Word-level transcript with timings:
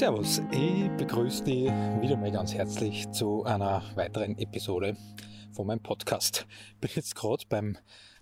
Servus, 0.00 0.40
ich 0.50 0.88
begrüße 0.96 1.44
dich 1.44 1.66
wieder 2.00 2.16
mal 2.16 2.32
ganz 2.32 2.54
herzlich 2.54 3.10
zu 3.10 3.44
einer 3.44 3.84
weiteren 3.96 4.38
Episode 4.38 4.96
von 5.52 5.66
meinem 5.66 5.82
Podcast. 5.82 6.46
Bin 6.80 6.90
jetzt 6.94 7.14
gerade 7.14 7.44
beim, 7.50 7.76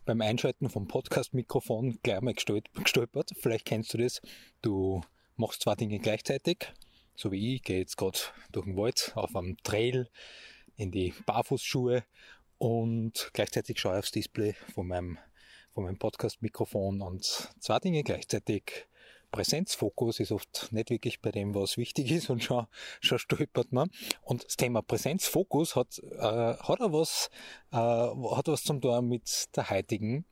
beim 0.04 0.20
Einschalten 0.20 0.70
vom 0.70 0.88
Podcast-Mikrofon 0.88 2.00
gleich 2.02 2.20
mal 2.20 2.34
gestolpert. 2.34 3.30
Vielleicht 3.40 3.64
kennst 3.64 3.94
du 3.94 3.98
das. 3.98 4.20
Du 4.60 5.02
machst 5.36 5.62
zwei 5.62 5.76
Dinge 5.76 6.00
gleichzeitig, 6.00 6.66
so 7.14 7.30
wie 7.30 7.54
ich, 7.54 7.62
gehe 7.62 7.78
jetzt 7.78 7.96
gerade 7.96 8.18
durch 8.50 8.66
den 8.66 8.76
Wald 8.76 9.12
auf 9.14 9.36
einem 9.36 9.56
Trail 9.62 10.10
in 10.74 10.90
die 10.90 11.14
Barfußschuhe 11.26 12.02
und 12.58 13.30
gleichzeitig 13.34 13.78
schaue 13.78 13.92
ich 13.92 13.98
aufs 14.00 14.10
Display 14.10 14.56
von 14.74 14.88
meinem, 14.88 15.16
von 15.74 15.84
meinem 15.84 15.98
Podcast-Mikrofon 16.00 17.02
und 17.02 17.22
zwei 17.60 17.78
Dinge 17.78 18.02
gleichzeitig 18.02 18.88
Präsenzfokus 19.30 20.20
ist 20.20 20.32
oft 20.32 20.68
nicht 20.72 20.90
wirklich 20.90 21.20
bei 21.20 21.30
dem, 21.30 21.54
was 21.54 21.76
wichtig 21.76 22.10
ist 22.10 22.30
und 22.30 22.42
schon, 22.42 22.66
schon 23.00 23.18
stolpert 23.18 23.72
man. 23.72 23.90
Und 24.22 24.44
das 24.44 24.56
Thema 24.56 24.82
Präsenzfokus 24.82 25.76
hat, 25.76 25.98
äh, 25.98 26.18
hat 26.20 26.80
auch 26.80 26.92
was, 26.92 27.30
äh, 27.72 27.76
hat 27.76 28.48
was 28.48 28.62
zum 28.64 28.80
tun 28.80 29.08
mit 29.08 29.56
der 29.56 29.70
heutigen 29.70 30.24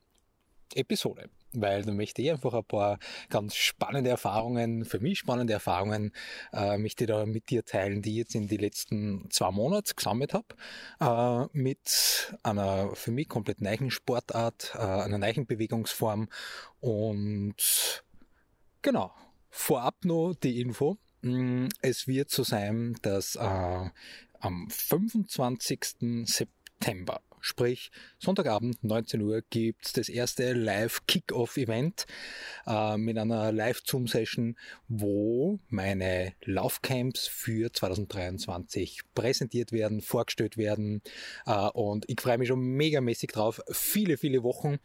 Episode. 0.75 1.30
Weil 1.53 1.84
da 1.84 1.92
möchte 1.92 2.20
ich 2.20 2.30
einfach 2.30 2.53
ein 2.53 2.64
paar 2.64 2.98
ganz 3.30 3.55
spannende 3.55 4.11
Erfahrungen, 4.11 4.84
für 4.84 5.00
mich 5.00 5.19
spannende 5.19 5.55
Erfahrungen, 5.55 6.12
äh, 6.53 6.77
möchte 6.77 7.05
ich 7.05 7.08
da 7.08 7.25
mit 7.25 7.48
dir 7.48 7.64
teilen, 7.64 8.03
die 8.03 8.10
ich 8.10 8.16
jetzt 8.16 8.34
in 8.34 8.48
die 8.48 8.58
letzten 8.58 9.31
zwei 9.31 9.50
Monate 9.50 9.94
gesammelt 9.94 10.34
habe, 10.34 10.48
äh, 11.00 11.48
mit 11.56 12.34
einer 12.42 12.94
für 12.94 13.10
mich 13.10 13.28
komplett 13.28 13.60
neuen 13.62 13.91
Sportart, 13.91 14.72
äh, 14.75 14.78
einer 14.78 15.19
neuen 15.19 15.47
Bewegungsform 15.47 16.28
und 16.81 18.05
Genau. 18.87 19.12
Vorab 19.51 20.05
noch 20.05 20.34
die 20.41 20.61
Info. 20.61 20.97
Mm, 21.23 21.67
es 21.83 22.06
wird 22.06 22.31
so 22.31 22.45
sein, 22.45 22.97
dass 23.03 23.34
äh, 23.34 23.91
am 24.39 24.70
25. 24.70 26.25
September 26.25 27.20
Sprich, 27.41 27.91
Sonntagabend 28.19 28.83
19 28.83 29.20
Uhr 29.23 29.42
gibt 29.51 29.87
es 29.87 29.92
das 29.92 30.09
erste 30.09 30.53
Live-Kick-Off-Event 30.53 32.06
äh, 32.67 32.97
mit 32.97 33.19
einer 33.19 33.53
Live-Zoom-Session, 33.53 34.56
wo 34.89 35.61
meine 35.69 36.33
Laufcamps 36.45 37.27
für 37.27 37.73
2023 37.73 39.03
präsentiert 39.15 39.73
werden, 39.73 40.01
vorgestellt 40.01 40.56
werden. 40.56 41.03
Äh, 41.47 41.69
und 41.69 42.05
ich 42.09 42.20
freue 42.20 42.39
mich 42.39 42.48
schon 42.48 42.61
megamäßig 42.61 43.31
drauf. 43.31 43.61
Viele, 43.71 44.17
viele 44.17 44.43
Wochen, 44.43 44.78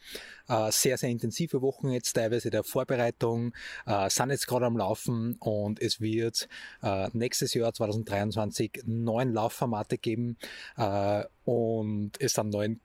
äh, 0.48 0.72
sehr, 0.72 0.98
sehr 0.98 1.10
intensive 1.10 1.62
Wochen 1.62 1.90
jetzt 1.90 2.14
teilweise 2.14 2.50
der 2.50 2.64
Vorbereitung, 2.64 3.54
äh, 3.86 4.10
sind 4.10 4.30
jetzt 4.30 4.48
gerade 4.48 4.66
am 4.66 4.78
Laufen 4.78 5.36
und 5.40 5.82
es 5.82 6.02
wird 6.02 6.48
äh, 6.84 7.10
nächstes 7.14 7.54
Jahr 7.54 7.74
2023 7.74 8.84
neun 8.86 9.34
Laufformate 9.34 9.98
geben 9.98 10.38
äh, 10.78 11.24
und 11.46 12.12
es 12.20 12.34
sind 12.34 12.50
neun 12.52 12.80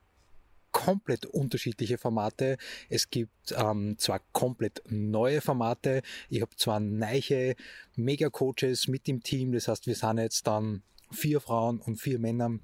komplett 0.73 1.25
unterschiedliche 1.25 1.97
Formate. 1.97 2.59
Es 2.91 3.09
gibt 3.09 3.55
ähm, 3.57 3.97
zwar 3.99 4.21
komplett 4.33 4.83
neue 4.91 5.41
Formate. 5.41 6.03
Ich 6.29 6.43
habe 6.43 6.55
zwar 6.57 6.81
neue 6.81 7.55
Mega-Coaches 7.95 8.87
mit 8.87 9.09
im 9.09 9.23
Team. 9.23 9.53
Das 9.53 9.69
heißt, 9.69 9.87
wir 9.87 9.95
sind 9.95 10.19
jetzt 10.19 10.47
dann 10.47 10.83
vier 11.11 11.41
Frauen 11.41 11.81
und 11.81 11.97
vier 11.97 12.19
Männer 12.19 12.59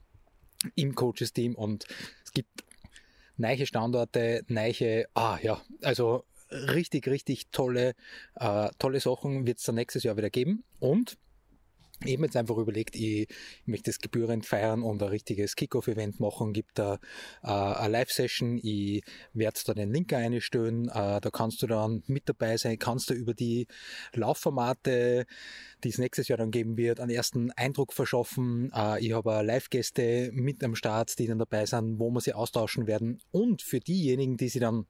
im 0.74 0.94
Coaches-Team 0.94 1.54
und 1.54 1.86
es 2.22 2.32
gibt 2.32 2.64
neue 3.38 3.66
Standorte, 3.66 4.44
neue, 4.48 5.06
ah 5.14 5.38
ja, 5.42 5.62
also 5.80 6.24
richtig, 6.50 7.08
richtig 7.08 7.48
tolle, 7.50 7.94
äh, 8.36 8.68
tolle 8.78 9.00
Sachen 9.00 9.46
wird 9.46 9.58
es 9.58 9.64
dann 9.64 9.76
nächstes 9.76 10.02
Jahr 10.02 10.16
wieder 10.16 10.30
geben. 10.30 10.64
Und 10.78 11.16
habe 12.02 12.24
jetzt 12.24 12.36
einfach 12.36 12.56
überlegt, 12.56 12.96
ich, 12.96 13.28
ich 13.28 13.66
möchte 13.66 13.90
das 13.90 13.98
gebührend 13.98 14.46
feiern 14.46 14.82
und 14.82 15.02
ein 15.02 15.08
richtiges 15.08 15.56
Kickoff-Event 15.56 16.20
machen. 16.20 16.52
Gibt 16.52 16.78
da 16.78 16.98
äh, 17.42 17.48
eine 17.48 17.88
Live-Session. 17.88 18.58
Ich 18.62 19.04
werde 19.32 19.60
da 19.64 19.74
den 19.74 19.92
Link 19.92 20.12
einstellen. 20.12 20.88
Äh, 20.88 21.20
da 21.20 21.30
kannst 21.32 21.62
du 21.62 21.66
dann 21.66 22.02
mit 22.06 22.28
dabei 22.28 22.56
sein, 22.56 22.78
kannst 22.78 23.10
du 23.10 23.14
über 23.14 23.34
die 23.34 23.66
Laufformate, 24.14 25.26
die 25.84 25.88
es 25.88 25.98
nächstes 25.98 26.28
Jahr 26.28 26.38
dann 26.38 26.50
geben 26.50 26.76
wird, 26.76 27.00
einen 27.00 27.10
ersten 27.10 27.50
Eindruck 27.52 27.92
verschaffen. 27.92 28.70
Äh, 28.74 29.04
ich 29.04 29.12
habe 29.12 29.42
Live-Gäste 29.42 30.30
mit 30.32 30.62
am 30.64 30.74
Start, 30.74 31.18
die 31.18 31.26
dann 31.26 31.38
dabei 31.38 31.66
sind, 31.66 31.98
wo 31.98 32.10
wir 32.10 32.20
sie 32.20 32.34
austauschen 32.34 32.86
werden. 32.86 33.20
Und 33.30 33.62
für 33.62 33.80
diejenigen, 33.80 34.36
die 34.36 34.48
sie 34.48 34.60
dann 34.60 34.86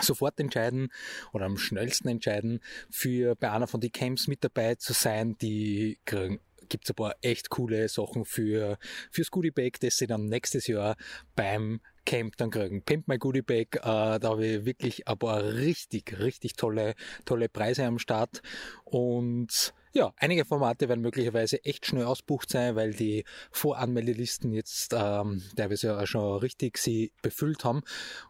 sofort 0.00 0.38
entscheiden 0.40 0.88
oder 1.32 1.46
am 1.46 1.56
schnellsten 1.56 2.08
entscheiden, 2.08 2.60
für 2.90 3.34
bei 3.34 3.50
einer 3.50 3.66
von 3.66 3.80
den 3.80 3.92
Camps 3.92 4.28
mit 4.28 4.44
dabei 4.44 4.74
zu 4.76 4.92
sein, 4.92 5.36
die 5.38 5.98
kriegen 6.04 6.40
gibt's 6.68 6.90
ein 6.90 6.96
paar 6.96 7.14
echt 7.22 7.50
coole 7.50 7.88
Sachen 7.88 8.24
für 8.24 8.78
fürs 9.10 9.30
Goodie 9.30 9.50
Bag, 9.50 9.80
das 9.80 9.96
sie 9.96 10.06
dann 10.06 10.28
nächstes 10.28 10.66
Jahr 10.66 10.96
beim 11.34 11.80
Camp 12.04 12.36
dann 12.36 12.50
kriegen. 12.50 12.82
Pimp 12.82 13.08
My 13.08 13.18
Goodie 13.18 13.42
Bag, 13.42 13.76
äh, 13.76 13.80
da 14.18 14.20
habe 14.22 14.46
ich 14.46 14.64
wirklich 14.64 15.08
ein 15.08 15.18
paar 15.18 15.42
richtig, 15.42 16.18
richtig 16.18 16.54
tolle, 16.54 16.94
tolle 17.24 17.48
Preise 17.48 17.84
am 17.84 17.98
Start 17.98 18.42
und 18.84 19.74
ja, 19.92 20.12
einige 20.16 20.44
Formate 20.44 20.88
werden 20.88 21.00
möglicherweise 21.00 21.64
echt 21.64 21.86
schnell 21.86 22.04
ausbucht 22.04 22.50
sein, 22.50 22.76
weil 22.76 22.92
die 22.92 23.24
Voranmeldelisten 23.50 24.52
jetzt 24.52 24.94
ähm, 24.96 25.42
teilweise 25.56 25.98
auch 25.98 26.06
schon 26.06 26.38
richtig 26.38 26.78
sie 26.78 27.12
befüllt 27.22 27.64
haben. 27.64 27.82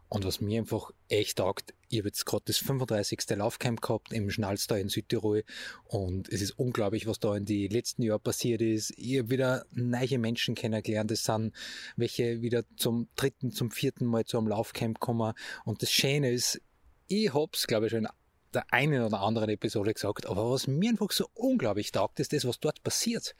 Und 0.07 0.25
was 0.25 0.41
mir 0.41 0.59
einfach 0.59 0.91
echt 1.07 1.37
taugt, 1.37 1.73
habe 1.97 2.07
jetzt 2.07 2.25
gerade 2.25 2.43
das 2.45 2.57
35. 2.57 3.19
Laufcamp 3.35 3.81
gehabt 3.81 4.11
im 4.13 4.29
Schnalstal 4.29 4.79
in 4.79 4.89
Südtirol 4.89 5.43
und 5.85 6.29
es 6.29 6.41
ist 6.41 6.51
unglaublich, 6.51 7.05
was 7.07 7.19
da 7.19 7.35
in 7.35 7.45
die 7.45 7.67
letzten 7.67 8.03
Jahren 8.03 8.21
passiert 8.21 8.61
ist. 8.61 8.91
Ich 8.97 9.19
habe 9.19 9.29
wieder 9.29 9.65
neue 9.71 10.17
Menschen 10.17 10.55
kennengelernt. 10.55 11.11
Es 11.11 11.23
sind 11.23 11.53
welche 11.95 12.41
wieder 12.41 12.63
zum 12.75 13.07
dritten, 13.15 13.51
zum 13.51 13.71
vierten 13.71 14.05
Mal 14.05 14.25
zu 14.25 14.37
einem 14.37 14.47
Laufcamp 14.47 14.99
kommen. 14.99 15.33
Und 15.65 15.81
das 15.81 15.91
Schöne 15.91 16.31
ist, 16.31 16.61
ich 17.07 17.33
hab's, 17.33 17.67
glaube 17.67 17.87
ich, 17.87 17.91
schon 17.91 18.07
der 18.53 18.71
einen 18.73 19.03
oder 19.03 19.21
anderen 19.21 19.49
Episode 19.49 19.93
gesagt, 19.93 20.25
aber 20.25 20.49
was 20.51 20.67
mir 20.67 20.89
einfach 20.89 21.11
so 21.11 21.27
unglaublich 21.33 21.91
taugt, 21.91 22.19
ist 22.19 22.33
das, 22.33 22.45
was 22.45 22.59
dort 22.59 22.83
passiert. 22.83 23.35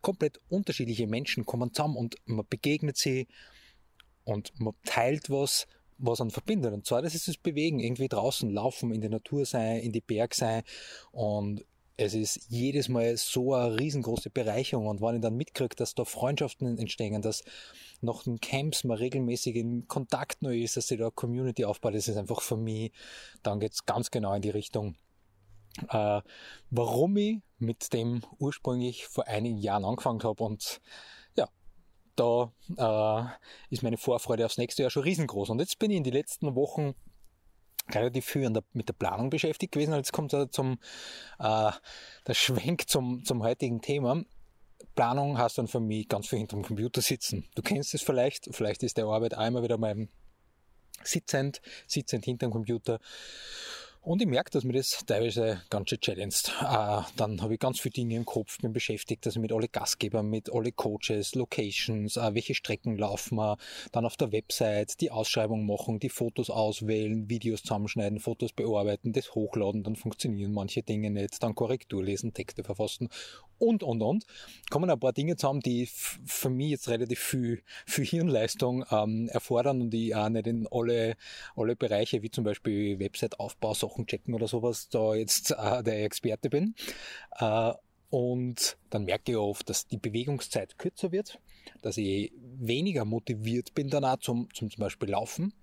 Komplett 0.00 0.40
unterschiedliche 0.48 1.06
Menschen 1.06 1.46
kommen 1.46 1.72
zusammen 1.72 1.96
und 1.96 2.16
man 2.24 2.46
begegnet 2.48 2.96
sie 2.96 3.28
und 4.24 4.58
man 4.58 4.74
teilt 4.84 5.30
was, 5.30 5.66
was 5.98 6.20
an 6.20 6.30
verbindet. 6.30 6.72
Und 6.72 6.86
zwar, 6.86 7.02
das 7.02 7.14
ist 7.14 7.28
das 7.28 7.36
Bewegen, 7.36 7.78
irgendwie 7.78 8.08
draußen 8.08 8.50
laufen, 8.50 8.92
in 8.92 9.00
der 9.00 9.10
Natur 9.10 9.46
sein, 9.46 9.80
in 9.80 9.92
die 9.92 10.00
Berg 10.00 10.34
sein 10.34 10.62
und 11.12 11.64
es 12.04 12.14
ist 12.14 12.46
jedes 12.48 12.88
Mal 12.88 13.16
so 13.16 13.54
eine 13.54 13.78
riesengroße 13.78 14.30
Bereicherung 14.30 14.86
und 14.86 15.00
wenn 15.00 15.16
ich 15.16 15.20
dann 15.22 15.36
mitkriege, 15.36 15.76
dass 15.76 15.94
da 15.94 16.04
Freundschaften 16.04 16.78
entstehen, 16.78 17.22
dass 17.22 17.42
nach 18.00 18.24
den 18.24 18.40
Camps 18.40 18.84
man 18.84 18.98
regelmäßig 18.98 19.56
in 19.56 19.86
Kontakt 19.88 20.42
noch 20.42 20.50
ist, 20.50 20.76
dass 20.76 20.88
sich 20.88 20.98
da 20.98 21.04
eine 21.04 21.12
Community 21.12 21.64
aufbaut, 21.64 21.94
das 21.94 22.08
ist 22.08 22.16
einfach 22.16 22.42
für 22.42 22.56
mich, 22.56 22.92
dann 23.42 23.60
geht's 23.60 23.86
ganz 23.86 24.10
genau 24.10 24.34
in 24.34 24.42
die 24.42 24.50
Richtung, 24.50 24.96
äh, 25.88 26.20
warum 26.70 27.16
ich 27.16 27.38
mit 27.58 27.92
dem 27.92 28.22
ursprünglich 28.38 29.06
vor 29.06 29.28
einigen 29.28 29.58
Jahren 29.58 29.84
angefangen 29.84 30.22
habe 30.22 30.42
und 30.42 30.80
ja, 31.36 31.48
da 32.16 32.52
äh, 32.76 33.74
ist 33.74 33.82
meine 33.82 33.96
Vorfreude 33.96 34.44
aufs 34.44 34.58
nächste 34.58 34.82
Jahr 34.82 34.90
schon 34.90 35.04
riesengroß. 35.04 35.50
Und 35.50 35.60
jetzt 35.60 35.78
bin 35.78 35.90
ich 35.90 35.96
in 35.96 36.04
die 36.04 36.10
letzten 36.10 36.54
Wochen 36.54 36.94
relativ 37.90 38.24
viel 38.24 38.50
der, 38.50 38.62
mit 38.72 38.88
der 38.88 38.94
Planung 38.94 39.30
beschäftigt 39.30 39.72
gewesen. 39.72 39.94
Jetzt 39.94 40.12
kommt 40.12 40.32
er 40.32 40.50
zum 40.50 40.78
äh, 41.38 41.70
der 42.26 42.34
Schwenk 42.34 42.88
zum, 42.88 43.24
zum 43.24 43.42
heutigen 43.42 43.80
Thema. 43.80 44.24
Planung 44.94 45.38
heißt 45.38 45.58
dann 45.58 45.68
für 45.68 45.80
mich 45.80 46.08
ganz 46.08 46.28
viel 46.28 46.38
hinter 46.38 46.56
dem 46.56 46.64
Computer 46.64 47.00
sitzen. 47.00 47.48
Du 47.54 47.62
kennst 47.62 47.94
es 47.94 48.02
vielleicht, 48.02 48.48
vielleicht 48.54 48.82
ist 48.82 48.96
der 48.96 49.06
Arbeit 49.06 49.34
einmal 49.34 49.62
wieder 49.62 49.78
mal 49.78 50.08
sitzend, 51.02 51.60
sitzend 51.86 52.24
hinter 52.24 52.46
dem 52.46 52.52
Computer 52.52 52.98
Und 54.04 54.20
ich 54.20 54.26
merke, 54.26 54.50
dass 54.50 54.64
mir 54.64 54.72
das 54.72 55.04
teilweise 55.06 55.62
ganz 55.70 55.88
schön 55.88 56.00
challenged. 56.00 56.52
Äh, 56.60 57.02
dann 57.16 57.40
habe 57.40 57.54
ich 57.54 57.60
ganz 57.60 57.78
viele 57.78 57.92
Dinge 57.92 58.16
im 58.16 58.24
Kopf, 58.24 58.58
bin 58.58 58.72
beschäftigt, 58.72 59.24
also 59.26 59.38
mit 59.38 59.52
alle 59.52 59.68
Gastgeber, 59.68 60.24
mit 60.24 60.52
alle 60.52 60.72
Coaches, 60.72 61.36
Locations, 61.36 62.16
äh, 62.16 62.34
welche 62.34 62.56
Strecken 62.56 62.96
laufen 62.98 63.36
wir, 63.36 63.58
dann 63.92 64.04
auf 64.04 64.16
der 64.16 64.32
Website 64.32 65.00
die 65.00 65.12
Ausschreibung 65.12 65.66
machen, 65.66 66.00
die 66.00 66.08
Fotos 66.08 66.50
auswählen, 66.50 67.30
Videos 67.30 67.62
zusammenschneiden, 67.62 68.18
Fotos 68.18 68.52
bearbeiten, 68.52 69.12
das 69.12 69.36
hochladen, 69.36 69.84
dann 69.84 69.94
funktionieren 69.94 70.52
manche 70.52 70.82
Dinge 70.82 71.12
nicht, 71.12 71.40
dann 71.40 71.54
Korrektur 71.54 72.02
lesen, 72.02 72.34
Texte 72.34 72.64
verfassen 72.64 73.08
und, 73.62 73.82
und, 73.82 74.02
und. 74.02 74.26
Kommen 74.70 74.90
ein 74.90 74.98
paar 74.98 75.12
Dinge 75.12 75.36
zusammen, 75.36 75.60
die 75.60 75.86
für 75.86 76.50
mich 76.50 76.70
jetzt 76.70 76.88
relativ 76.88 77.20
viel, 77.20 77.62
viel 77.86 78.04
Hirnleistung 78.04 78.84
ähm, 78.90 79.28
erfordern 79.28 79.80
und 79.80 79.94
ich 79.94 80.14
auch 80.16 80.28
nicht 80.28 80.48
in 80.48 80.66
alle, 80.70 81.14
alle 81.54 81.76
Bereiche, 81.76 82.22
wie 82.22 82.30
zum 82.30 82.44
Beispiel 82.44 82.98
Website-Aufbau, 82.98 83.74
Sachen 83.74 84.06
checken 84.06 84.34
oder 84.34 84.48
sowas, 84.48 84.88
da 84.88 85.14
jetzt 85.14 85.52
äh, 85.52 85.82
der 85.82 86.04
Experte 86.04 86.50
bin. 86.50 86.74
Äh, 87.38 87.72
und 88.12 88.76
dann 88.90 89.04
merke 89.04 89.32
ich 89.32 89.38
oft, 89.38 89.70
dass 89.70 89.86
die 89.86 89.96
Bewegungszeit 89.96 90.76
kürzer 90.76 91.12
wird, 91.12 91.38
dass 91.80 91.96
ich 91.96 92.30
weniger 92.58 93.06
motiviert 93.06 93.72
bin 93.74 93.88
danach 93.88 94.18
zum, 94.18 94.52
zum 94.52 94.70
zum 94.70 94.82
Beispiel 94.82 95.08
Laufen, 95.08 95.54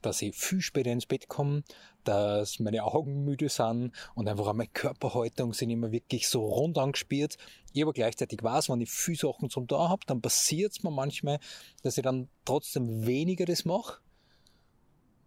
dass 0.00 0.22
ich 0.22 0.36
viel 0.36 0.60
später 0.60 0.92
ins 0.92 1.06
Bett 1.06 1.26
komme, 1.26 1.64
dass 2.04 2.60
meine 2.60 2.84
Augen 2.84 3.24
müde 3.24 3.48
sind 3.48 3.90
und 4.14 4.28
einfach 4.28 4.46
auch 4.46 4.52
meine 4.52 4.68
Körperhaltung 4.68 5.52
sind 5.54 5.70
immer 5.70 5.90
wirklich 5.90 6.28
so 6.28 6.46
rund 6.46 6.78
angespielt. 6.78 7.36
Ich 7.72 7.82
aber 7.82 7.92
gleichzeitig 7.92 8.44
weiß, 8.44 8.68
wenn 8.68 8.80
ich 8.80 8.92
viel 8.92 9.16
Sachen 9.16 9.50
zum 9.50 9.66
da 9.66 9.88
habe, 9.88 10.06
dann 10.06 10.20
passiert 10.20 10.70
es 10.70 10.84
mir 10.84 10.92
manchmal, 10.92 11.40
dass 11.82 11.96
ich 11.98 12.04
dann 12.04 12.28
trotzdem 12.44 13.06
weniger 13.08 13.44
das 13.44 13.64
mache, 13.64 14.00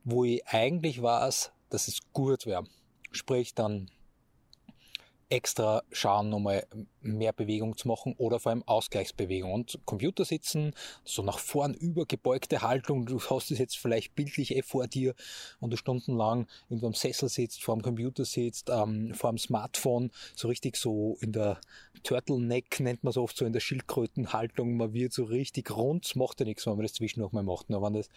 wo 0.05 0.23
ich 0.23 0.47
eigentlich 0.47 1.01
weiß, 1.01 1.51
dass 1.69 1.89
es 1.89 1.99
gut 2.13 2.45
wäre. 2.45 2.63
Sprich 3.11 3.53
dann 3.53 3.91
extra 5.31 5.81
schauen, 5.91 6.29
nochmal 6.29 6.67
mehr 7.01 7.31
Bewegung 7.31 7.77
zu 7.77 7.87
machen 7.87 8.13
oder 8.17 8.39
vor 8.39 8.51
allem 8.51 8.63
Ausgleichsbewegung. 8.63 9.51
Und 9.51 9.79
Computer 9.85 10.25
sitzen, 10.25 10.73
so 11.05 11.23
nach 11.23 11.39
vorn 11.39 11.73
übergebeugte 11.73 12.61
Haltung, 12.61 13.05
du 13.05 13.19
hast 13.19 13.49
es 13.49 13.57
jetzt 13.57 13.77
vielleicht 13.77 14.13
bildlich 14.13 14.55
eh 14.55 14.61
vor 14.61 14.87
dir 14.87 15.15
und 15.59 15.71
du 15.71 15.77
stundenlang 15.77 16.47
irgendwo 16.69 16.87
am 16.87 16.93
Sessel 16.93 17.29
sitzt, 17.29 17.63
vor 17.63 17.75
dem 17.75 17.81
Computer 17.81 18.25
sitzt, 18.25 18.69
ähm, 18.69 19.13
vor 19.13 19.31
dem 19.31 19.37
Smartphone, 19.37 20.11
so 20.35 20.49
richtig 20.49 20.75
so 20.75 21.17
in 21.21 21.31
der 21.31 21.61
Turtleneck 22.03 22.79
nennt 22.81 23.03
man 23.03 23.11
es 23.11 23.17
oft 23.17 23.37
so 23.37 23.45
in 23.45 23.53
der 23.53 23.61
Schildkrötenhaltung, 23.61 24.75
man 24.75 24.93
wird 24.93 25.13
so 25.13 25.23
richtig 25.23 25.71
rund, 25.71 26.13
macht 26.17 26.41
ja 26.41 26.45
nichts, 26.45 26.65
wenn 26.65 26.73
man 26.73 26.83
das 26.83 26.93
zwischendurch 26.93 27.31
mal 27.31 27.43
macht. 27.43 27.69
Nur 27.69 27.81
wenn 27.81 27.93
das 27.93 28.09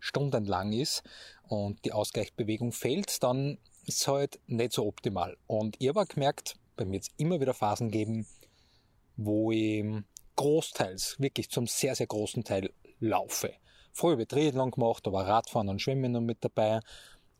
stundenlang 0.00 0.72
ist 0.72 1.02
und 1.48 1.84
die 1.84 1.92
Ausgleichsbewegung 1.92 2.72
fehlt, 2.72 3.22
dann 3.22 3.58
ist 3.86 4.06
halt 4.06 4.40
nicht 4.46 4.72
so 4.72 4.86
optimal. 4.86 5.36
Und 5.46 5.76
ich 5.78 5.88
habe 5.88 6.06
gemerkt, 6.06 6.56
bei 6.76 6.84
mir 6.84 6.96
jetzt 6.96 7.12
immer 7.16 7.40
wieder 7.40 7.54
Phasen 7.54 7.90
geben, 7.90 8.26
wo 9.16 9.52
ich 9.52 9.84
großteils, 10.36 11.16
wirklich 11.18 11.50
zum 11.50 11.66
sehr, 11.66 11.94
sehr 11.94 12.06
großen 12.06 12.44
Teil 12.44 12.72
laufe. 13.00 13.52
Früher 13.92 14.12
habe 14.12 14.22
ich 14.22 14.28
Triathlon 14.28 14.70
gemacht, 14.70 15.06
da 15.06 15.12
war 15.12 15.26
Radfahren 15.26 15.68
und 15.68 15.82
Schwimmen 15.82 16.12
noch 16.12 16.20
mit 16.20 16.38
dabei. 16.40 16.80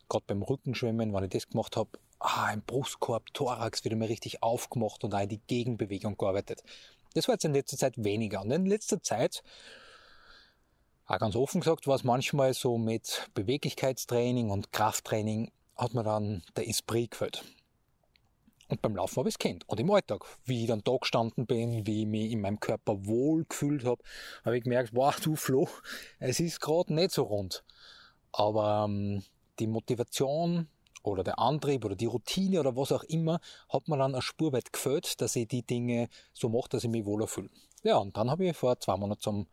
Gerade 0.07 0.25
beim 0.27 0.43
Rückenschwimmen, 0.43 1.13
wenn 1.13 1.23
ich 1.23 1.31
das 1.31 1.49
gemacht 1.49 1.75
habe, 1.75 1.89
ah, 2.19 2.51
im 2.53 2.61
Brustkorb, 2.61 3.33
Thorax 3.33 3.83
wieder 3.83 3.95
mal 3.95 4.05
richtig 4.05 4.43
aufgemacht 4.43 5.03
und 5.03 5.15
auch 5.15 5.21
in 5.21 5.29
die 5.29 5.41
Gegenbewegung 5.47 6.17
gearbeitet. 6.17 6.63
Das 7.15 7.27
war 7.27 7.35
jetzt 7.35 7.45
in 7.45 7.53
letzter 7.53 7.77
Zeit 7.77 7.93
weniger. 7.97 8.41
Und 8.41 8.51
in 8.51 8.65
letzter 8.65 9.01
Zeit 9.01 9.43
auch 11.05 11.19
ganz 11.19 11.35
offen 11.35 11.61
gesagt 11.61 11.85
war 11.85 11.95
es 11.95 12.03
manchmal 12.03 12.53
so 12.53 12.77
mit 12.77 13.29
Beweglichkeitstraining 13.33 14.49
und 14.51 14.71
Krafttraining 14.71 15.51
hat 15.75 15.93
mir 15.93 16.03
dann 16.03 16.43
der 16.55 16.67
Esprit 16.67 17.11
gefällt. 17.11 17.43
Und 18.69 18.81
beim 18.81 18.95
Laufen 18.95 19.17
habe 19.17 19.29
ich 19.29 19.35
es 19.35 19.39
kennt. 19.39 19.67
Und 19.69 19.79
im 19.79 19.91
Alltag, 19.91 20.25
wie 20.45 20.61
ich 20.61 20.67
dann 20.67 20.83
da 20.83 20.97
gestanden 20.97 21.45
bin, 21.45 21.85
wie 21.85 22.01
ich 22.01 22.07
mich 22.07 22.31
in 22.31 22.41
meinem 22.41 22.59
Körper 22.59 23.05
wohl 23.05 23.45
gefühlt 23.45 23.83
habe, 23.83 24.01
habe 24.43 24.57
ich 24.57 24.63
gemerkt, 24.63 24.95
wow, 24.95 25.19
du 25.19 25.35
Flo, 25.35 25.67
es 26.19 26.39
ist 26.39 26.59
gerade 26.59 26.93
nicht 26.93 27.11
so 27.11 27.23
rund. 27.23 27.63
Aber 28.31 28.85
ähm, 28.87 29.23
die 29.59 29.67
Motivation 29.67 30.67
oder 31.03 31.23
der 31.23 31.37
Antrieb 31.37 31.85
oder 31.85 31.95
die 31.95 32.05
Routine 32.05 32.59
oder 32.59 32.75
was 32.75 32.91
auch 32.91 33.03
immer 33.03 33.39
hat 33.69 33.87
mir 33.87 33.97
dann 33.97 34.13
eine 34.13 34.21
Spur 34.21 34.53
weit 34.53 34.71
gefällt, 34.71 35.21
dass 35.21 35.35
ich 35.35 35.47
die 35.47 35.63
Dinge 35.63 36.07
so 36.33 36.49
mache, 36.49 36.69
dass 36.69 36.83
ich 36.83 36.89
mich 36.89 37.05
wohler 37.05 37.27
fühle. 37.27 37.49
Ja, 37.83 37.97
und 37.97 38.15
dann 38.15 38.31
habe 38.31 38.45
ich 38.45 38.55
vor 38.55 38.79
zwei 38.79 38.95
Monaten 38.95 39.21
zum 39.21 39.47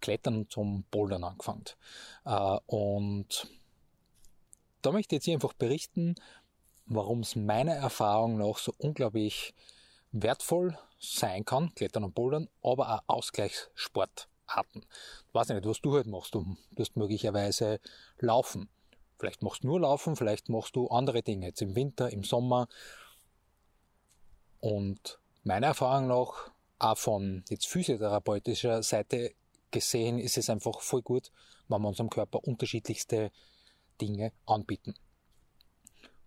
Klettern 0.00 0.36
und 0.36 0.52
zum 0.52 0.84
Bouldern 0.90 1.24
angefangen. 1.24 1.64
Äh, 2.24 2.58
und 2.66 3.48
da 4.82 4.92
möchte 4.92 5.16
ich 5.16 5.26
jetzt 5.26 5.34
einfach 5.34 5.54
berichten, 5.54 6.16
warum 6.86 7.20
es 7.20 7.36
meiner 7.36 7.74
Erfahrung 7.74 8.38
nach 8.38 8.58
so 8.58 8.74
unglaublich 8.78 9.54
wertvoll 10.10 10.76
sein 10.98 11.44
kann, 11.44 11.74
Klettern 11.74 12.04
und 12.04 12.14
Bouldern, 12.14 12.48
aber 12.62 12.94
auch 12.94 13.02
Ausgleichssportarten. 13.06 14.84
Ich 15.28 15.34
weiß 15.34 15.48
nicht, 15.48 15.64
was 15.64 15.80
du 15.80 15.94
halt 15.94 16.06
machst. 16.06 16.34
Du 16.34 16.56
wirst 16.72 16.96
möglicherweise 16.96 17.80
laufen. 18.18 18.68
Vielleicht 19.18 19.42
machst 19.42 19.62
du 19.62 19.68
nur 19.68 19.80
laufen, 19.80 20.16
vielleicht 20.16 20.48
machst 20.48 20.74
du 20.76 20.88
andere 20.88 21.22
Dinge, 21.22 21.46
jetzt 21.46 21.62
im 21.62 21.76
Winter, 21.76 22.10
im 22.10 22.24
Sommer. 22.24 22.68
Und 24.60 25.18
meiner 25.44 25.68
Erfahrung 25.68 26.08
nach, 26.08 26.50
auch 26.78 26.98
von 26.98 27.44
jetzt 27.48 27.66
physiotherapeutischer 27.66 28.82
Seite 28.82 29.32
gesehen, 29.70 30.18
ist 30.18 30.38
es 30.38 30.50
einfach 30.50 30.80
voll 30.80 31.02
gut, 31.02 31.30
wenn 31.68 31.80
wir 31.80 31.88
unserem 31.88 32.10
Körper 32.10 32.44
unterschiedlichste 32.44 33.30
Dinge 34.00 34.32
anbieten. 34.46 34.94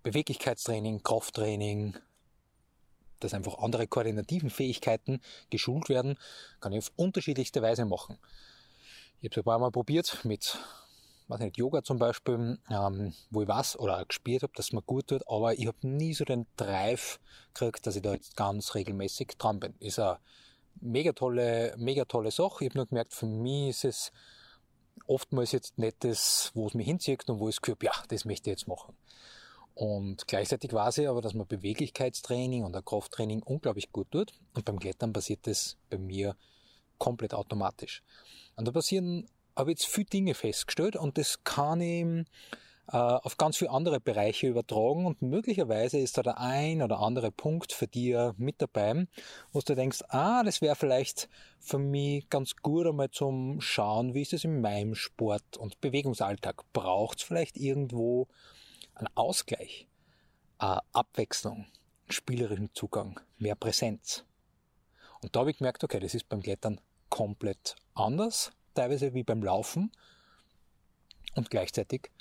Beweglichkeitstraining, 0.03 1.03
Krafttraining, 1.03 1.97
dass 3.19 3.33
einfach 3.33 3.57
andere 3.57 3.87
koordinativen 3.87 4.49
Fähigkeiten 4.49 5.21
geschult 5.49 5.89
werden, 5.89 6.17
kann 6.59 6.73
ich 6.73 6.79
auf 6.79 6.91
unterschiedlichste 6.95 7.61
Weise 7.61 7.85
machen. 7.85 8.17
Ich 9.21 9.29
habe 9.29 9.31
es 9.31 9.37
ein 9.37 9.43
paar 9.43 9.59
Mal 9.59 9.71
probiert 9.71 10.23
mit 10.25 10.59
weiß 11.27 11.39
nicht, 11.39 11.57
Yoga 11.57 11.83
zum 11.83 11.97
Beispiel, 11.97 12.59
ähm, 12.69 13.13
wo 13.31 13.41
ich 13.41 13.47
weiß 13.47 13.79
oder 13.79 14.03
gespürt 14.05 14.43
habe, 14.43 14.53
dass 14.55 14.67
es 14.67 14.73
mir 14.73 14.81
gut 14.81 15.07
tut, 15.07 15.27
aber 15.27 15.57
ich 15.57 15.67
habe 15.67 15.77
nie 15.87 16.13
so 16.13 16.25
den 16.25 16.45
Drive 16.57 17.19
gekriegt, 17.53 17.87
dass 17.87 17.95
ich 17.95 18.01
da 18.01 18.13
jetzt 18.13 18.35
ganz 18.35 18.75
regelmäßig 18.75 19.33
dran 19.37 19.59
bin. 19.59 19.73
Ist 19.79 19.99
eine 19.99 20.19
mega 20.81 21.13
tolle, 21.13 21.73
mega 21.77 22.05
tolle 22.05 22.31
Sache. 22.31 22.65
Ich 22.65 22.69
habe 22.69 22.79
nur 22.79 22.87
gemerkt, 22.87 23.13
für 23.13 23.25
mich 23.25 23.69
ist 23.69 23.85
es 23.85 24.11
oftmals 25.07 25.51
jetzt 25.51 25.77
nicht 25.77 26.03
das, 26.03 26.51
wo 26.53 26.67
es 26.67 26.73
mich 26.73 26.87
hinzieht 26.87 27.29
und 27.29 27.39
wo 27.39 27.49
ich 27.49 27.59
das 27.59 27.75
ja, 27.81 27.91
das 28.07 28.25
möchte 28.25 28.49
ich 28.49 28.57
jetzt 28.57 28.67
machen. 28.67 28.95
Und 29.75 30.25
gleichzeitig 30.27 30.71
weiß 30.71 30.99
ich 30.99 31.09
aber, 31.09 31.21
dass 31.21 31.33
man 31.33 31.47
Beweglichkeitstraining 31.47 32.63
und 32.63 32.75
ein 32.75 32.85
Krafttraining 32.85 33.43
unglaublich 33.43 33.91
gut 33.91 34.09
tut. 34.09 34.33
Und 34.53 34.63
beim 34.63 34.79
Klettern 34.79 35.11
passiert 35.11 35.45
das 35.47 35.77
bei 35.89 35.97
mir 35.97 36.37
komplett 36.97 37.33
automatisch. 37.33 38.01
Und 38.55 38.65
da 38.67 38.71
passieren, 38.71 39.27
habe 39.55 39.71
ich 39.71 39.79
jetzt 39.79 39.91
viele 39.91 40.05
Dinge 40.05 40.33
festgestellt 40.33 40.95
und 40.95 41.17
das 41.17 41.43
kann 41.43 41.81
ich 41.81 42.25
auf 42.87 43.37
ganz 43.37 43.57
viele 43.57 43.71
andere 43.71 43.99
Bereiche 43.99 44.47
übertragen 44.47 45.05
und 45.05 45.21
möglicherweise 45.21 45.97
ist 45.97 46.17
da 46.17 46.23
der 46.23 46.39
ein 46.39 46.81
oder 46.81 46.99
andere 46.99 47.31
Punkt 47.31 47.73
für 47.73 47.87
dich 47.87 48.15
mit 48.37 48.61
dabei, 48.61 49.07
wo 49.51 49.59
du 49.61 49.75
denkst, 49.75 50.03
ah, 50.09 50.43
das 50.43 50.61
wäre 50.61 50.75
vielleicht 50.75 51.27
für 51.59 51.79
mich 51.79 52.29
ganz 52.29 52.55
gut 52.57 52.85
einmal 52.85 53.09
zum 53.09 53.59
Schauen, 53.59 54.13
wie 54.13 54.21
ist 54.21 54.33
es 54.33 54.43
in 54.43 54.61
meinem 54.61 54.93
Sport 54.93 55.57
und 55.57 55.81
Bewegungsalltag? 55.81 56.63
Braucht 56.73 57.19
es 57.19 57.23
vielleicht 57.23 57.57
irgendwo 57.57 58.27
einen 58.93 59.09
Ausgleich, 59.15 59.87
eine 60.59 60.81
Abwechslung, 60.93 61.65
einen 61.65 62.11
spielerischen 62.11 62.69
Zugang, 62.73 63.19
mehr 63.39 63.55
Präsenz? 63.55 64.25
Und 65.21 65.35
da 65.35 65.39
habe 65.39 65.49
ich 65.49 65.57
gemerkt, 65.57 65.83
okay, 65.83 65.99
das 65.99 66.13
ist 66.13 66.29
beim 66.29 66.43
Klettern 66.43 66.79
komplett 67.09 67.75
anders, 67.95 68.51
teilweise 68.75 69.15
wie 69.15 69.23
beim 69.23 69.41
Laufen 69.41 69.91
und 71.33 71.49
gleichzeitig 71.49 72.11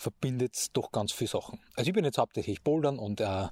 verbindet 0.00 0.68
doch 0.72 0.92
ganz 0.92 1.12
viele 1.12 1.28
Sachen. 1.28 1.60
Also 1.76 1.88
ich 1.88 1.94
bin 1.94 2.06
jetzt 2.06 2.16
hauptsächlich 2.16 2.62
Bouldern 2.62 2.98
und 2.98 3.20
äh, 3.20 3.44
äh, 3.44 3.48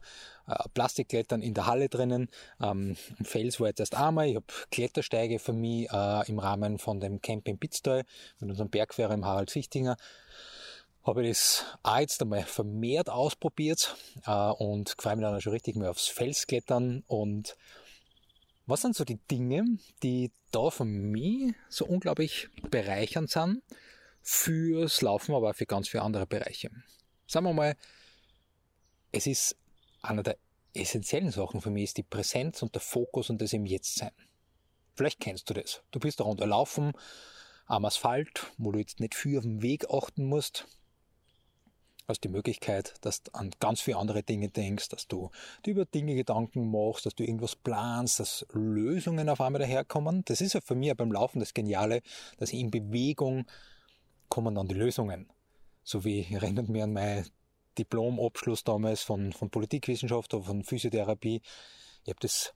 Plastikklettern 0.73 1.43
in 1.43 1.53
der 1.53 1.67
Halle 1.67 1.91
drinnen. 1.91 2.31
Ähm, 2.61 2.97
Fels 3.23 3.61
war 3.61 3.69
jetzt 3.69 3.81
erst 3.81 3.95
einmal. 3.95 4.29
Ich 4.29 4.37
habe 4.37 4.47
Klettersteige 4.71 5.39
für 5.39 5.53
mich 5.53 5.91
äh, 5.91 6.29
im 6.29 6.39
Rahmen 6.39 6.79
von 6.79 7.01
dem 7.01 7.21
Camp 7.21 7.47
in 7.49 7.59
Pitztal 7.59 8.05
mit 8.41 8.49
unserem 8.49 8.71
Bergfahrer 8.71 9.13
im 9.15 9.27
Harald 9.27 9.51
Fichtinger 9.51 9.97
habe 11.05 11.23
ich 11.23 11.29
das 11.31 11.65
auch 11.83 11.99
jetzt 11.99 12.21
einmal 12.21 12.43
vermehrt 12.43 13.09
ausprobiert 13.09 13.97
äh, 14.27 14.51
und 14.51 14.95
freue 14.99 15.17
mich 15.17 15.25
dann 15.25 15.41
schon 15.41 15.53
richtig 15.53 15.77
mal 15.77 15.89
aufs 15.89 16.07
Felsklettern 16.07 17.03
und 17.07 17.57
was 18.67 18.83
sind 18.83 18.95
so 18.95 19.05
die 19.05 19.19
Dinge, 19.31 19.65
die 20.03 20.31
da 20.51 20.69
für 20.69 20.85
mich 20.85 21.55
so 21.71 21.87
unglaublich 21.87 22.49
bereichernd 22.71 23.31
sind? 23.31 23.63
Fürs 24.29 25.01
Laufen, 25.01 25.35
aber 25.35 25.51
auch 25.51 25.55
für 25.55 25.65
ganz 25.65 25.89
viele 25.89 26.03
andere 26.03 26.27
Bereiche. 26.27 26.71
Sagen 27.27 27.47
wir 27.47 27.55
mal, 27.55 27.77
es 29.11 29.27
ist 29.27 29.57
einer 30.03 30.23
der 30.23 30.37
essentiellen 30.75 31.31
Sachen 31.31 31.63
für 31.63 31.71
mich 31.71 31.85
ist 31.85 31.97
die 31.97 32.03
Präsenz 32.03 32.61
und 32.61 32.75
der 32.75 32.83
Fokus 32.83 33.31
und 33.31 33.41
das 33.41 33.55
im 33.55 33.65
Jetztsein. 33.65 34.13
Vielleicht 34.95 35.21
kennst 35.21 35.49
du 35.49 35.55
das. 35.55 35.83
Du 35.93 35.99
bist 35.99 36.21
da 36.21 36.25
runterlaufen 36.25 36.93
am 37.67 37.87
Asphalt, 37.87 38.53
wo 38.59 38.71
du 38.71 38.79
jetzt 38.79 39.01
nicht 39.01 39.15
viel 39.15 39.39
auf 39.39 39.45
dem 39.45 39.63
Weg 39.63 39.89
achten 39.91 40.27
musst. 40.27 40.67
hast 42.07 42.23
die 42.23 42.29
Möglichkeit, 42.29 42.97
dass 43.01 43.23
du 43.23 43.33
an 43.33 43.51
ganz 43.61 43.81
viele 43.81 43.97
andere 43.97 44.23
Dinge 44.23 44.51
denkst, 44.51 44.91
dass 44.91 45.09
du 45.09 45.31
dir 45.65 45.71
über 45.71 45.87
Dinge 45.87 46.15
Gedanken 46.15 46.71
machst, 46.71 47.07
dass 47.07 47.15
du 47.15 47.25
irgendwas 47.25 47.57
planst, 47.57 48.21
dass 48.21 48.47
Lösungen 48.53 49.31
auf 49.31 49.41
einmal 49.41 49.61
daherkommen. 49.61 50.23
Das 50.27 50.43
ist 50.43 50.53
ja 50.53 50.61
für 50.61 50.75
mich 50.75 50.95
beim 50.95 51.13
Laufen 51.13 51.41
das 51.41 51.55
Geniale, 51.55 52.03
dass 52.37 52.53
in 52.53 52.71
Bewegung 52.71 53.47
kommen 54.29 54.55
dann 54.55 54.69
die 54.69 54.75
Lösungen. 54.75 55.29
So 55.85 56.05
wie 56.05 56.27
erinnert 56.33 56.69
mich 56.69 56.83
an 56.83 56.93
mein 56.93 57.25
Diplomabschluss 57.79 58.65
damals 58.65 59.03
von, 59.03 59.33
von 59.33 59.51
Politikwissenschaft 59.51 60.35
oder 60.35 60.45
von 60.45 60.65
Physiotherapie. 60.65 61.41
Ich 62.05 62.11
habe 62.11 62.21
das 62.21 62.55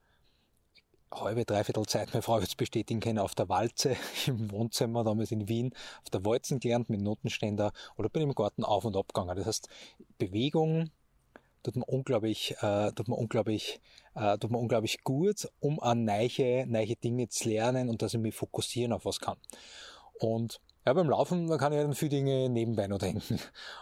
halbe, 1.13 1.45
dreiviertel 1.45 1.87
Zeit 1.87 2.13
meine 2.13 2.23
Frau 2.23 2.41
jetzt 2.41 2.57
bestätigen 2.57 3.01
können, 3.01 3.19
auf 3.19 3.35
der 3.35 3.49
Walze 3.49 3.97
im 4.27 4.51
Wohnzimmer, 4.51 5.05
damals 5.05 5.31
in 5.31 5.49
Wien, 5.49 5.75
auf 6.03 6.11
der 6.11 6.25
Walzen 6.25 6.61
gelernt 6.61 6.91
mit 6.91 7.01
Notenständer 7.01 7.73
oder 7.97 8.09
bin 8.09 8.23
im 8.23 8.35
Garten 8.35 8.65
auf 8.65 8.85
und 8.85 8.97
ab 8.97 9.13
gegangen. 9.13 9.37
Das 9.37 9.47
heißt, 9.47 9.69
Bewegung 10.19 10.91
tut 11.63 11.77
mir 11.77 11.85
unglaublich, 11.85 12.57
äh, 12.61 12.93
tut 12.93 13.09
mir 13.09 13.17
unglaublich, 13.17 13.81
äh, 14.15 14.39
tut 14.39 14.51
mir 14.51 14.59
unglaublich 14.59 15.05
gut, 15.05 15.49
um 15.61 15.81
an 15.81 16.05
neue, 16.05 16.67
neue 16.67 16.97
Dinge 16.97 17.29
zu 17.29 17.49
lernen 17.49 17.89
und 17.89 18.03
dass 18.03 18.15
ich 18.15 18.21
mich 18.21 18.35
fokussieren 18.35 18.93
auf 18.93 19.05
was 19.05 19.21
kann. 19.21 19.39
Und 20.19 20.61
ja, 20.85 20.93
beim 20.93 21.09
Laufen 21.09 21.47
da 21.47 21.59
kann 21.59 21.73
ich 21.73 21.81
dann 21.81 21.95
viele 21.95 22.11
Dinge 22.11 22.49
nebenbei 22.49 22.87
noch 22.89 22.99
denken. 22.99 23.39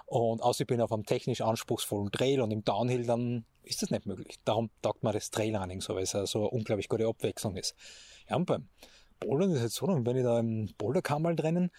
Und 0.06 0.42
außer 0.42 0.62
ich 0.62 0.66
bin 0.66 0.80
auf 0.80 0.92
einem 0.92 1.04
technisch 1.04 1.40
anspruchsvollen 1.40 2.10
Trail 2.10 2.40
und 2.40 2.50
im 2.50 2.64
Downhill, 2.64 3.06
dann 3.06 3.44
ist 3.62 3.82
das 3.82 3.90
nicht 3.90 4.06
möglich. 4.06 4.38
Darum 4.44 4.70
taugt 4.82 5.02
mir 5.02 5.12
das 5.12 5.30
Trailrunning 5.30 5.80
so, 5.80 5.94
weil 5.94 6.02
es 6.02 6.10
so 6.10 6.38
eine 6.40 6.50
unglaublich 6.50 6.88
gute 6.88 7.06
Abwechslung 7.06 7.56
ist. 7.56 7.74
Ja, 8.28 8.36
und 8.36 8.46
beim 8.46 8.68
Bouldern 9.18 9.50
ist 9.50 9.58
es 9.58 9.62
jetzt 9.62 9.74
so, 9.76 9.86
wenn 9.86 10.16
ich 10.16 10.24
da 10.24 10.38
im 10.40 10.72
Boulderkammer 10.76 11.34
drinnen, 11.34 11.70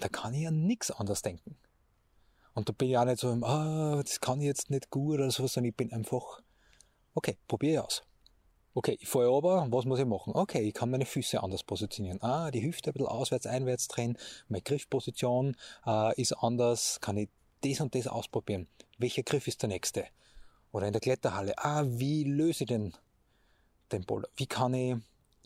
da 0.00 0.08
kann 0.08 0.34
ich 0.34 0.42
ja 0.42 0.50
nichts 0.50 0.90
anderes 0.90 1.22
denken. 1.22 1.56
Und 2.54 2.68
da 2.68 2.72
bin 2.72 2.90
ich 2.90 2.98
auch 2.98 3.04
nicht 3.04 3.18
so, 3.18 3.28
ah, 3.42 4.02
das 4.02 4.20
kann 4.20 4.40
ich 4.40 4.46
jetzt 4.46 4.70
nicht 4.70 4.90
gut 4.90 5.14
oder 5.14 5.30
so, 5.30 5.46
sondern 5.46 5.70
ich 5.70 5.76
bin 5.76 5.92
einfach, 5.92 6.40
okay, 7.14 7.36
probiere 7.48 7.72
ich 7.72 7.78
aus. 7.80 8.02
Okay, 8.76 8.98
ich 9.00 9.08
fahre 9.08 9.32
aber, 9.32 9.68
was 9.70 9.84
muss 9.84 10.00
ich 10.00 10.04
machen? 10.04 10.32
Okay, 10.34 10.62
ich 10.62 10.74
kann 10.74 10.90
meine 10.90 11.06
Füße 11.06 11.40
anders 11.40 11.62
positionieren. 11.62 12.20
Ah, 12.22 12.50
die 12.50 12.64
Hüfte 12.64 12.90
ein 12.90 12.94
bisschen 12.94 13.06
auswärts, 13.06 13.46
einwärts 13.46 13.86
drehen, 13.86 14.18
meine 14.48 14.62
Griffposition 14.62 15.56
äh, 15.86 16.20
ist 16.20 16.32
anders, 16.32 17.00
kann 17.00 17.16
ich 17.16 17.28
das 17.60 17.80
und 17.80 17.94
das 17.94 18.08
ausprobieren. 18.08 18.66
Welcher 18.98 19.22
Griff 19.22 19.46
ist 19.46 19.62
der 19.62 19.68
nächste? 19.68 20.06
Oder 20.72 20.88
in 20.88 20.92
der 20.92 21.00
Kletterhalle, 21.00 21.54
ah, 21.56 21.84
wie 21.86 22.24
löse 22.24 22.64
ich 22.64 22.68
denn 22.68 22.94
den 23.92 24.04
Boulder? 24.04 24.28
Wie 24.34 24.46
kann 24.46 24.74
ich 24.74 24.96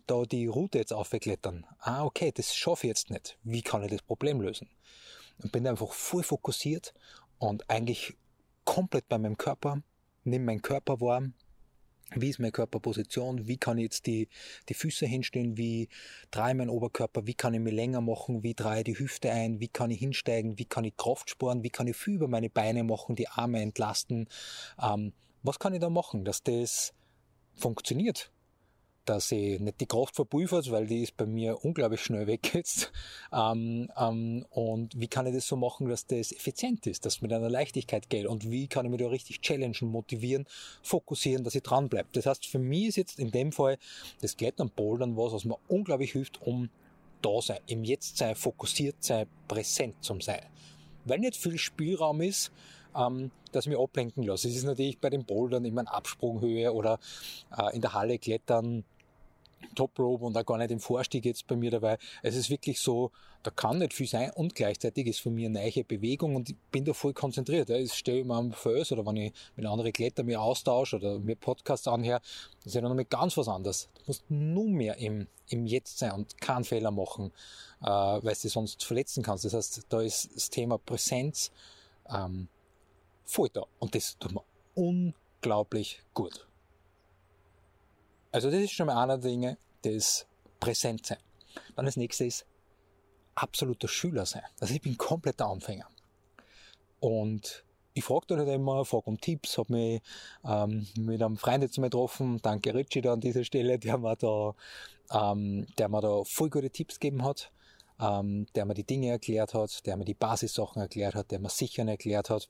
da 0.06 0.22
die 0.22 0.46
Route 0.46 0.78
jetzt 0.78 0.94
aufklettern? 0.94 1.66
Ah, 1.80 2.04
okay, 2.04 2.32
das 2.34 2.54
schaffe 2.54 2.86
ich 2.86 2.88
jetzt 2.88 3.10
nicht. 3.10 3.36
Wie 3.42 3.60
kann 3.60 3.82
ich 3.82 3.90
das 3.90 4.00
Problem 4.00 4.40
lösen? 4.40 4.70
Und 5.42 5.52
bin 5.52 5.66
einfach 5.66 5.92
voll 5.92 6.22
fokussiert 6.22 6.94
und 7.38 7.68
eigentlich 7.68 8.16
komplett 8.64 9.06
bei 9.06 9.18
meinem 9.18 9.36
Körper, 9.36 9.82
nehme 10.24 10.46
meinen 10.46 10.62
Körper 10.62 10.98
warm, 11.02 11.34
wie 12.14 12.30
ist 12.30 12.38
meine 12.38 12.52
Körperposition, 12.52 13.46
wie 13.46 13.58
kann 13.58 13.78
ich 13.78 13.84
jetzt 13.84 14.06
die, 14.06 14.28
die 14.68 14.74
Füße 14.74 15.06
hinstellen, 15.06 15.56
wie 15.56 15.88
drehe 16.30 16.50
ich 16.50 16.56
meinen 16.56 16.70
Oberkörper, 16.70 17.26
wie 17.26 17.34
kann 17.34 17.54
ich 17.54 17.60
mich 17.60 17.74
länger 17.74 18.00
machen, 18.00 18.42
wie 18.42 18.54
drehe 18.54 18.78
ich 18.78 18.84
die 18.84 18.98
Hüfte 18.98 19.30
ein, 19.30 19.60
wie 19.60 19.68
kann 19.68 19.90
ich 19.90 19.98
hinsteigen, 19.98 20.58
wie 20.58 20.64
kann 20.64 20.84
ich 20.84 20.96
Kraft 20.96 21.30
sparen, 21.30 21.62
wie 21.62 21.70
kann 21.70 21.86
ich 21.86 21.96
viel 21.96 22.14
über 22.14 22.28
meine 22.28 22.50
Beine 22.50 22.84
machen, 22.84 23.14
die 23.14 23.28
Arme 23.28 23.60
entlasten, 23.60 24.28
ähm, 24.82 25.12
was 25.42 25.58
kann 25.58 25.74
ich 25.74 25.80
da 25.80 25.90
machen, 25.90 26.24
dass 26.24 26.42
das 26.42 26.94
funktioniert, 27.54 28.32
dass 29.08 29.32
ich 29.32 29.58
nicht 29.58 29.80
die 29.80 29.86
Kraft 29.86 30.16
verpulvert, 30.16 30.70
weil 30.70 30.86
die 30.86 31.02
ist 31.02 31.16
bei 31.16 31.26
mir 31.26 31.64
unglaublich 31.64 32.02
schnell 32.02 32.26
weg 32.26 32.54
jetzt. 32.54 32.92
Ähm, 33.32 33.90
ähm, 33.96 34.44
und 34.50 34.98
wie 35.00 35.08
kann 35.08 35.26
ich 35.26 35.34
das 35.34 35.46
so 35.46 35.56
machen, 35.56 35.88
dass 35.88 36.06
das 36.06 36.32
effizient 36.32 36.86
ist, 36.86 37.06
dass 37.06 37.22
mit 37.22 37.32
einer 37.32 37.48
Leichtigkeit 37.48 38.10
geht 38.10 38.26
und 38.26 38.50
wie 38.50 38.68
kann 38.68 38.84
ich 38.84 38.90
mich 38.90 39.00
da 39.00 39.08
richtig 39.08 39.40
challengen, 39.40 39.88
motivieren, 39.88 40.46
fokussieren, 40.82 41.44
dass 41.44 41.54
ich 41.54 41.62
dranbleibe. 41.62 42.08
Das 42.12 42.26
heißt, 42.26 42.46
für 42.46 42.58
mich 42.58 42.88
ist 42.88 42.96
jetzt 42.96 43.18
in 43.18 43.30
dem 43.30 43.52
Fall 43.52 43.78
das 44.20 44.36
Klettern, 44.36 44.70
Bouldern 44.70 45.16
was, 45.16 45.32
was 45.32 45.44
mir 45.44 45.58
unglaublich 45.68 46.12
hilft, 46.12 46.42
um 46.42 46.68
da 47.22 47.40
sein, 47.40 47.58
im 47.66 47.84
Jetzt 47.84 48.18
sein, 48.18 48.34
fokussiert 48.34 48.96
sein, 49.00 49.26
präsent 49.48 49.96
zum 50.02 50.20
sein. 50.20 50.42
Weil 51.04 51.20
nicht 51.20 51.36
viel 51.36 51.58
Spielraum 51.58 52.20
ist, 52.20 52.52
ähm, 52.96 53.30
dass 53.52 53.64
ich 53.64 53.70
mich 53.70 53.78
ablenken 53.78 54.22
lasse. 54.22 54.48
Es 54.48 54.56
ist 54.56 54.64
natürlich 54.64 54.98
bei 54.98 55.10
den 55.10 55.24
Bouldern 55.24 55.64
immer 55.64 55.80
eine 55.80 55.92
Absprunghöhe 55.92 56.72
oder 56.72 56.98
äh, 57.56 57.74
in 57.74 57.80
der 57.80 57.94
Halle 57.94 58.18
klettern 58.18 58.84
Top 59.74 59.98
Rope 59.98 60.24
und 60.24 60.36
auch 60.36 60.44
gar 60.44 60.58
nicht 60.58 60.70
im 60.70 60.80
Vorstieg 60.80 61.24
jetzt 61.24 61.46
bei 61.46 61.56
mir 61.56 61.70
dabei. 61.70 61.98
Es 62.22 62.36
ist 62.36 62.50
wirklich 62.50 62.80
so, 62.80 63.10
da 63.42 63.50
kann 63.50 63.78
nicht 63.78 63.94
viel 63.94 64.08
sein 64.08 64.30
und 64.34 64.54
gleichzeitig 64.54 65.06
ist 65.06 65.20
für 65.20 65.30
mich 65.30 65.46
eine 65.46 65.60
neue 65.60 65.84
Bewegung 65.84 66.36
und 66.36 66.50
ich 66.50 66.56
bin 66.72 66.84
da 66.84 66.92
voll 66.92 67.12
konzentriert. 67.12 67.70
Ich 67.70 67.92
stehe 67.92 68.20
immer 68.20 68.36
am 68.36 68.52
Fels 68.52 68.90
oder 68.92 69.06
wenn 69.06 69.16
ich 69.16 69.32
mit 69.56 69.66
anderen 69.66 69.92
Klettern 69.92 70.26
mich 70.26 70.36
austausche 70.36 70.96
oder 70.96 71.18
mir 71.18 71.36
Podcasts 71.36 71.86
anhöre, 71.86 72.20
das 72.58 72.66
ist 72.66 72.74
ja 72.74 72.80
noch 72.80 72.94
mit 72.94 73.10
ganz 73.10 73.36
was 73.36 73.48
anderes. 73.48 73.88
Du 73.94 74.02
musst 74.08 74.24
nur 74.28 74.68
mehr 74.68 74.96
im, 74.98 75.28
im 75.48 75.66
Jetzt 75.66 75.98
sein 75.98 76.12
und 76.12 76.40
keinen 76.40 76.64
Fehler 76.64 76.90
machen, 76.90 77.32
äh, 77.82 77.86
weil 77.86 78.34
du 78.34 78.40
dich 78.40 78.52
sonst 78.52 78.84
verletzen 78.84 79.22
kannst. 79.22 79.44
Das 79.44 79.54
heißt, 79.54 79.86
da 79.88 80.00
ist 80.00 80.30
das 80.34 80.50
Thema 80.50 80.78
Präsenz 80.78 81.52
ähm, 82.12 82.48
voll 83.24 83.48
da 83.52 83.64
und 83.78 83.94
das 83.94 84.16
tut 84.18 84.32
mir 84.32 84.42
unglaublich 84.74 86.02
gut. 86.14 86.47
Also 88.30 88.50
das 88.50 88.60
ist 88.60 88.72
schon 88.72 88.86
mal 88.86 89.02
einer 89.02 89.18
der 89.18 89.30
Dinge, 89.30 89.58
das 89.82 90.26
Präsentsein. 90.60 91.18
Dann 91.76 91.86
das 91.86 91.96
nächste 91.96 92.26
ist 92.26 92.46
absoluter 93.34 93.88
Schüler 93.88 94.26
sein. 94.26 94.42
Also 94.60 94.74
ich 94.74 94.82
bin 94.82 94.96
kompletter 94.98 95.46
Anfänger. 95.46 95.88
Und 97.00 97.64
ich 97.94 98.04
frage 98.04 98.26
dann 98.28 98.38
halt 98.38 98.48
immer, 98.48 98.84
frage 98.84 99.06
um 99.06 99.20
Tipps, 99.20 99.58
habe 99.58 99.72
mich 99.72 100.02
ähm, 100.44 100.86
mit 100.98 101.22
einem 101.22 101.36
Freund 101.36 101.62
jetzt 101.62 101.78
mal 101.78 101.86
getroffen, 101.86 102.40
danke 102.42 102.74
Richie 102.74 103.00
da 103.00 103.12
an 103.12 103.20
dieser 103.20 103.44
Stelle, 103.44 103.78
der 103.78 103.98
mir 103.98 104.16
da, 104.16 104.54
ähm, 105.12 105.66
der 105.78 105.88
mir 105.88 106.00
da 106.00 106.22
voll 106.24 106.50
gute 106.50 106.70
Tipps 106.70 107.00
gegeben 107.00 107.24
hat, 107.24 107.50
ähm, 108.00 108.46
der 108.54 108.66
mir 108.66 108.74
die 108.74 108.84
Dinge 108.84 109.08
erklärt 109.08 109.54
hat, 109.54 109.86
der 109.86 109.96
mir 109.96 110.04
die 110.04 110.14
Basissachen 110.14 110.82
erklärt 110.82 111.14
hat, 111.14 111.30
der 111.30 111.40
mir 111.40 111.48
Sichern 111.48 111.88
erklärt 111.88 112.30
hat 112.30 112.48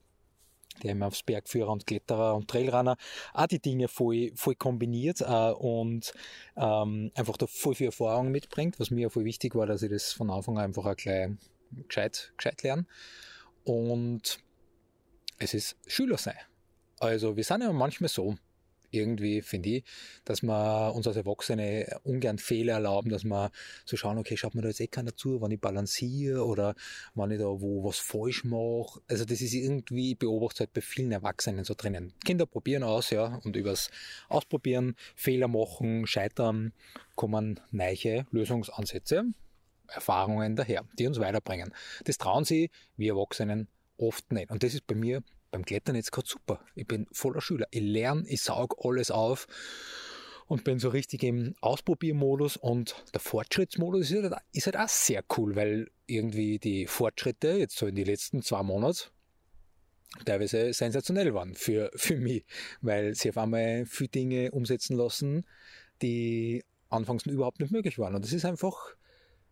der 0.83 0.93
immer 0.93 1.07
aufs 1.07 1.23
Bergführer 1.23 1.71
und 1.71 1.87
Kletterer 1.87 2.35
und 2.35 2.49
Trailrunner 2.49 2.97
auch 3.35 3.47
die 3.47 3.61
Dinge 3.61 3.89
voll, 3.89 4.31
voll 4.35 4.55
kombiniert 4.55 5.21
äh, 5.21 5.51
und 5.51 6.13
ähm, 6.57 7.11
einfach 7.15 7.37
da 7.37 7.47
voll 7.47 7.75
viel 7.75 7.87
Erfahrung 7.87 8.31
mitbringt, 8.31 8.79
was 8.79 8.91
mir 8.91 9.11
voll 9.11 9.25
wichtig 9.25 9.55
war, 9.55 9.67
dass 9.67 9.83
ich 9.83 9.91
das 9.91 10.13
von 10.13 10.31
Anfang 10.31 10.59
an 10.59 10.65
einfach 10.65 10.87
auch 10.87 10.97
gleich 10.97 11.31
gescheit, 11.87 12.33
gescheit 12.37 12.63
lerne. 12.63 12.87
Und 13.65 14.39
es 15.39 15.55
ist 15.55 15.77
Schüler 15.87 16.19
sein. 16.19 16.39
Also 17.01 17.37
wir 17.37 17.45
sind 17.45 17.63
ja 17.63 17.73
manchmal 17.73 18.09
so, 18.09 18.35
irgendwie 18.91 19.43
finde 19.43 19.69
ich, 19.71 19.85
dass 20.25 20.43
wir 20.43 20.93
uns 20.95 21.07
als 21.07 21.17
Erwachsene 21.17 22.01
ungern 22.05 22.39
Fehler 22.39 22.75
erlauben, 22.75 23.11
dass 23.11 23.25
wir 23.25 23.51
so 23.85 23.97
schauen, 23.97 24.19
okay, 24.19 24.37
schaut 24.37 24.55
mir 24.55 24.63
da 24.63 24.69
jetzt 24.69 24.81
eh 24.81 24.87
keiner 24.87 25.15
zu, 25.17 25.41
wenn 25.41 25.51
ich 25.51 25.61
balanciere 25.61 26.45
oder 26.45 26.75
wenn 27.15 27.31
ich 27.31 27.39
da 27.39 27.45
wo 27.47 27.85
was 27.85 27.99
falsch 27.99 28.45
mache. 28.45 29.01
Also 29.09 29.25
das 29.25 29.41
ist 29.41 29.55
irgendwie, 29.55 30.13
ich 30.13 30.19
beobachte 30.19 30.61
halt 30.61 30.73
bei 30.73 30.81
vielen 30.81 31.13
Erwachsenen 31.13 31.65
so 31.65 31.75
drinnen. 31.77 32.13
Kinder 32.25 32.47
probieren 32.47 32.83
aus, 32.83 33.11
ja, 33.11 33.41
und 33.45 33.57
übers 33.57 33.91
Ausprobieren, 34.29 34.97
Fehler 35.15 35.49
machen, 35.49 36.07
scheitern, 36.07 36.73
kommen 37.15 37.61
neue 37.71 38.27
Lösungsansätze, 38.31 39.25
Erfahrungen 39.89 40.57
daher, 40.57 40.85
die 40.99 41.07
uns 41.07 41.19
weiterbringen. 41.19 41.73
Das 42.05 42.19
trauen 42.19 42.45
sie, 42.45 42.71
wir 42.97 43.15
Erwachsenen, 43.15 43.69
oft 43.97 44.33
nicht. 44.33 44.51
Und 44.51 44.63
das 44.63 44.75
ist 44.75 44.87
bei 44.87 44.95
mir 44.95 45.23
beim 45.51 45.65
Klettern 45.65 45.97
jetzt 45.97 46.13
gerade 46.13 46.29
super. 46.29 46.61
Ich 46.75 46.87
bin 46.87 47.07
voller 47.13 47.41
Schüler. 47.41 47.67
Ich 47.71 47.81
lerne, 47.81 48.25
ich 48.29 48.43
saug 48.43 48.77
alles 48.85 49.11
auf 49.11 49.47
und 50.47 50.65
bin 50.65 50.79
so 50.79 50.89
richtig 50.89 51.23
im 51.23 51.55
Ausprobiermodus 51.61 52.57
und 52.57 53.05
der 53.13 53.21
Fortschrittsmodus 53.21 54.11
ist 54.11 54.23
halt, 54.23 54.35
ist 54.53 54.67
halt 54.67 54.77
auch 54.77 54.89
sehr 54.89 55.23
cool, 55.37 55.57
weil 55.57 55.91
irgendwie 56.07 56.59
die 56.59 56.87
Fortschritte 56.87 57.49
jetzt 57.49 57.77
so 57.77 57.87
in 57.87 57.95
den 57.95 58.07
letzten 58.07 58.43
zwei 58.43 58.63
Monaten 58.63 59.11
teilweise 60.25 60.73
sensationell 60.73 61.35
waren 61.35 61.55
für, 61.55 61.91
für 61.95 62.17
mich, 62.17 62.45
weil 62.81 63.15
sie 63.15 63.29
auf 63.29 63.39
einmal 63.39 63.85
viele 63.87 64.09
Dinge 64.09 64.51
umsetzen 64.51 64.97
lassen, 64.97 65.45
die 66.01 66.65
anfangs 66.89 67.27
überhaupt 67.27 67.61
nicht 67.61 67.71
möglich 67.71 67.99
waren. 67.99 68.15
Und 68.15 68.25
das 68.25 68.33
ist 68.33 68.47
einfach 68.47 68.95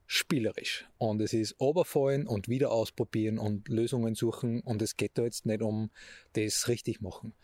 spielerisch. 0.06 0.86
Und 0.98 1.20
es 1.20 1.32
ist 1.32 1.56
oberfallen 1.58 2.26
und 2.26 2.48
wieder 2.48 2.70
ausprobieren 2.70 3.38
und 3.38 3.68
Lösungen 3.68 4.14
suchen. 4.14 4.60
Und 4.60 4.80
es 4.82 4.96
geht 4.96 5.18
da 5.18 5.22
jetzt 5.22 5.46
nicht 5.46 5.62
um 5.62 5.90
das 6.34 6.68
richtig 6.68 7.00
machen. 7.00 7.34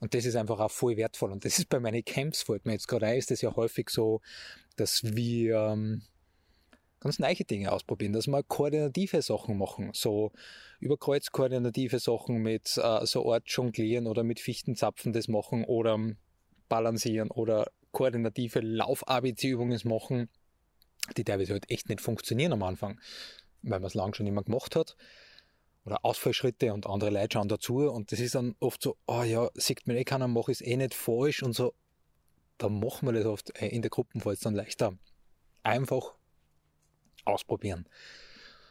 Und 0.00 0.14
das 0.14 0.24
ist 0.24 0.36
einfach 0.36 0.60
auch 0.60 0.70
voll 0.70 0.96
wertvoll. 0.96 1.32
Und 1.32 1.44
das 1.44 1.58
ist 1.58 1.68
bei 1.68 1.80
meinen 1.80 2.04
Camps, 2.04 2.42
fällt 2.42 2.66
mir 2.66 2.72
jetzt 2.72 2.88
gerade 2.88 3.06
ein, 3.06 3.18
ist 3.18 3.30
das 3.30 3.40
ja 3.40 3.56
häufig 3.56 3.90
so, 3.90 4.20
dass 4.76 5.02
wir 5.02 5.56
ähm, 5.56 6.02
ganz 7.00 7.18
neue 7.18 7.34
Dinge 7.34 7.72
ausprobieren, 7.72 8.12
dass 8.12 8.26
wir 8.26 8.42
koordinative 8.42 9.22
Sachen 9.22 9.56
machen, 9.56 9.90
so 9.94 10.32
überkreuzkoordinative 10.80 11.98
Sachen 11.98 12.38
mit 12.38 12.76
äh, 12.76 13.06
so 13.06 13.32
Art 13.32 13.44
jonglieren 13.46 14.06
oder 14.06 14.22
mit 14.22 14.40
Fichtenzapfen 14.40 15.12
das 15.12 15.28
machen 15.28 15.64
oder 15.64 15.98
balancieren 16.68 17.30
oder 17.30 17.70
koordinative 17.92 18.60
Lauf-ABC-Übungen 18.60 19.80
machen 19.84 20.28
die 21.14 21.24
teilweise 21.24 21.52
halt 21.52 21.70
echt 21.70 21.88
nicht 21.88 22.00
funktionieren 22.00 22.52
am 22.52 22.62
Anfang, 22.62 23.00
weil 23.62 23.80
man 23.80 23.88
es 23.88 23.94
lang 23.94 24.14
schon 24.14 24.26
immer 24.26 24.42
gemacht 24.42 24.76
hat. 24.76 24.96
oder 25.84 26.04
Ausfallschritte 26.04 26.72
und 26.74 26.86
andere 26.86 27.10
Leute 27.10 27.34
schauen 27.34 27.48
dazu 27.48 27.90
und 27.90 28.12
das 28.12 28.20
ist 28.20 28.34
dann 28.34 28.54
oft 28.60 28.82
so, 28.82 28.96
oh 29.06 29.22
ja, 29.22 29.48
sieht 29.54 29.86
mir 29.86 29.96
eh 29.98 30.04
keiner, 30.04 30.28
mache 30.28 30.52
ich 30.52 30.60
es 30.60 30.66
eh 30.66 30.76
nicht 30.76 30.94
falsch 30.94 31.42
und 31.42 31.54
so. 31.54 31.74
Da 32.58 32.68
machen 32.68 33.08
wir 33.08 33.12
das 33.12 33.24
oft 33.24 33.58
äh, 33.60 33.68
in 33.68 33.82
der 33.82 33.90
Gruppenfall 33.90 34.36
dann 34.42 34.54
leichter. 34.54 34.92
Einfach 35.62 36.14
ausprobieren. 37.24 37.86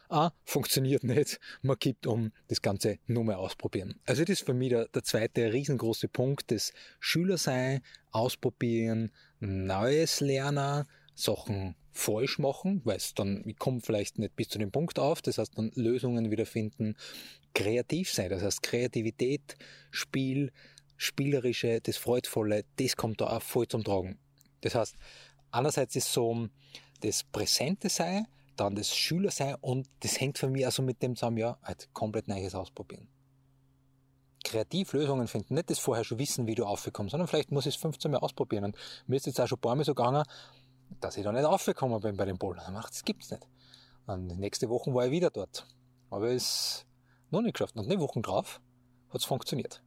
Ah, 0.08 0.32
funktioniert 0.44 1.04
nicht, 1.04 1.38
man 1.62 1.76
gibt 1.78 2.04
um 2.04 2.32
das 2.48 2.60
Ganze 2.62 2.98
nur 3.06 3.22
mehr 3.22 3.38
ausprobieren. 3.38 4.00
Also 4.06 4.22
das 4.22 4.40
ist 4.40 4.46
für 4.46 4.54
mich 4.54 4.70
der, 4.70 4.88
der 4.88 5.04
zweite 5.04 5.52
riesengroße 5.52 6.08
Punkt, 6.08 6.50
das 6.50 6.72
Schülersein, 6.98 7.82
ausprobieren, 8.10 9.12
Neues 9.38 10.20
lernen, 10.20 10.86
Sachen 11.14 11.76
falsch 11.92 12.38
machen, 12.38 12.80
weil 12.84 12.96
es 12.96 13.14
dann, 13.14 13.42
ich 13.46 13.58
komme 13.58 13.80
vielleicht 13.80 14.18
nicht 14.18 14.36
bis 14.36 14.48
zu 14.48 14.58
dem 14.58 14.70
Punkt 14.70 14.98
auf, 14.98 15.22
das 15.22 15.38
heißt 15.38 15.56
dann 15.56 15.70
Lösungen 15.74 16.30
wiederfinden, 16.30 16.96
kreativ 17.54 18.12
sein, 18.12 18.30
das 18.30 18.42
heißt 18.42 18.62
Kreativität, 18.62 19.56
Spiel, 19.90 20.52
Spielerische, 20.96 21.80
das 21.80 21.96
Freudvolle, 21.96 22.64
das 22.76 22.96
kommt 22.96 23.20
da 23.20 23.36
auch 23.36 23.42
voll 23.42 23.66
zum 23.66 23.82
Tragen. 23.82 24.18
Das 24.60 24.74
heißt, 24.74 24.94
einerseits 25.50 25.96
ist 25.96 26.12
so 26.12 26.48
das 27.00 27.24
Präsente 27.24 27.88
sein, 27.88 28.26
dann 28.56 28.74
das 28.74 28.94
Schüler 28.94 29.30
sein 29.30 29.56
und 29.60 29.88
das 30.00 30.20
hängt 30.20 30.38
für 30.38 30.48
mich 30.48 30.66
also 30.66 30.82
mit 30.82 31.02
dem 31.02 31.16
zusammen, 31.16 31.38
ja, 31.38 31.58
halt 31.62 31.88
komplett 31.92 32.28
Neues 32.28 32.54
ausprobieren. 32.54 33.08
Kreativ 34.44 34.92
Lösungen 34.92 35.28
finden, 35.28 35.54
nicht 35.54 35.70
das 35.70 35.78
vorher 35.78 36.04
schon 36.04 36.18
wissen, 36.18 36.46
wie 36.46 36.54
du 36.54 36.64
aufgekommen, 36.64 37.10
sondern 37.10 37.28
vielleicht 37.28 37.50
muss 37.50 37.66
ich 37.66 37.74
es 37.74 37.80
15 37.80 38.10
Mal 38.10 38.18
ausprobieren. 38.18 38.64
Und 38.64 38.76
mir 39.06 39.16
ist 39.16 39.26
jetzt 39.26 39.40
auch 39.40 39.46
schon 39.46 39.58
ein 39.58 39.60
paar 39.60 39.76
Mal 39.76 39.84
so 39.84 39.94
gegangen, 39.94 40.24
dass 41.00 41.16
ich 41.16 41.24
da 41.24 41.32
nicht 41.32 41.44
aufgekommen 41.44 42.00
bin 42.00 42.16
bei 42.16 42.24
dem 42.24 42.38
Bouldern. 42.38 42.64
Dann 42.64 42.74
macht, 42.74 42.92
das 42.92 43.04
gibt's 43.04 43.30
nicht. 43.30 43.46
Und 44.06 44.38
nächste 44.38 44.68
Woche 44.68 44.92
war 44.92 45.06
ich 45.06 45.12
wieder 45.12 45.30
dort. 45.30 45.66
Aber 46.10 46.30
es 46.30 46.86
noch 47.30 47.42
nicht 47.42 47.54
geschafft. 47.54 47.76
Und 47.76 47.90
eine 47.90 48.00
Woche 48.00 48.20
drauf 48.20 48.60
hat's 49.10 49.24
funktioniert. 49.24 49.82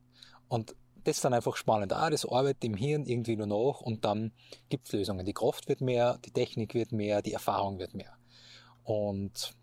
Und 0.47 0.75
das 1.03 1.17
ist 1.17 1.25
dann 1.25 1.33
einfach 1.33 1.55
spannend. 1.57 1.91
Ah, 1.93 2.09
das 2.09 2.25
arbeitet 2.25 2.63
im 2.63 2.75
Hirn 2.75 3.05
irgendwie 3.05 3.35
nur 3.35 3.47
nach 3.47 3.81
und 3.81 4.05
dann 4.05 4.31
gibt's 4.69 4.93
Lösungen. 4.93 5.25
Die 5.25 5.33
Kraft 5.33 5.67
wird 5.67 5.81
mehr, 5.81 6.17
die 6.25 6.31
Technik 6.31 6.73
wird 6.73 6.91
mehr, 6.91 7.21
die 7.21 7.33
Erfahrung 7.33 7.79
wird 7.79 7.93
mehr. 7.93 8.15
Und 8.83 9.53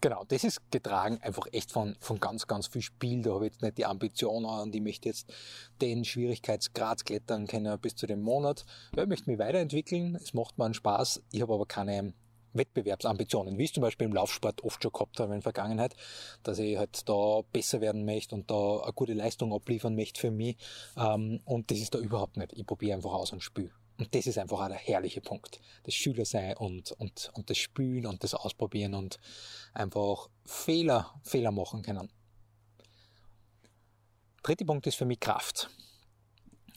genau, 0.00 0.24
das 0.28 0.44
ist 0.44 0.70
getragen 0.70 1.18
einfach 1.22 1.46
echt 1.52 1.72
von, 1.72 1.96
von 2.00 2.20
ganz, 2.20 2.46
ganz 2.46 2.66
viel 2.66 2.82
Spiel. 2.82 3.22
Da 3.22 3.32
habe 3.34 3.46
ich 3.46 3.52
jetzt 3.52 3.62
nicht 3.62 3.78
die 3.78 3.86
Ambition 3.86 4.44
und 4.44 4.74
ich 4.74 4.80
möchte 4.80 5.08
jetzt 5.08 5.32
den 5.80 6.04
Schwierigkeitsgrad 6.04 7.04
klettern 7.04 7.46
können 7.46 7.78
bis 7.80 7.96
zu 7.96 8.06
dem 8.06 8.22
Monat. 8.22 8.64
Ja, 8.96 9.02
ich 9.02 9.08
möchte 9.08 9.30
mich 9.30 9.38
weiterentwickeln, 9.38 10.16
es 10.16 10.34
macht 10.34 10.58
mir 10.58 10.64
einen 10.64 10.74
Spaß, 10.74 11.22
ich 11.30 11.42
habe 11.42 11.54
aber 11.54 11.66
keine 11.66 12.14
Wettbewerbsambitionen, 12.54 13.58
wie 13.58 13.64
ich 13.64 13.74
zum 13.74 13.82
Beispiel 13.82 14.06
im 14.06 14.14
Laufsport 14.14 14.64
oft 14.64 14.82
schon 14.82 14.92
gehabt 14.92 15.20
habe 15.20 15.34
in 15.34 15.40
der 15.40 15.42
Vergangenheit, 15.42 15.94
dass 16.42 16.58
ich 16.58 16.76
halt 16.76 17.08
da 17.08 17.42
besser 17.52 17.80
werden 17.80 18.04
möchte 18.04 18.34
und 18.34 18.50
da 18.50 18.80
eine 18.80 18.92
gute 18.92 19.14
Leistung 19.14 19.52
abliefern 19.52 19.94
möchte 19.94 20.20
für 20.20 20.30
mich. 20.30 20.56
Ähm, 20.96 21.40
und 21.44 21.70
das 21.70 21.78
ist 21.78 21.94
da 21.94 21.98
überhaupt 21.98 22.36
nicht. 22.36 22.52
Ich 22.54 22.66
probiere 22.66 22.96
einfach 22.96 23.12
aus 23.12 23.32
und 23.32 23.42
spiele. 23.42 23.70
Und 23.98 24.14
das 24.14 24.26
ist 24.28 24.38
einfach 24.38 24.60
auch 24.60 24.68
der 24.68 24.76
herrliche 24.76 25.20
Punkt. 25.20 25.60
Das 25.82 25.94
Schülersein 25.94 26.56
und, 26.56 26.92
und, 26.92 27.30
und 27.34 27.50
das 27.50 27.58
Spülen 27.58 28.06
und 28.06 28.22
das 28.22 28.34
Ausprobieren 28.34 28.94
und 28.94 29.18
einfach 29.74 30.28
Fehler, 30.44 31.14
Fehler 31.22 31.50
machen 31.50 31.82
können. 31.82 32.08
Dritter 34.44 34.64
Punkt 34.64 34.86
ist 34.86 34.94
für 34.94 35.04
mich 35.04 35.18
Kraft. 35.18 35.68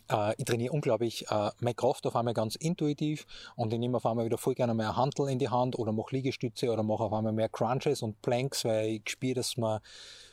Äh, 0.10 0.34
ich 0.38 0.46
trainiere 0.46 0.74
unglaublich 0.74 1.30
äh, 1.30 1.52
meine 1.60 1.76
Kraft 1.76 2.08
auf 2.08 2.16
einmal 2.16 2.34
ganz 2.34 2.56
intuitiv 2.56 3.26
und 3.56 3.72
ich 3.72 3.80
nehme 3.80 3.98
auf 3.98 4.06
einmal 4.08 4.26
wieder 4.26 4.40
voll 4.40 4.56
gerne 4.56 4.74
mehr 4.74 4.96
Handel 4.96 5.30
in 5.30 5.38
die 5.38 5.50
Hand 5.50 5.78
oder 5.78 5.92
mache 5.92 6.16
Liegestütze 6.16 6.72
oder 6.72 6.82
mache 6.82 7.04
auf 7.04 7.14
einmal 7.14 7.34
mehr 7.34 7.50
Crunches 7.50 8.02
und 8.02 8.22
Planks, 8.24 8.66
weil 8.66 8.90
ich 8.90 9.10
spüre, 9.10 9.36
dass 9.36 9.58
man 9.58 9.80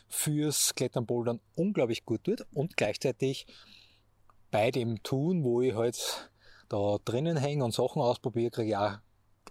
fürs 0.07 0.73
Klettern 0.73 1.05
Bouldern 1.05 1.39
unglaublich 1.55 2.03
gut 2.03 2.23
tut 2.23 2.45
und 2.53 2.77
gleichzeitig 2.77 3.45
bei 4.51 4.71
dem 4.71 5.03
Tun, 5.03 5.43
wo 5.43 5.61
ich 5.61 5.75
halt 5.75 6.28
da 6.69 6.97
drinnen 7.03 7.37
hänge 7.37 7.65
und 7.65 7.73
Sachen 7.73 8.01
ausprobiere, 8.01 8.51
kriege 8.51 8.69
ich 8.69 8.77
auch 8.77 8.97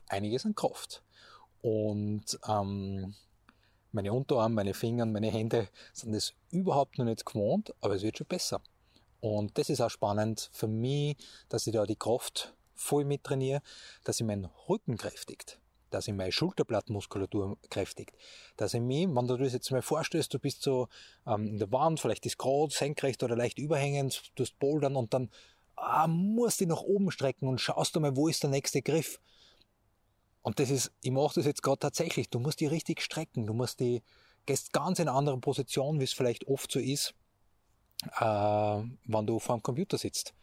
einiges 0.09 0.47
an 0.47 0.55
Kraft. 0.55 1.03
Und 1.61 2.39
ähm, 2.49 3.15
meine 3.93 4.13
Unterarme, 4.13 4.55
meine 4.55 4.75
Finger, 4.75 5.07
meine 5.07 5.31
Hände 5.31 5.69
sind 5.93 6.13
das 6.13 6.35
überhaupt 6.51 6.99
noch 6.99 7.05
nicht 7.05 7.27
gewohnt, 7.27 7.75
aber 7.81 7.95
es 7.95 8.03
wird 8.03 8.19
schon 8.19 8.27
besser. 8.27 8.63
Und 9.21 9.59
das 9.59 9.69
ist 9.69 9.81
auch 9.81 9.91
spannend 9.91 10.51
für 10.53 10.69
mich, 10.69 11.17
dass 11.49 11.67
ich 11.67 11.73
da 11.73 11.85
die 11.85 11.97
Kraft 11.97 12.55
voll 12.75 13.05
mittrainiere, 13.05 13.61
dass 14.05 14.21
ich 14.21 14.27
meinen 14.27 14.49
Rücken 14.69 14.97
kräftigt, 14.97 15.59
dass 15.91 16.07
ich 16.07 16.15
meine 16.15 16.31
Schulterblattmuskulatur 16.31 17.59
kräftigt, 17.71 18.17
dass 18.57 18.75
ich 18.75 18.81
mich, 18.81 19.09
wenn 19.09 19.27
du 19.27 19.37
das 19.37 19.53
jetzt 19.53 19.73
mal 19.73 19.83
vorstellst, 19.83 20.33
du 20.33 20.39
bist 20.39 20.63
so 20.63 20.87
ähm, 21.27 21.49
in 21.49 21.59
der 21.59 21.73
Wand, 21.73 21.99
vielleicht 21.99 22.25
ist 22.27 22.39
gerade 22.39 22.73
senkrecht 22.73 23.25
oder 23.25 23.35
leicht 23.35 23.59
überhängend, 23.59 24.31
du 24.37 24.45
hast 24.45 24.57
Bouldern 24.61 24.95
und 24.95 25.13
dann 25.13 25.31
ah, 25.81 26.07
musst 26.07 26.61
dich 26.61 26.69
nach 26.69 26.83
oben 26.83 27.11
strecken 27.11 27.49
und 27.49 27.61
schaust 27.61 27.97
du 27.97 28.01
mal, 28.01 28.17
wo 28.17 28.29
ist 28.29 28.43
der 28.43 28.51
nächste 28.51 28.83
Griff. 28.83 29.21
Und 30.43 30.61
das 30.61 30.71
ist, 30.71 30.93
ich 31.03 31.11
mache 31.11 31.35
das 31.35 31.47
jetzt 31.47 31.63
gerade 31.63 31.79
tatsächlich. 31.79 32.31
Du 32.31 32.39
musst 32.39 32.61
die 32.61 32.67
richtig 32.67 33.03
strecken. 33.03 33.47
Du 33.47 33.55
musst 33.55 33.81
die, 33.81 34.03
gehst 34.47 34.73
ganz 34.73 34.99
in 34.99 35.09
einer 35.09 35.17
anderen 35.17 35.41
Position, 35.41 36.01
wie 36.01 36.05
es 36.05 36.13
vielleicht 36.13 36.47
oft 36.49 36.73
so 36.73 36.79
ist, 36.79 37.15
äh, 38.19 38.25
wenn 38.25 39.27
du 39.27 39.39
vor 39.39 39.57
dem 39.59 39.63
Computer 39.63 39.99
sitzt. 39.99 40.35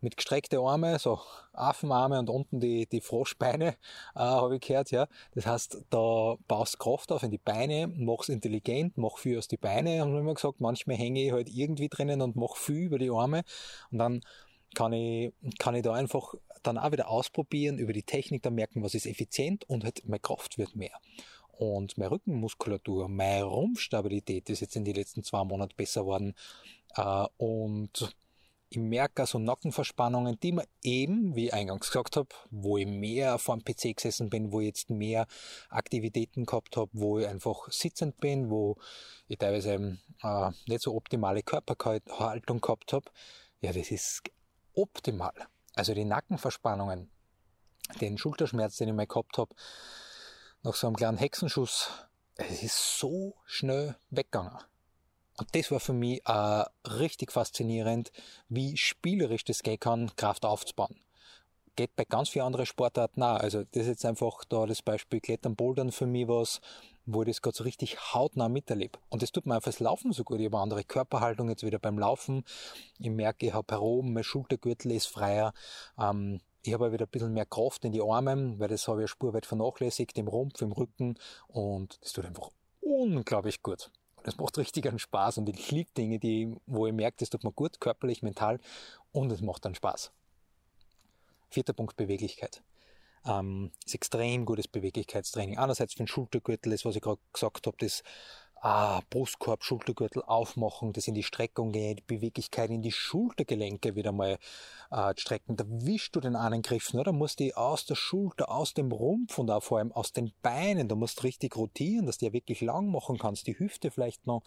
Mit 0.00 0.16
gestreckte 0.16 0.60
Arme, 0.60 0.96
so 1.00 1.18
Affenarme 1.52 2.20
und 2.20 2.30
unten 2.30 2.60
die, 2.60 2.86
die 2.86 3.00
Froschbeine, 3.00 3.70
äh, 3.70 3.74
habe 4.20 4.54
ich 4.54 4.60
gehört, 4.60 4.92
ja. 4.92 5.08
Das 5.34 5.44
heißt, 5.44 5.86
da 5.90 6.36
baust 6.46 6.78
Kraft 6.78 7.10
auf 7.10 7.24
in 7.24 7.32
die 7.32 7.38
Beine, 7.38 7.88
mach's 7.88 8.28
intelligent, 8.28 8.96
mach 8.96 9.18
viel 9.18 9.38
aus 9.38 9.48
die 9.48 9.56
Beine, 9.56 10.00
haben 10.00 10.12
wir 10.12 10.20
immer 10.20 10.34
gesagt. 10.34 10.60
Manchmal 10.60 10.98
hänge 10.98 11.24
ich 11.24 11.32
halt 11.32 11.48
irgendwie 11.48 11.88
drinnen 11.88 12.22
und 12.22 12.36
mach 12.36 12.54
viel 12.54 12.84
über 12.84 12.98
die 13.00 13.10
Arme. 13.10 13.42
Und 13.90 13.98
dann 13.98 14.20
kann 14.74 14.92
ich, 14.92 15.32
kann 15.58 15.74
ich 15.74 15.82
da 15.82 15.94
einfach 15.94 16.34
dann 16.62 16.78
auch 16.78 16.92
wieder 16.92 17.08
ausprobieren, 17.08 17.78
über 17.78 17.92
die 17.92 18.02
Technik 18.02 18.42
dann 18.42 18.54
merken, 18.54 18.82
was 18.82 18.94
ist 18.94 19.06
effizient 19.06 19.68
und 19.68 19.84
halt 19.84 20.02
meine 20.06 20.20
Kraft 20.20 20.58
wird 20.58 20.76
mehr. 20.76 20.98
Und 21.52 21.98
meine 21.98 22.12
Rückenmuskulatur, 22.12 23.08
meine 23.08 23.44
Rumpfstabilität 23.44 24.48
ist 24.48 24.60
jetzt 24.60 24.76
in 24.76 24.84
den 24.84 24.94
letzten 24.94 25.24
zwei 25.24 25.42
Monaten 25.42 25.74
besser 25.76 26.06
worden. 26.06 26.34
Äh, 26.94 27.26
und 27.36 28.14
ich 28.70 28.78
merke 28.78 29.26
so 29.26 29.38
Nackenverspannungen, 29.38 30.38
die 30.40 30.52
mir 30.52 30.64
eben, 30.82 31.34
wie 31.34 31.46
ich 31.46 31.54
eingangs 31.54 31.88
gesagt 31.88 32.16
habe, 32.16 32.28
wo 32.50 32.76
ich 32.76 32.86
mehr 32.86 33.38
vor 33.38 33.56
dem 33.56 33.64
PC 33.64 33.96
gesessen 33.96 34.28
bin, 34.28 34.52
wo 34.52 34.60
ich 34.60 34.66
jetzt 34.66 34.90
mehr 34.90 35.26
Aktivitäten 35.70 36.44
gehabt 36.44 36.76
habe, 36.76 36.90
wo 36.92 37.18
ich 37.18 37.26
einfach 37.26 37.70
sitzend 37.72 38.18
bin, 38.18 38.50
wo 38.50 38.76
ich 39.26 39.38
teilweise 39.38 39.98
äh, 40.22 40.50
nicht 40.66 40.82
so 40.82 40.94
optimale 40.94 41.42
Körperhaltung 41.42 42.60
gehabt 42.60 42.92
habe. 42.92 43.10
Ja, 43.62 43.72
das 43.72 43.90
ist 43.90 44.22
optimal. 44.78 45.34
Also 45.74 45.94
die 45.94 46.04
Nackenverspannungen, 46.04 47.10
den 48.00 48.18
Schulterschmerz, 48.18 48.76
den 48.76 48.88
ich 48.88 48.94
mal 48.94 49.06
gehabt 49.06 49.38
habe, 49.38 49.54
nach 50.62 50.74
so 50.74 50.86
einem 50.86 50.96
kleinen 50.96 51.18
Hexenschuss, 51.18 51.90
es 52.36 52.62
ist 52.62 52.98
so 52.98 53.34
schnell 53.44 53.96
weggegangen. 54.10 54.58
Und 55.38 55.54
das 55.54 55.70
war 55.70 55.80
für 55.80 55.92
mich 55.92 56.20
äh, 56.26 56.64
richtig 56.84 57.32
faszinierend, 57.32 58.10
wie 58.48 58.76
spielerisch 58.76 59.44
das 59.44 59.62
gehen 59.62 59.78
kann, 59.78 60.14
Kraft 60.16 60.44
aufzubauen. 60.44 61.00
Geht 61.76 61.94
bei 61.94 62.04
ganz 62.04 62.30
vielen 62.30 62.46
anderen 62.46 62.66
Sportarten 62.66 63.22
auch. 63.22 63.36
Also 63.36 63.62
das 63.62 63.82
ist 63.82 63.88
jetzt 63.88 64.04
einfach 64.04 64.44
da 64.48 64.66
das 64.66 64.82
Beispiel 64.82 65.20
Klettern, 65.20 65.54
Bouldern 65.54 65.92
für 65.92 66.06
mich 66.06 66.26
was, 66.26 66.60
wo 67.10 67.22
ich 67.22 67.28
das 67.28 67.42
gerade 67.42 67.56
so 67.56 67.64
richtig 67.64 68.12
hautnah 68.12 68.48
miterlebe. 68.48 68.98
Und 69.08 69.22
das 69.22 69.32
tut 69.32 69.46
mir 69.46 69.54
einfach 69.54 69.70
das 69.70 69.80
Laufen 69.80 70.12
so 70.12 70.24
gut. 70.24 70.40
Ich 70.40 70.46
habe 70.46 70.56
eine 70.56 70.62
andere 70.64 70.84
Körperhaltung 70.84 71.48
jetzt 71.48 71.64
wieder 71.64 71.78
beim 71.78 71.98
Laufen. 71.98 72.44
Ich 72.98 73.10
merke, 73.10 73.46
ich 73.46 73.54
habe 73.54 73.74
heroben, 73.74 74.12
mein 74.12 74.24
Schultergürtel 74.24 74.92
ist 74.92 75.06
freier. 75.06 75.54
Ähm, 75.98 76.40
ich 76.62 76.74
habe 76.74 76.92
wieder 76.92 77.06
ein 77.06 77.10
bisschen 77.10 77.32
mehr 77.32 77.46
Kraft 77.46 77.84
in 77.86 77.92
die 77.92 78.02
Arme, 78.02 78.58
weil 78.58 78.68
das 78.68 78.86
habe 78.88 79.04
ich 79.04 79.10
spurweit 79.10 79.46
vernachlässigt, 79.46 80.18
im 80.18 80.28
Rumpf, 80.28 80.60
im 80.60 80.72
Rücken. 80.72 81.18
Und 81.46 81.98
das 82.02 82.12
tut 82.12 82.26
einfach 82.26 82.50
unglaublich 82.82 83.62
gut. 83.62 83.90
Das 84.24 84.36
macht 84.36 84.58
richtig 84.58 84.86
einen 84.86 84.98
Spaß 84.98 85.38
und 85.38 85.48
ich 85.48 85.70
liebe 85.70 85.90
Dinge, 85.96 86.18
die, 86.18 86.54
wo 86.66 86.86
ich 86.86 86.92
merke, 86.92 87.16
das 87.20 87.30
tut 87.30 87.44
mir 87.44 87.52
gut, 87.52 87.80
körperlich, 87.80 88.22
mental 88.22 88.60
und 89.12 89.32
es 89.32 89.40
macht 89.40 89.64
dann 89.64 89.74
Spaß. 89.74 90.12
Vierter 91.48 91.72
Punkt 91.72 91.96
Beweglichkeit 91.96 92.62
ähm, 93.28 93.70
ist 93.84 93.94
extrem 93.94 94.44
gutes 94.44 94.68
Beweglichkeitstraining. 94.68 95.58
Einerseits 95.58 95.94
für 95.94 95.98
den 95.98 96.08
Schultergürtel, 96.08 96.72
das 96.72 96.84
was 96.84 96.96
ich 96.96 97.02
gerade 97.02 97.20
gesagt 97.32 97.66
habe, 97.66 97.76
das 97.78 98.02
ah, 98.60 99.00
Brustkorb, 99.10 99.62
Schultergürtel 99.62 100.22
aufmachen, 100.22 100.92
das 100.92 101.06
in 101.06 101.14
die 101.14 101.22
Streckung 101.22 101.72
die 101.72 101.96
Beweglichkeit 102.06 102.70
in 102.70 102.82
die 102.82 102.92
Schultergelenke 102.92 103.94
wieder 103.94 104.12
mal 104.12 104.38
äh, 104.90 105.14
strecken. 105.16 105.56
Da 105.56 105.64
wischst 105.66 106.16
du 106.16 106.20
den 106.20 106.36
einen 106.36 106.62
Griff, 106.62 106.92
ne? 106.92 107.02
da 107.04 107.12
musst 107.12 107.40
du 107.40 107.56
aus 107.56 107.86
der 107.86 107.94
Schulter, 107.94 108.50
aus 108.50 108.74
dem 108.74 108.90
Rumpf 108.90 109.38
und 109.38 109.50
auch 109.50 109.62
vor 109.62 109.78
allem 109.78 109.92
aus 109.92 110.12
den 110.12 110.32
Beinen, 110.42 110.88
da 110.88 110.94
musst 110.94 111.20
du 111.20 111.22
richtig 111.24 111.56
rotieren, 111.56 112.06
dass 112.06 112.18
du 112.18 112.26
ja 112.26 112.32
wirklich 112.32 112.60
lang 112.60 112.90
machen 112.90 113.18
kannst, 113.18 113.46
die 113.46 113.58
Hüfte 113.58 113.90
vielleicht 113.90 114.26
noch 114.26 114.42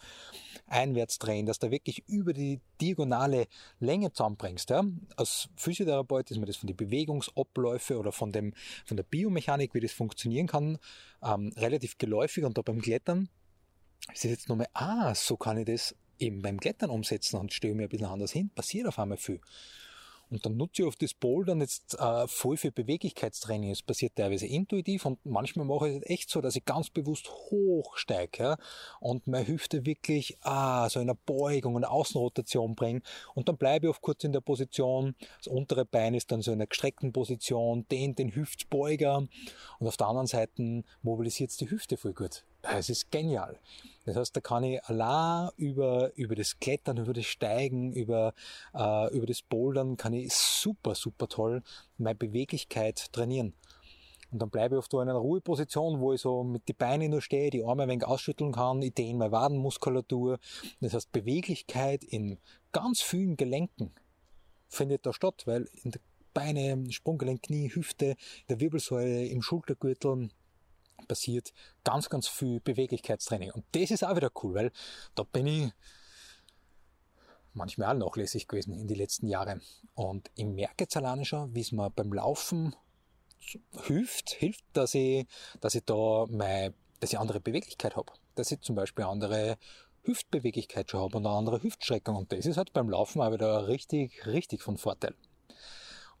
einwärts 0.66 1.18
drehen, 1.18 1.46
dass 1.46 1.58
du 1.58 1.70
wirklich 1.70 2.06
über 2.08 2.32
die 2.32 2.60
diagonale 2.80 3.46
Länge 3.78 4.12
zusammenbringst. 4.12 4.70
Ja? 4.70 4.84
Als 5.16 5.48
Physiotherapeut 5.56 6.30
ist 6.30 6.38
mir 6.38 6.46
das 6.46 6.56
von 6.56 6.66
den 6.66 6.76
Bewegungsabläufe 6.76 7.98
oder 7.98 8.12
von, 8.12 8.32
dem, 8.32 8.54
von 8.84 8.96
der 8.96 9.04
Biomechanik, 9.04 9.74
wie 9.74 9.80
das 9.80 9.92
funktionieren 9.92 10.46
kann, 10.46 10.78
ähm, 11.22 11.52
relativ 11.56 11.98
geläufig 11.98 12.44
und 12.44 12.58
da 12.58 12.62
beim 12.62 12.80
Klettern 12.80 13.28
ist 14.12 14.24
jetzt 14.24 14.48
nochmal, 14.48 14.68
ah, 14.74 15.14
so 15.14 15.36
kann 15.36 15.58
ich 15.58 15.66
das 15.66 15.94
eben 16.18 16.42
beim 16.42 16.60
Klettern 16.60 16.90
umsetzen 16.90 17.38
und 17.38 17.52
stelle 17.52 17.74
mir 17.74 17.84
ein 17.84 17.88
bisschen 17.88 18.06
anders 18.06 18.32
hin, 18.32 18.50
passiert 18.54 18.86
auf 18.86 18.98
einmal 18.98 19.18
viel. 19.18 19.40
Und 20.32 20.46
dann 20.46 20.56
nutze 20.56 20.80
ich 20.80 20.88
auf 20.88 20.96
das 20.96 21.12
Bouldern 21.12 21.60
jetzt 21.60 21.94
äh, 22.00 22.26
voll 22.26 22.56
für 22.56 22.72
Beweglichkeitstraining. 22.72 23.70
Es 23.70 23.82
passiert 23.82 24.16
teilweise 24.16 24.46
intuitiv 24.46 25.04
und 25.04 25.18
manchmal 25.26 25.66
mache 25.66 25.90
ich 25.90 25.96
es 25.96 26.08
echt 26.08 26.30
so, 26.30 26.40
dass 26.40 26.56
ich 26.56 26.64
ganz 26.64 26.88
bewusst 26.88 27.28
hochsteige 27.30 28.42
ja, 28.42 28.56
und 28.98 29.26
meine 29.26 29.46
Hüfte 29.46 29.84
wirklich 29.84 30.38
ah, 30.40 30.88
so 30.88 31.00
in 31.00 31.10
einer 31.10 31.18
Beugung, 31.26 31.76
eine 31.76 31.90
Außenrotation 31.90 32.74
bringe. 32.74 33.02
Und 33.34 33.50
dann 33.50 33.58
bleibe 33.58 33.86
ich 33.86 33.90
oft 33.90 34.00
kurz 34.00 34.24
in 34.24 34.32
der 34.32 34.40
Position. 34.40 35.16
Das 35.36 35.48
untere 35.48 35.84
Bein 35.84 36.14
ist 36.14 36.32
dann 36.32 36.40
so 36.40 36.50
in 36.50 36.56
einer 36.56 36.66
gestreckten 36.66 37.12
Position, 37.12 37.86
dehnt 37.88 38.18
den 38.18 38.34
Hüftbeuger 38.34 39.28
und 39.80 39.86
auf 39.86 39.98
der 39.98 40.06
anderen 40.06 40.28
Seite 40.28 40.82
mobilisiert 41.02 41.50
es 41.50 41.58
die 41.58 41.68
Hüfte 41.68 41.98
voll 41.98 42.14
gut. 42.14 42.42
Es 42.62 42.88
ist 42.88 43.10
genial. 43.10 43.58
Das 44.04 44.16
heißt, 44.16 44.36
da 44.36 44.40
kann 44.40 44.64
ich 44.64 44.82
allein 44.84 45.50
über, 45.56 46.12
über 46.16 46.34
das 46.34 46.58
Klettern, 46.58 46.96
über 46.96 47.12
das 47.12 47.26
Steigen, 47.26 47.92
über, 47.92 48.34
äh, 48.74 49.14
über 49.14 49.26
das 49.26 49.42
Bouldern, 49.42 49.96
kann 49.96 50.12
ich 50.12 50.32
super, 50.32 50.94
super 50.94 51.28
toll 51.28 51.62
meine 51.98 52.14
Beweglichkeit 52.14 53.12
trainieren. 53.12 53.54
Und 54.30 54.40
dann 54.40 54.50
bleibe 54.50 54.76
ich 54.76 54.78
oft 54.78 54.92
in 54.94 55.00
einer 55.00 55.14
Ruheposition, 55.14 56.00
wo 56.00 56.14
ich 56.14 56.22
so 56.22 56.42
mit 56.42 56.66
den 56.68 56.76
Beinen 56.76 57.10
nur 57.10 57.20
stehe, 57.20 57.50
die 57.50 57.64
Arme 57.64 57.82
ein 57.82 57.88
wenig 57.90 58.06
ausschütteln 58.06 58.52
kann, 58.52 58.80
ich 58.80 58.94
dehne 58.94 59.18
meine 59.18 59.32
Wadenmuskulatur. 59.32 60.38
Das 60.80 60.94
heißt, 60.94 61.12
Beweglichkeit 61.12 62.02
in 62.02 62.38
ganz 62.72 63.02
vielen 63.02 63.36
Gelenken 63.36 63.92
findet 64.68 65.04
da 65.04 65.12
statt, 65.12 65.42
weil 65.46 65.68
in 65.82 65.90
der 65.90 66.00
Beine, 66.32 66.90
Sprunggelenk, 66.90 67.42
Knie, 67.42 67.68
Hüfte, 67.74 68.16
der 68.48 68.58
Wirbelsäule, 68.58 69.26
im 69.26 69.42
Schultergürtel, 69.42 70.30
passiert 71.08 71.52
ganz, 71.84 72.08
ganz 72.08 72.28
viel 72.28 72.60
Beweglichkeitstraining. 72.60 73.50
Und 73.50 73.64
das 73.72 73.90
ist 73.90 74.04
auch 74.04 74.16
wieder 74.16 74.30
cool, 74.42 74.54
weil 74.54 74.72
da 75.14 75.24
bin 75.24 75.46
ich 75.46 75.72
manchmal 77.54 77.94
auch 77.94 78.08
nachlässig 78.08 78.48
gewesen 78.48 78.74
in 78.74 78.86
die 78.86 78.94
letzten 78.94 79.26
Jahre. 79.26 79.60
Und 79.94 80.30
ich 80.34 80.46
merke 80.46 80.84
jetzt 80.84 80.96
alleine 80.96 81.24
schon, 81.24 81.54
wie 81.54 81.60
es 81.60 81.72
mir 81.72 81.90
beim 81.90 82.12
Laufen 82.12 82.74
hilft, 83.84 84.30
hilft, 84.30 84.64
dass 84.72 84.94
ich, 84.94 85.26
dass 85.60 85.74
ich 85.74 85.84
da 85.84 86.26
meine, 86.30 86.74
dass 87.00 87.12
ich 87.12 87.18
andere 87.18 87.40
Beweglichkeit 87.40 87.96
habe. 87.96 88.12
Dass 88.34 88.52
ich 88.52 88.60
zum 88.60 88.76
Beispiel 88.76 89.04
andere 89.04 89.58
Hüftbeweglichkeit 90.04 90.90
schon 90.90 91.00
habe 91.00 91.18
und 91.18 91.26
eine 91.26 91.36
andere 91.36 91.62
Hüftstreckung. 91.62 92.16
Und 92.16 92.32
das 92.32 92.46
ist 92.46 92.56
halt 92.56 92.72
beim 92.72 92.88
Laufen 92.88 93.20
auch 93.20 93.32
wieder 93.32 93.68
richtig, 93.68 94.26
richtig 94.26 94.62
von 94.62 94.78
Vorteil. 94.78 95.14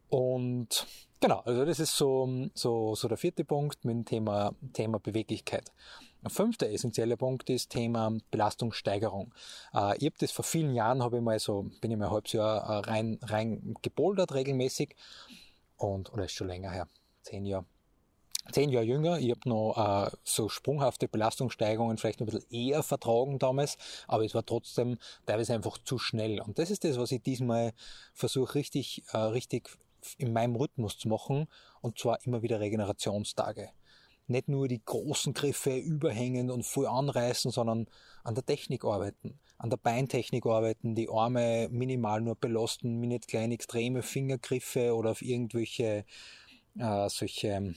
Und 0.08 0.86
genau, 1.22 1.40
also 1.46 1.64
das 1.64 1.80
ist 1.80 1.96
so, 1.96 2.28
so, 2.52 2.94
so 2.94 3.08
der 3.08 3.16
vierte 3.16 3.44
Punkt 3.44 3.84
mit 3.86 3.94
dem 3.94 4.04
Thema, 4.04 4.54
Thema 4.74 4.98
Beweglichkeit. 4.98 5.72
Ein 6.22 6.30
fünfter 6.30 6.68
essentieller 6.68 7.16
Punkt 7.16 7.48
ist 7.48 7.70
Thema 7.70 8.12
Belastungssteigerung. 8.30 9.32
Äh, 9.72 9.96
ich 9.96 10.04
habe 10.04 10.16
das 10.18 10.32
vor 10.32 10.44
vielen 10.44 10.74
Jahren, 10.74 11.02
habe 11.02 11.16
ich 11.16 11.22
mal 11.22 11.38
so, 11.38 11.70
bin 11.80 11.90
ich 11.90 11.96
mal 11.96 12.06
ein 12.06 12.12
halbes 12.12 12.32
Jahr 12.32 12.62
äh, 12.62 12.90
rein, 12.90 13.18
rein 13.22 13.74
gebouldert 13.80 14.34
regelmäßig 14.34 14.94
und, 15.76 16.12
oder 16.12 16.26
ist 16.26 16.32
schon 16.32 16.48
länger 16.48 16.70
her, 16.70 16.88
zehn 17.22 17.46
Jahre. 17.46 17.64
Zehn 18.50 18.70
Jahre 18.70 18.84
jünger, 18.84 19.20
ich 19.20 19.30
habe 19.30 19.48
noch 19.48 20.08
äh, 20.08 20.16
so 20.24 20.48
sprunghafte 20.48 21.06
Belastungssteigerungen 21.06 21.96
vielleicht 21.96 22.20
ein 22.20 22.26
bisschen 22.26 22.50
eher 22.50 22.82
vertragen 22.82 23.38
damals, 23.38 23.78
aber 24.08 24.24
es 24.24 24.34
war 24.34 24.44
trotzdem 24.44 24.98
teilweise 25.26 25.54
einfach 25.54 25.78
zu 25.78 25.96
schnell. 25.96 26.40
Und 26.40 26.58
das 26.58 26.72
ist 26.72 26.82
das, 26.82 26.98
was 26.98 27.12
ich 27.12 27.22
diesmal 27.22 27.72
versuche 28.12 28.56
richtig, 28.56 29.04
äh, 29.12 29.18
richtig 29.18 29.70
in 30.18 30.32
meinem 30.32 30.56
Rhythmus 30.56 30.98
zu 30.98 31.08
machen 31.08 31.48
und 31.80 31.98
zwar 31.98 32.18
immer 32.24 32.42
wieder 32.42 32.60
Regenerationstage. 32.60 33.70
Nicht 34.28 34.48
nur 34.48 34.68
die 34.68 34.82
großen 34.84 35.34
Griffe 35.34 35.76
überhängen 35.76 36.50
und 36.50 36.64
voll 36.64 36.86
anreißen, 36.86 37.50
sondern 37.50 37.86
an 38.22 38.34
der 38.34 38.46
Technik 38.46 38.84
arbeiten, 38.84 39.40
an 39.58 39.70
der 39.70 39.76
Beintechnik 39.76 40.46
arbeiten, 40.46 40.94
die 40.94 41.08
Arme 41.08 41.68
minimal 41.70 42.20
nur 42.20 42.36
belasten, 42.36 43.00
mir 43.00 43.08
nicht 43.08 43.28
kleine 43.28 43.54
extreme 43.54 44.02
Fingergriffe 44.02 44.94
oder 44.94 45.10
auf 45.10 45.22
irgendwelche 45.22 46.04
äh, 46.78 47.08
solche 47.08 47.74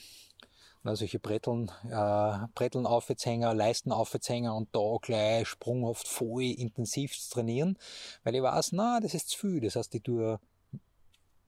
solche 0.93 1.19
Bretteln, 1.19 1.71
äh, 1.89 2.47
Bretteln 2.53 2.85
Aufwärtshänger, 2.85 3.55
Leisten 3.55 3.91
Aufwärtshänger 3.91 4.55
und 4.55 4.69
da 4.75 4.97
gleich 5.01 5.47
sprunghaft 5.47 6.07
voll 6.07 6.43
intensiv 6.43 7.17
trainieren, 7.29 7.77
weil 8.23 8.35
ich 8.35 8.43
weiß, 8.43 8.73
na, 8.73 8.99
das 8.99 9.15
ist 9.15 9.29
zu 9.29 9.39
viel. 9.39 9.61
Das 9.61 9.75
heißt, 9.75 9.95
ich 9.95 10.03
tue 10.03 10.39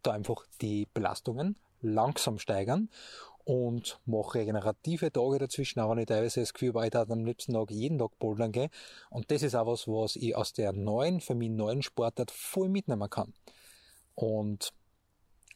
da 0.08 0.13
einfach 0.13 0.46
die 0.62 0.88
Belastungen 0.93 1.56
langsam 1.82 2.39
steigern 2.39 2.89
und 3.43 4.00
mache 4.06 4.39
regenerative 4.39 5.12
Tage 5.12 5.39
dazwischen, 5.39 5.80
aber 5.80 5.96
nicht 5.96 6.10
teilweise 6.10 6.41
das 6.41 6.54
Gefühl, 6.54 6.74
weil 6.74 6.89
ich 6.89 6.96
am 6.96 7.24
liebsten 7.24 7.54
Tag 7.54 7.72
jeden 7.72 7.98
Tag 7.98 8.17
bouldern 8.20 8.52
gehe. 8.52 8.70
Und 9.10 9.32
das 9.32 9.41
ist 9.41 9.56
auch 9.56 9.67
was, 9.67 9.88
was 9.88 10.17
ich 10.17 10.36
aus 10.36 10.52
der 10.52 10.74
neuen, 10.74 11.22
für 11.22 11.34
mich 11.34 11.50
neuen 11.50 11.82
Sportart 11.82 12.32
voll 12.32 12.67
mitnehmen 12.67 13.10
kann. 13.10 13.34
Und 14.15 14.74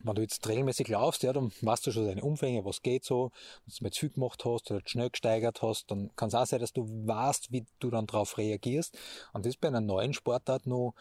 wenn 0.03 0.15
du 0.15 0.21
jetzt 0.21 0.47
regelmäßig 0.47 0.87
laufst, 0.87 1.23
ja, 1.23 1.33
dann 1.33 1.51
weißt 1.61 1.85
du 1.85 1.91
schon 1.91 2.05
deine 2.05 2.23
Umfänge, 2.23 2.63
was 2.65 2.81
geht 2.81 3.03
so. 3.03 3.31
Wenn 3.65 3.89
du 3.89 3.91
zu 3.91 3.99
viel 3.99 4.09
gemacht 4.09 4.45
hast 4.45 4.71
oder 4.71 4.81
schnell 4.85 5.09
gesteigert 5.09 5.61
hast, 5.61 5.91
dann 5.91 6.11
kann 6.15 6.29
es 6.29 6.35
auch 6.35 6.45
sein, 6.45 6.59
dass 6.59 6.73
du 6.73 6.85
weißt, 6.87 7.51
wie 7.51 7.65
du 7.79 7.89
dann 7.89 8.07
darauf 8.07 8.37
reagierst. 8.37 8.97
Und 9.33 9.45
das 9.45 9.55
ist 9.55 9.61
bei 9.61 9.67
einer 9.67 9.81
neuen 9.81 10.13
Sportart 10.13 10.65
noch 10.65 10.93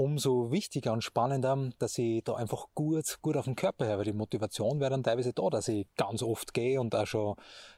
umso 0.00 0.50
wichtiger 0.50 0.94
und 0.94 1.04
spannender, 1.04 1.72
dass 1.78 1.98
ich 1.98 2.24
da 2.24 2.34
einfach 2.34 2.68
gut, 2.74 3.18
gut 3.20 3.36
auf 3.36 3.44
den 3.44 3.54
Körper 3.54 3.86
habe. 3.86 4.04
Die 4.04 4.14
Motivation 4.14 4.80
wäre 4.80 4.88
dann 4.88 5.02
teilweise 5.02 5.34
da, 5.34 5.50
dass 5.50 5.68
ich 5.68 5.86
ganz 5.94 6.22
oft 6.22 6.54
gehe 6.54 6.80
und 6.80 6.94
auch 6.94 7.06
schon 7.06 7.36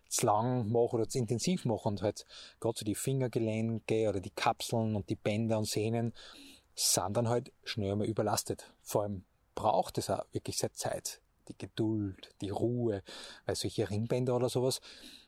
zu 0.09 0.27
lang 0.27 0.71
mache 0.71 0.95
oder 0.95 1.09
zu 1.09 1.19
intensiv 1.19 1.65
mache 1.65 1.89
und 1.89 2.01
halt 2.01 2.25
gerade 2.61 2.79
so 2.79 2.85
die 2.85 2.95
Fingergelenke 2.95 4.09
oder 4.09 4.21
die 4.21 4.31
Kapseln 4.31 4.95
und 4.95 5.11
die 5.11 5.17
Bänder 5.17 5.59
und 5.59 5.67
Sehnen 5.67 6.13
sind 6.77 7.17
dann 7.17 7.29
halt 7.29 7.53
schnell 7.65 7.97
mal 7.97 8.07
überlastet. 8.07 8.73
Vor 8.83 9.03
allem 9.03 9.25
braucht 9.57 9.99
es 9.99 10.09
auch 10.09 10.25
wirklich 10.31 10.59
sehr 10.59 10.73
Zeit 10.73 11.21
die 11.49 11.59
Geduld, 11.59 12.31
die 12.41 12.51
Ruhe, 12.51 13.03
weil 13.47 13.57
solche 13.57 13.91
Ringbänder 13.91 14.37
oder 14.37 14.49
sowas 14.49 14.81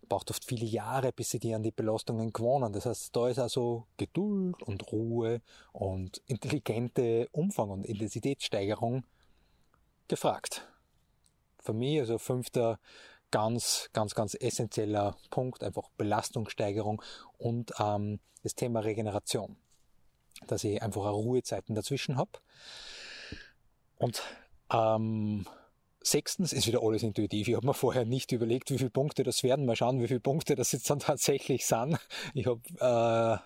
braucht 0.04 0.30
oft 0.30 0.44
viele 0.44 0.66
Jahre, 0.66 1.12
bis 1.12 1.30
sie 1.30 1.38
die 1.38 1.54
an 1.54 1.62
die 1.62 1.70
Belastungen 1.70 2.32
gewonnen. 2.32 2.72
Das 2.72 2.86
heißt, 2.86 3.14
da 3.14 3.28
ist 3.28 3.38
also 3.38 3.86
Geduld 3.96 4.62
und 4.62 4.90
Ruhe 4.92 5.40
und 5.72 6.22
intelligente 6.26 7.28
Umfang 7.32 7.70
und 7.70 7.84
Intensitätssteigerung 7.84 9.04
gefragt. 10.08 10.68
Für 11.58 11.72
mich 11.72 12.00
also 12.00 12.18
fünfter 12.18 12.78
ganz, 13.30 13.90
ganz, 13.92 14.14
ganz 14.14 14.36
essentieller 14.38 15.16
Punkt, 15.30 15.64
einfach 15.64 15.88
Belastungssteigerung 15.96 17.02
und 17.36 17.72
ähm, 17.80 18.20
das 18.42 18.54
Thema 18.54 18.80
Regeneration. 18.80 19.56
Dass 20.46 20.64
ich 20.64 20.82
einfach 20.82 21.02
Ruhezeiten 21.02 21.74
dazwischen 21.74 22.16
habe. 22.16 22.30
Und 23.96 24.22
ähm, 24.72 25.46
Sechstens 26.06 26.52
ist 26.52 26.66
wieder 26.66 26.82
alles 26.82 27.02
intuitiv. 27.02 27.48
Ich 27.48 27.54
habe 27.54 27.66
mir 27.66 27.72
vorher 27.72 28.04
nicht 28.04 28.30
überlegt, 28.32 28.70
wie 28.70 28.76
viele 28.76 28.90
Punkte 28.90 29.22
das 29.22 29.42
werden. 29.42 29.64
Mal 29.64 29.74
schauen, 29.74 30.02
wie 30.02 30.06
viele 30.06 30.20
Punkte 30.20 30.54
das 30.54 30.72
jetzt 30.72 30.90
dann 30.90 30.98
tatsächlich 31.00 31.64
sind. 31.64 31.98
Ich 32.34 32.46
habe 32.46 32.60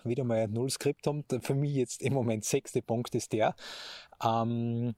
äh, 0.03 0.07
wieder 0.07 0.25
mal 0.25 0.45
null 0.49 0.69
Skript 0.69 1.07
und 1.07 1.25
für 1.41 1.55
mich 1.55 1.73
jetzt 1.73 2.01
im 2.01 2.13
Moment 2.13 2.43
sechste 2.43 2.81
Punkt 2.81 3.15
ist 3.15 3.31
der, 3.31 3.55
ähm, 4.21 4.93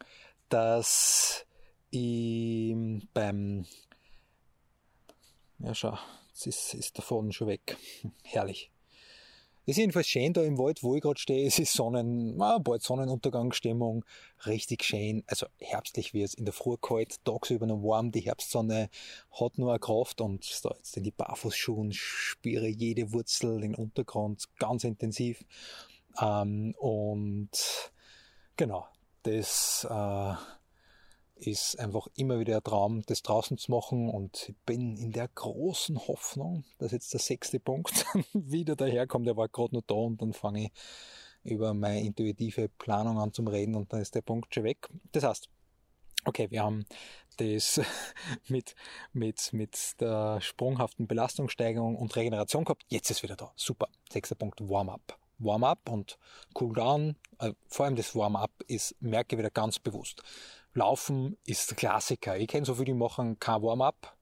dass 0.49 1.45
ich 1.91 2.75
beim 3.13 3.65
ja 5.59 5.75
schau, 5.75 5.97
jetzt 6.29 6.47
ist, 6.47 6.73
ist 6.73 6.97
davon 6.97 7.31
schon 7.31 7.47
weg. 7.47 7.77
Herrlich. 8.23 8.71
Es 9.63 9.73
ist 9.73 9.77
jedenfalls 9.77 10.07
schön 10.07 10.33
da 10.33 10.41
im 10.41 10.57
Wald, 10.57 10.81
wo 10.81 10.95
ich 10.95 11.01
gerade 11.01 11.19
stehe. 11.19 11.45
Es 11.45 11.59
ist 11.59 11.73
Sonnen, 11.73 12.41
ah, 12.41 12.57
bald 12.57 12.81
Sonnenuntergangsstimmung. 12.81 14.03
Richtig 14.47 14.83
schön. 14.83 15.23
Also 15.27 15.45
herbstlich 15.59 16.15
wird 16.15 16.29
es 16.29 16.33
in 16.33 16.45
der 16.45 16.53
Früh 16.53 16.77
kalt, 16.81 17.23
tagsüber 17.25 17.67
noch 17.67 17.83
warm. 17.83 18.11
Die 18.11 18.21
Herbstsonne 18.21 18.89
hat 19.39 19.57
nur 19.59 19.69
eine 19.69 19.79
Kraft 19.79 20.19
und 20.19 20.65
da 20.65 20.73
jetzt 20.75 20.97
in 20.97 21.03
die 21.03 21.11
Barfußschuhen 21.11 21.91
spüre 21.93 22.67
jede 22.67 23.13
Wurzel, 23.13 23.61
den 23.61 23.75
Untergrund 23.75 24.45
ganz 24.57 24.83
intensiv. 24.83 25.43
Ähm, 26.19 26.73
und 26.79 27.51
genau, 28.57 28.87
das 29.21 29.87
äh, 29.87 30.33
ist 31.41 31.79
einfach 31.79 32.07
immer 32.15 32.39
wieder 32.39 32.57
ein 32.57 32.63
Traum, 32.63 33.01
das 33.07 33.23
draußen 33.23 33.57
zu 33.57 33.71
machen 33.71 34.09
und 34.09 34.49
ich 34.49 34.55
bin 34.65 34.95
in 34.95 35.11
der 35.11 35.27
großen 35.27 36.07
Hoffnung, 36.07 36.63
dass 36.77 36.91
jetzt 36.91 37.13
der 37.13 37.19
sechste 37.19 37.59
Punkt 37.59 38.05
wieder 38.33 38.75
daherkommt. 38.75 39.25
Der 39.25 39.37
war 39.37 39.49
gerade 39.49 39.75
noch 39.75 39.81
da 39.81 39.95
und 39.95 40.21
dann 40.21 40.33
fange 40.33 40.65
ich 40.65 40.71
über 41.43 41.73
meine 41.73 42.01
intuitive 42.01 42.69
Planung 42.69 43.17
an 43.17 43.33
zum 43.33 43.47
Reden 43.47 43.75
und 43.75 43.91
dann 43.91 44.01
ist 44.01 44.13
der 44.13 44.21
Punkt 44.21 44.53
schon 44.53 44.63
weg. 44.63 44.87
Das 45.11 45.23
heißt, 45.23 45.49
okay, 46.25 46.51
wir 46.51 46.61
haben 46.61 46.85
das 47.37 47.81
mit, 48.47 48.75
mit, 49.11 49.51
mit 49.51 49.99
der 49.99 50.39
sprunghaften 50.41 51.07
Belastungssteigerung 51.07 51.95
und 51.95 52.15
Regeneration 52.15 52.65
gehabt. 52.65 52.85
Jetzt 52.89 53.09
ist 53.09 53.23
wieder 53.23 53.35
da. 53.35 53.51
Super. 53.55 53.87
Sechster 54.11 54.35
Punkt, 54.35 54.61
Warm-up. 54.61 55.17
Warm-up 55.39 55.89
und 55.89 56.19
Cool-down. 56.59 57.15
Äh, 57.39 57.53
vor 57.67 57.85
allem 57.85 57.95
das 57.95 58.15
Warm-up 58.15 58.51
ist, 58.67 58.95
merke 59.01 59.35
ich 59.35 59.39
wieder 59.39 59.49
ganz 59.49 59.79
bewusst. 59.79 60.21
Laufen 60.73 61.37
ist 61.45 61.75
Klassiker. 61.75 62.37
Ich 62.37 62.47
kenne 62.47 62.65
so 62.65 62.75
viele, 62.75 62.85
die 62.85 62.93
machen 62.93 63.39
kein 63.39 63.61
Warm-up, 63.61 64.15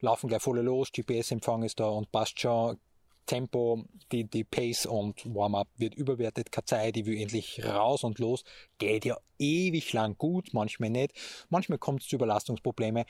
laufen 0.00 0.28
gleich 0.28 0.42
voll 0.42 0.60
los, 0.60 0.90
GPS-Empfang 0.92 1.62
ist 1.62 1.80
da 1.80 1.88
und 1.88 2.10
passt 2.10 2.40
schon. 2.40 2.78
Tempo, 3.26 3.84
die, 4.10 4.24
die 4.24 4.42
Pace 4.42 4.86
und 4.86 5.24
Warm-up 5.32 5.68
wird 5.76 5.94
überwertet. 5.94 6.50
Keine 6.50 6.64
Zeit, 6.64 6.96
ich 6.96 7.06
will 7.06 7.20
endlich 7.20 7.64
raus 7.64 8.02
und 8.02 8.18
los. 8.18 8.42
Geht 8.78 9.04
ja 9.04 9.18
ewig 9.38 9.92
lang 9.92 10.16
gut, 10.18 10.48
manchmal 10.52 10.90
nicht. 10.90 11.12
Manchmal 11.48 11.78
kommt 11.78 12.02
es 12.02 12.08
zu 12.08 12.16
Überlastungsprobleme. 12.16 13.04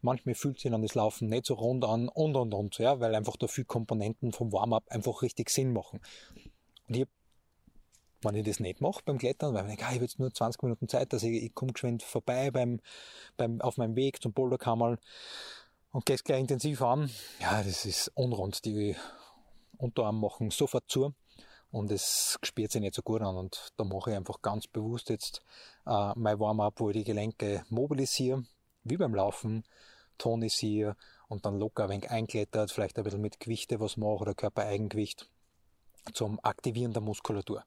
Manchmal 0.00 0.34
fühlt 0.34 0.58
sich 0.58 0.72
dann 0.72 0.82
das 0.82 0.96
Laufen 0.96 1.28
nicht 1.28 1.46
so 1.46 1.54
rund 1.54 1.84
an 1.84 2.08
und 2.08 2.34
und 2.34 2.52
und, 2.52 2.78
ja, 2.78 2.98
weil 2.98 3.14
einfach 3.14 3.36
da 3.36 3.46
viele 3.46 3.66
Komponenten 3.66 4.32
vom 4.32 4.50
Warm-up 4.52 4.88
einfach 4.88 5.22
richtig 5.22 5.50
Sinn 5.50 5.72
machen. 5.72 6.00
Und 6.88 6.96
ich 6.96 7.06
wenn 8.22 8.34
ich 8.34 8.44
das 8.44 8.60
nicht 8.60 8.80
mache 8.80 9.02
beim 9.04 9.18
Klettern, 9.18 9.54
weil 9.54 9.62
ich 9.62 9.68
denke, 9.68 9.84
ah, 9.84 9.88
ich 9.88 9.94
habe 9.94 10.04
jetzt 10.04 10.18
nur 10.18 10.32
20 10.32 10.62
Minuten 10.62 10.88
Zeit, 10.88 11.12
dass 11.12 11.22
ich, 11.22 11.42
ich 11.42 11.54
komme 11.54 11.72
geschwind 11.72 12.02
vorbei 12.02 12.50
beim, 12.50 12.80
beim, 13.36 13.60
auf 13.60 13.76
meinem 13.76 13.96
Weg 13.96 14.22
zum 14.22 14.32
Boulderkammerl 14.32 14.98
und 15.92 16.06
gehe 16.06 16.16
es 16.16 16.24
gleich 16.24 16.40
intensiv 16.40 16.82
an. 16.82 17.10
Ja, 17.40 17.62
das 17.62 17.84
ist 17.84 18.10
unrund. 18.14 18.64
Die 18.64 18.96
Unterarm 19.78 20.20
machen 20.20 20.50
sofort 20.50 20.84
zu 20.88 21.14
und 21.70 21.90
es 21.90 22.38
spürt 22.42 22.72
sich 22.72 22.80
nicht 22.80 22.94
so 22.94 23.02
gut 23.02 23.22
an 23.22 23.36
und 23.36 23.72
da 23.76 23.84
mache 23.84 24.10
ich 24.10 24.16
einfach 24.16 24.42
ganz 24.42 24.66
bewusst 24.66 25.08
jetzt 25.08 25.42
äh, 25.86 26.12
mein 26.16 26.38
Warm-up, 26.38 26.80
wo 26.80 26.90
ich 26.90 26.96
die 26.96 27.04
Gelenke 27.04 27.64
mobilisiere, 27.68 28.44
wie 28.84 28.96
beim 28.96 29.14
Laufen, 29.14 29.64
tonisiere 30.18 30.96
und 31.28 31.46
dann 31.46 31.58
locker 31.58 31.84
ein 31.84 31.90
wenig 31.90 32.10
einklettert, 32.10 32.70
vielleicht 32.70 32.98
ein 32.98 33.04
bisschen 33.04 33.20
mit 33.20 33.40
Gewichte 33.40 33.80
was 33.80 33.96
mache 33.96 34.20
oder 34.20 34.34
Körpereigengewicht 34.34 35.30
zum 36.12 36.38
Aktivieren 36.42 36.92
der 36.92 37.02
Muskulatur. 37.02 37.64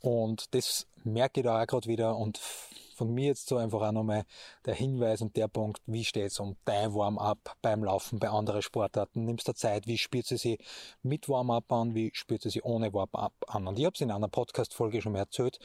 Und 0.00 0.54
das 0.54 0.86
merke 1.04 1.40
ich 1.40 1.44
da 1.44 1.62
auch 1.62 1.66
gerade 1.66 1.88
wieder 1.88 2.16
und 2.16 2.38
von 2.38 3.14
mir 3.14 3.28
jetzt 3.28 3.48
so 3.48 3.56
einfach 3.56 3.80
auch 3.80 3.92
nochmal 3.92 4.24
der 4.66 4.74
Hinweis 4.74 5.22
und 5.22 5.36
der 5.36 5.46
Punkt, 5.48 5.80
wie 5.86 6.04
steht 6.04 6.32
es 6.32 6.40
um 6.40 6.56
dein 6.64 6.92
Warm-up 6.94 7.56
beim 7.62 7.84
Laufen 7.84 8.18
bei 8.18 8.28
anderen 8.28 8.60
Sportarten? 8.60 9.24
Nimmst 9.24 9.46
du 9.46 9.54
Zeit, 9.54 9.86
wie 9.86 9.98
spürt 9.98 10.26
sie 10.26 10.36
sich 10.36 10.58
mit 11.02 11.28
Warm-up 11.28 11.72
an, 11.72 11.94
wie 11.94 12.10
spürt 12.12 12.42
sie 12.42 12.50
sich 12.50 12.64
ohne 12.64 12.92
Warm-up 12.92 13.34
an? 13.46 13.68
Und 13.68 13.78
ich 13.78 13.84
habe 13.84 13.94
es 13.94 14.00
in 14.00 14.10
einer 14.10 14.28
Podcast-Folge 14.28 15.00
schon 15.00 15.12
mal 15.12 15.20
erzählt, 15.20 15.60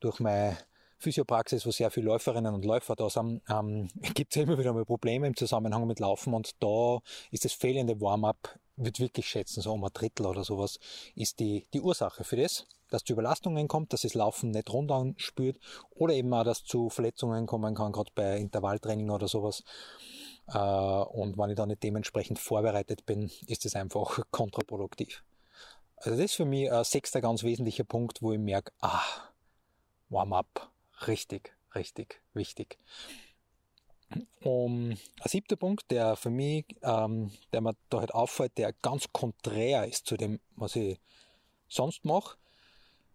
durch 0.00 0.20
meine 0.20 0.58
Physiopraxis, 1.04 1.66
wo 1.66 1.70
sehr 1.70 1.90
viele 1.90 2.06
Läuferinnen 2.06 2.54
und 2.54 2.64
Läufer 2.64 2.96
da 2.96 3.08
sind, 3.08 3.42
ähm, 3.48 3.88
gibt 4.14 4.34
es 4.34 4.42
immer 4.42 4.58
wieder 4.58 4.72
mal 4.72 4.84
Probleme 4.84 5.26
im 5.26 5.36
Zusammenhang 5.36 5.86
mit 5.86 6.00
Laufen 6.00 6.34
und 6.34 6.62
da 6.62 6.98
ist 7.30 7.44
das 7.44 7.52
fehlende 7.52 8.00
Warm-up, 8.00 8.58
wird 8.76 8.98
wirklich 8.98 9.28
schätzen, 9.28 9.60
so 9.60 9.72
um 9.72 9.84
ein 9.84 9.92
Drittel 9.92 10.26
oder 10.26 10.42
sowas, 10.42 10.78
ist 11.14 11.38
die, 11.38 11.66
die 11.72 11.80
Ursache 11.80 12.24
für 12.24 12.36
das 12.36 12.66
dass 12.94 13.02
zu 13.02 13.14
Überlastungen 13.14 13.66
kommt, 13.66 13.92
dass 13.92 14.02
das 14.02 14.14
Laufen 14.14 14.52
nicht 14.52 14.72
rund 14.72 15.20
spürt 15.20 15.58
oder 15.90 16.14
eben 16.14 16.32
auch, 16.32 16.44
dass 16.44 16.64
zu 16.64 16.90
Verletzungen 16.90 17.46
kommen 17.46 17.74
kann, 17.74 17.90
gerade 17.90 18.10
bei 18.14 18.38
Intervalltraining 18.38 19.10
oder 19.10 19.26
sowas. 19.26 19.64
Äh, 20.46 20.58
und 20.58 21.36
wenn 21.36 21.50
ich 21.50 21.56
da 21.56 21.66
nicht 21.66 21.82
dementsprechend 21.82 22.38
vorbereitet 22.38 23.04
bin, 23.04 23.30
ist 23.48 23.64
das 23.64 23.74
einfach 23.74 24.20
kontraproduktiv. 24.30 25.24
Also 25.96 26.16
das 26.16 26.26
ist 26.26 26.34
für 26.34 26.44
mich 26.44 26.70
ein 26.70 26.84
sechster 26.84 27.20
ganz 27.20 27.42
wesentlicher 27.42 27.84
Punkt, 27.84 28.22
wo 28.22 28.32
ich 28.32 28.38
merke, 28.38 28.72
ah, 28.80 29.02
Warm-up, 30.10 30.70
richtig, 31.08 31.56
richtig 31.74 32.22
wichtig. 32.32 32.78
Um, 34.42 34.90
ein 34.90 34.98
siebter 35.28 35.56
Punkt, 35.56 35.90
der 35.90 36.16
für 36.16 36.30
mich, 36.30 36.66
ähm, 36.82 37.32
der 37.52 37.60
mir 37.60 37.74
da 37.88 38.00
halt 38.00 38.14
auffällt, 38.14 38.56
der 38.58 38.72
ganz 38.72 39.12
konträr 39.12 39.86
ist 39.86 40.06
zu 40.06 40.16
dem, 40.16 40.40
was 40.56 40.76
ich 40.76 40.98
sonst 41.68 42.04
mache, 42.04 42.36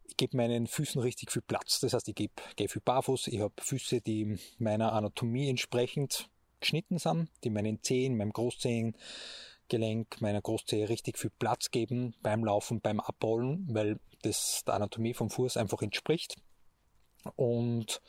ich 0.10 0.18
gebe 0.18 0.36
meinen 0.38 0.68
Füßen 0.68 1.02
richtig 1.02 1.32
viel 1.32 1.44
Platz. 1.44 1.80
Das 1.80 1.94
heißt, 1.94 2.08
ich 2.10 2.16
gebe, 2.16 2.34
gehe 2.56 2.68
viel 2.68 2.82
barfuß. 2.82 3.28
Ich 3.28 3.40
habe 3.40 3.54
Füße, 3.60 4.02
die 4.02 4.40
meiner 4.58 4.94
Anatomie 4.94 5.50
entsprechend 5.50 6.30
geschnitten 6.60 6.98
sind, 6.98 7.30
die 7.44 7.50
meinen 7.50 7.82
Zehen, 7.84 8.18
meinem 8.18 8.34
Großzehengelenk, 8.34 10.20
meiner 10.20 10.42
Großzehe 10.42 10.90
richtig 10.90 11.18
viel 11.18 11.32
Platz 11.38 11.72
geben 11.72 12.16
beim 12.22 12.44
Laufen, 12.44 12.82
beim 12.82 13.00
Abrollen, 13.00 13.68
weil 13.72 14.00
das 14.24 14.64
der 14.66 14.74
Anatomie 14.74 15.14
vom 15.14 15.30
Fuß 15.30 15.58
einfach 15.58 15.82
entspricht. 15.82 16.36
Und 17.36 18.02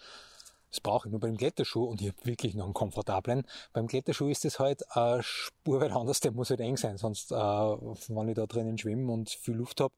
das 0.70 0.80
brauche 0.80 1.08
ich 1.08 1.10
nur 1.10 1.20
beim 1.20 1.36
Kletterschuh 1.36 1.84
und 1.84 2.00
ich 2.00 2.08
habe 2.08 2.24
wirklich 2.24 2.54
noch 2.54 2.64
einen 2.64 2.74
komfortablen. 2.74 3.44
Beim 3.72 3.88
Kletterschuh 3.88 4.28
ist 4.28 4.44
es 4.44 4.60
halt 4.60 4.82
eine 4.96 5.22
Spur 5.22 5.80
weit 5.80 5.90
anders, 5.90 6.20
der 6.20 6.30
muss 6.30 6.50
halt 6.50 6.60
eng 6.60 6.76
sein, 6.76 6.96
sonst, 6.96 7.32
äh, 7.32 7.34
wenn 7.34 8.28
ich 8.28 8.36
da 8.36 8.46
drinnen 8.46 8.78
schwimme 8.78 9.12
und 9.12 9.30
viel 9.30 9.54
Luft 9.54 9.80
habe, 9.80 9.92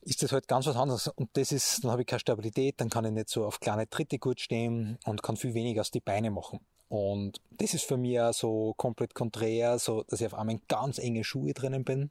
ist 0.00 0.22
das 0.22 0.32
halt 0.32 0.48
ganz 0.48 0.66
was 0.66 0.76
anderes. 0.76 1.06
Und 1.08 1.30
das 1.34 1.52
ist, 1.52 1.84
dann 1.84 1.92
habe 1.92 2.02
ich 2.02 2.08
keine 2.08 2.20
Stabilität, 2.20 2.80
dann 2.80 2.90
kann 2.90 3.04
ich 3.04 3.12
nicht 3.12 3.28
so 3.28 3.44
auf 3.44 3.60
kleine 3.60 3.88
Tritte 3.88 4.18
gut 4.18 4.40
stehen 4.40 4.98
und 5.04 5.22
kann 5.22 5.36
viel 5.36 5.54
weniger 5.54 5.82
aus 5.82 5.92
die 5.92 6.00
Beine 6.00 6.32
machen. 6.32 6.60
Und 6.88 7.40
das 7.52 7.72
ist 7.72 7.84
für 7.84 7.96
mich 7.96 8.20
auch 8.20 8.34
so 8.34 8.74
komplett 8.76 9.14
konträr, 9.14 9.78
so, 9.78 10.02
dass 10.02 10.20
ich 10.20 10.26
auf 10.26 10.34
einmal 10.34 10.56
in 10.56 10.62
ganz 10.66 10.98
enge 10.98 11.22
Schuhe 11.22 11.54
drinnen 11.54 11.84
bin. 11.84 12.10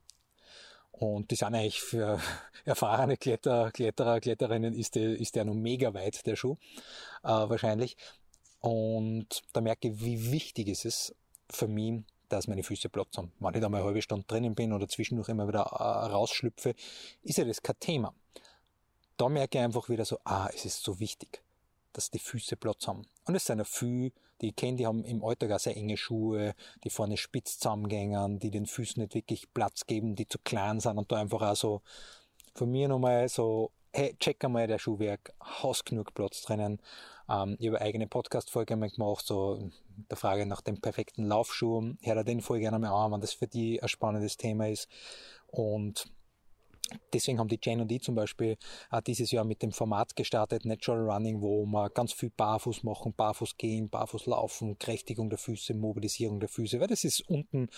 Und 1.00 1.32
die 1.32 1.36
sind 1.36 1.56
eigentlich 1.56 1.82
für 1.82 2.20
erfahrene 2.66 3.16
Kletter, 3.16 3.72
Kletterer, 3.72 4.20
Kletterinnen 4.20 4.74
ist 4.74 4.96
der, 4.96 5.18
ist 5.18 5.36
der 5.36 5.46
noch 5.46 5.54
mega 5.54 5.94
weit, 5.94 6.26
der 6.26 6.36
Schuh, 6.36 6.58
äh, 7.24 7.30
wahrscheinlich. 7.30 7.96
Und 8.60 9.42
da 9.54 9.62
merke 9.62 9.88
ich, 9.88 10.02
wie 10.02 10.32
wichtig 10.32 10.68
ist 10.68 10.86
es 10.86 11.16
für 11.50 11.70
mich, 11.70 12.04
dass 12.28 12.48
meine 12.48 12.64
Füße 12.64 12.90
Platz 12.90 13.18
haben. 13.18 13.32
Wenn 13.40 13.56
ich 13.56 13.62
da 13.62 13.70
mal 13.70 13.78
eine 13.78 13.88
halbe 13.88 14.02
Stunde 14.02 14.26
drinnen 14.28 14.56
bin 14.56 14.74
oder 14.74 14.90
zwischendurch 14.90 15.30
immer 15.30 15.48
wieder 15.48 15.62
äh, 15.62 16.12
rausschlüpfe, 16.12 16.76
ist 17.24 17.38
ja 17.38 17.46
das 17.46 17.62
kein 17.62 17.80
Thema. 17.80 18.14
Da 19.16 19.30
merke 19.30 19.58
ich 19.58 19.64
einfach 19.64 19.88
wieder 19.88 20.04
so, 20.04 20.20
ah, 20.26 20.50
es 20.54 20.66
ist 20.66 20.84
so 20.84 21.00
wichtig, 21.00 21.42
dass 22.00 22.12
die 22.12 22.20
Füße 22.20 22.56
Platz 22.56 22.88
haben. 22.88 23.02
Und 23.26 23.36
es 23.36 23.44
sind 23.44 23.58
ja 23.58 23.66
viele, 23.66 24.14
die 24.40 24.50
ich 24.50 24.56
kenne, 24.56 24.78
die 24.78 24.88
haben 24.88 25.04
im 25.04 25.22
Alltag 25.22 25.52
auch 25.52 25.60
sehr 25.60 25.76
enge 25.76 25.98
Schuhe, 25.98 26.56
die 26.86 26.90
vorne 26.90 27.18
spitz 27.18 27.60
zusammengängen, 27.60 28.40
die 28.40 28.52
den 28.52 28.68
Füßen 28.68 29.02
nicht 29.04 29.14
wirklich 29.14 29.54
Platz 29.54 29.86
geben, 29.86 30.16
die 30.16 30.26
zu 30.26 30.40
klein 30.40 30.80
sind 30.80 30.98
und 30.98 31.12
da 31.12 31.18
einfach 31.18 31.42
auch 31.42 31.56
so 31.58 31.82
von 32.56 32.72
mir 32.72 32.88
nochmal 32.88 33.28
so, 33.28 33.72
hey, 33.92 34.16
check 34.18 34.42
einmal 34.46 34.68
der 34.68 34.80
Schuhwerk, 34.80 35.34
hast 35.42 35.86
genug 35.86 36.14
Platz 36.14 36.42
drinnen. 36.44 36.82
Ähm, 37.28 37.58
ich 37.60 37.68
habe 37.68 37.80
eine 37.80 37.86
eigene 37.86 38.08
Podcast-Folge 38.08 38.78
gemacht, 38.78 39.26
so 39.26 39.70
der 40.10 40.18
Frage 40.18 40.46
nach 40.46 40.62
dem 40.62 40.80
perfekten 40.80 41.28
Laufschuh. 41.28 41.96
Hör 42.02 42.16
da 42.16 42.24
den 42.24 42.40
Folge 42.40 42.62
gerne 42.62 42.80
mal 42.80 42.92
an, 42.94 43.12
wenn 43.12 43.22
das 43.22 43.34
für 43.34 43.48
die 43.48 43.84
ein 43.84 43.90
spannendes 43.90 44.38
Thema 44.38 44.70
ist. 44.70 44.88
Und 45.48 46.10
Deswegen 47.13 47.39
haben 47.39 47.47
die 47.47 47.60
Jane 47.62 47.82
und 47.82 47.91
ich 47.91 48.02
zum 48.02 48.15
Beispiel 48.15 48.58
äh, 48.91 49.02
dieses 49.02 49.32
Jahr 49.32 49.45
mit 49.45 49.62
dem 49.62 49.71
Format 49.71 50.15
gestartet, 50.15 50.65
Natural 50.65 51.10
Running, 51.10 51.41
wo 51.41 51.65
wir 51.65 51.89
ganz 51.89 52.13
viel 52.13 52.30
barfuß 52.30 52.84
machen, 52.84 53.13
barfuß 53.13 53.58
gehen, 53.58 53.89
barfuß 53.89 54.25
laufen, 54.25 54.78
Kräftigung 54.80 55.30
der 55.30 55.39
Füße, 55.39 55.73
Mobilisierung 55.73 56.39
der 56.39 56.49
Füße, 56.49 56.80
weil 56.80 56.88
das 56.88 57.04
ist 57.04 57.21
unten 57.30 57.69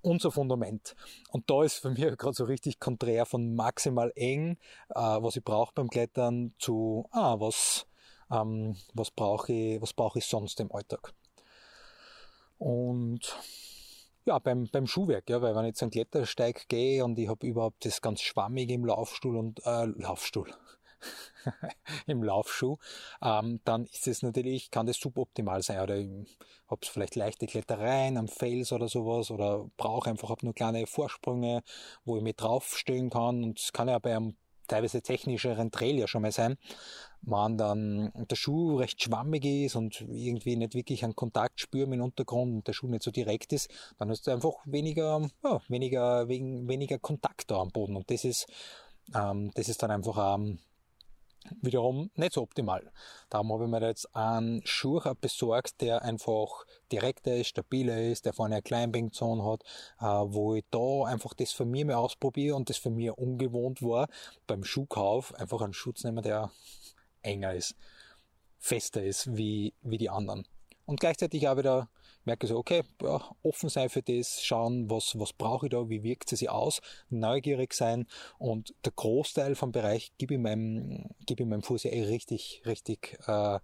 unser 0.00 0.30
Fundament. 0.30 0.94
Und 1.30 1.50
da 1.50 1.62
ist 1.62 1.78
für 1.78 1.90
mich 1.90 2.00
gerade 2.18 2.34
so 2.34 2.44
richtig 2.44 2.80
konträr 2.80 3.26
von 3.26 3.54
maximal 3.54 4.12
eng, 4.14 4.58
äh, 4.90 5.00
was 5.00 5.36
ich 5.36 5.44
brauche 5.44 5.72
beim 5.74 5.88
Klettern, 5.88 6.54
zu, 6.58 7.06
ah, 7.10 7.38
was, 7.38 7.86
ähm, 8.30 8.76
was 8.94 9.10
brauche 9.10 9.52
ich, 9.52 9.82
was 9.82 9.92
brauche 9.92 10.18
ich 10.18 10.26
sonst 10.26 10.60
im 10.60 10.72
Alltag. 10.72 11.14
Und 12.58 13.36
ja, 14.28 14.38
beim, 14.38 14.68
beim 14.70 14.86
Schuhwerk, 14.86 15.30
ja, 15.30 15.40
weil 15.40 15.54
wenn 15.54 15.64
ich 15.64 15.68
jetzt 15.68 15.82
einen 15.82 15.90
Klettersteig 15.90 16.68
gehe 16.68 17.02
und 17.02 17.18
ich 17.18 17.28
habe 17.28 17.46
überhaupt 17.46 17.84
das 17.86 18.02
ganz 18.02 18.20
schwammige 18.20 18.74
im 18.74 18.84
Laufstuhl 18.84 19.36
und 19.36 19.64
äh, 19.64 19.86
Laufstuhl. 19.86 20.52
im 22.06 22.22
Laufschuh, 22.22 22.76
ähm, 23.22 23.60
dann 23.64 23.86
ist 23.86 24.06
es 24.06 24.22
natürlich, 24.22 24.70
kann 24.70 24.86
das 24.86 24.98
suboptimal 24.98 25.62
sein. 25.62 25.80
Oder 25.80 25.96
ich 25.96 26.08
habe 26.66 26.84
vielleicht 26.84 27.14
leichte 27.16 27.46
Klettereien 27.46 28.18
am 28.18 28.28
Fels 28.28 28.72
oder 28.72 28.88
sowas 28.88 29.30
oder 29.30 29.70
brauche 29.76 30.10
einfach 30.10 30.28
hab 30.28 30.42
nur 30.42 30.54
kleine 30.54 30.86
Vorsprünge, 30.86 31.62
wo 32.04 32.16
ich 32.16 32.22
mich 32.22 32.36
draufstellen 32.36 33.10
kann. 33.10 33.44
Und 33.44 33.60
es 33.60 33.72
kann 33.72 33.88
ja 33.88 33.98
bei 33.98 34.14
einem 34.14 34.36
teilweise 34.68 35.02
technischeren 35.02 35.70
Trail 35.70 35.98
ja 35.98 36.06
schon 36.06 36.22
mal 36.22 36.32
sein, 36.32 36.56
wenn 37.22 37.58
dann 37.58 38.12
der 38.14 38.36
Schuh 38.36 38.76
recht 38.76 39.02
schwammig 39.02 39.44
ist 39.44 39.76
und 39.76 40.00
irgendwie 40.02 40.56
nicht 40.56 40.74
wirklich 40.74 41.04
einen 41.04 41.16
Kontakt 41.16 41.60
spüren 41.60 41.92
im 41.92 42.02
Untergrund 42.02 42.54
und 42.54 42.68
der 42.68 42.72
Schuh 42.72 42.88
nicht 42.88 43.02
so 43.02 43.10
direkt 43.10 43.52
ist, 43.52 43.68
dann 43.98 44.10
ist 44.10 44.28
einfach 44.28 44.54
weniger, 44.64 45.28
ja, 45.42 45.60
weniger, 45.68 46.28
weniger 46.28 46.98
Kontakt 46.98 47.50
da 47.50 47.60
am 47.60 47.70
Boden. 47.70 47.96
Und 47.96 48.10
das 48.10 48.24
ist, 48.24 48.46
ähm, 49.14 49.50
das 49.54 49.68
ist 49.68 49.82
dann 49.82 49.90
einfach 49.90 50.36
ähm, 50.36 50.58
wiederum 51.60 52.10
nicht 52.14 52.32
so 52.32 52.42
optimal. 52.42 52.90
Darum 53.30 53.52
habe 53.52 53.64
ich 53.64 53.70
mir 53.70 53.86
jetzt 53.86 54.14
einen 54.14 54.62
Schuh 54.64 55.00
besorgt, 55.20 55.80
der 55.80 56.02
einfach 56.02 56.64
direkter 56.92 57.36
ist, 57.36 57.48
stabiler 57.48 58.00
ist, 58.00 58.26
der 58.26 58.32
vorne 58.32 58.56
eine 58.56 58.62
Climbing-Zone 58.62 59.44
hat, 59.44 59.62
äh, 60.00 60.04
wo 60.32 60.54
ich 60.54 60.64
da 60.70 61.04
einfach 61.06 61.34
das 61.34 61.52
für 61.52 61.64
mich 61.64 61.84
mal 61.84 61.94
ausprobiere 61.94 62.56
und 62.56 62.68
das 62.68 62.76
für 62.76 62.90
mich 62.90 63.10
ungewohnt 63.10 63.82
war, 63.82 64.08
beim 64.46 64.64
Schuhkauf 64.64 65.34
einfach 65.34 65.60
einen 65.60 65.74
Schutz 65.74 66.04
nehmen, 66.04 66.22
der 66.22 66.50
enger 67.22 67.54
ist, 67.54 67.74
fester 68.58 69.02
ist 69.02 69.36
wie, 69.36 69.74
wie 69.82 69.98
die 69.98 70.10
anderen. 70.10 70.46
Und 70.86 71.00
gleichzeitig 71.00 71.46
auch 71.48 71.56
wieder 71.56 71.88
merke 72.28 72.46
so, 72.46 72.58
okay, 72.58 72.82
ja, 73.02 73.20
offen 73.42 73.68
sein 73.70 73.88
für 73.88 74.02
das, 74.02 74.44
schauen, 74.44 74.90
was, 74.90 75.18
was 75.18 75.32
brauche 75.32 75.66
ich 75.66 75.70
da, 75.70 75.88
wie 75.88 76.02
wirkt 76.02 76.30
es 76.30 76.40
sich 76.40 76.50
aus, 76.50 76.80
neugierig 77.08 77.72
sein 77.72 78.06
und 78.38 78.74
der 78.84 78.92
Großteil 78.94 79.54
vom 79.54 79.72
Bereich 79.72 80.12
gebe 80.18 80.34
ich 80.34 80.40
meinem, 80.40 81.06
gebe 81.26 81.42
ich 81.42 81.48
meinem 81.48 81.62
Fuß 81.62 81.84
ja 81.84 81.90
eh 81.90 82.04
richtig, 82.04 82.62
richtig 82.66 83.18
äh, 83.26 83.58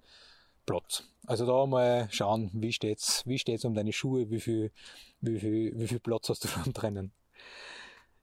Platz. 0.64 1.04
Also 1.26 1.46
da 1.46 1.66
mal 1.66 2.08
schauen, 2.10 2.50
wie 2.54 2.72
steht's, 2.72 3.22
wie 3.26 3.38
steht's 3.38 3.64
um 3.66 3.74
deine 3.74 3.92
Schuhe, 3.92 4.30
wie 4.30 4.40
viel, 4.40 4.72
wie 5.20 5.38
viel, 5.38 5.78
wie 5.78 5.86
viel 5.86 6.00
Platz 6.00 6.30
hast 6.30 6.44
du 6.44 6.48
schon 6.48 6.72
drinnen. 6.72 7.12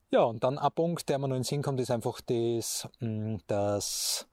Ja, 0.09 0.23
und 0.23 0.43
dann 0.43 0.57
ein 0.57 0.71
Punkt, 0.73 1.07
der 1.07 1.19
mir 1.19 1.27
noch 1.27 1.35
in 1.35 1.41
den 1.41 1.47
Sinn 1.47 1.61
kommt, 1.61 1.79
ist 1.79 1.91
einfach 1.91 2.19
das, 2.21 2.89
mm, 2.99 3.37
dass 3.47 4.27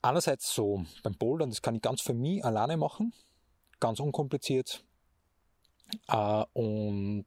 einerseits 0.00 0.54
so 0.54 0.84
beim 1.02 1.14
Bouldern, 1.14 1.50
das 1.50 1.62
kann 1.62 1.74
ich 1.74 1.82
ganz 1.82 2.00
für 2.00 2.14
mich 2.14 2.44
alleine 2.44 2.76
machen, 2.76 3.12
ganz 3.80 4.00
unkompliziert. 4.00 4.84
Äh, 6.08 6.44
und 6.52 7.26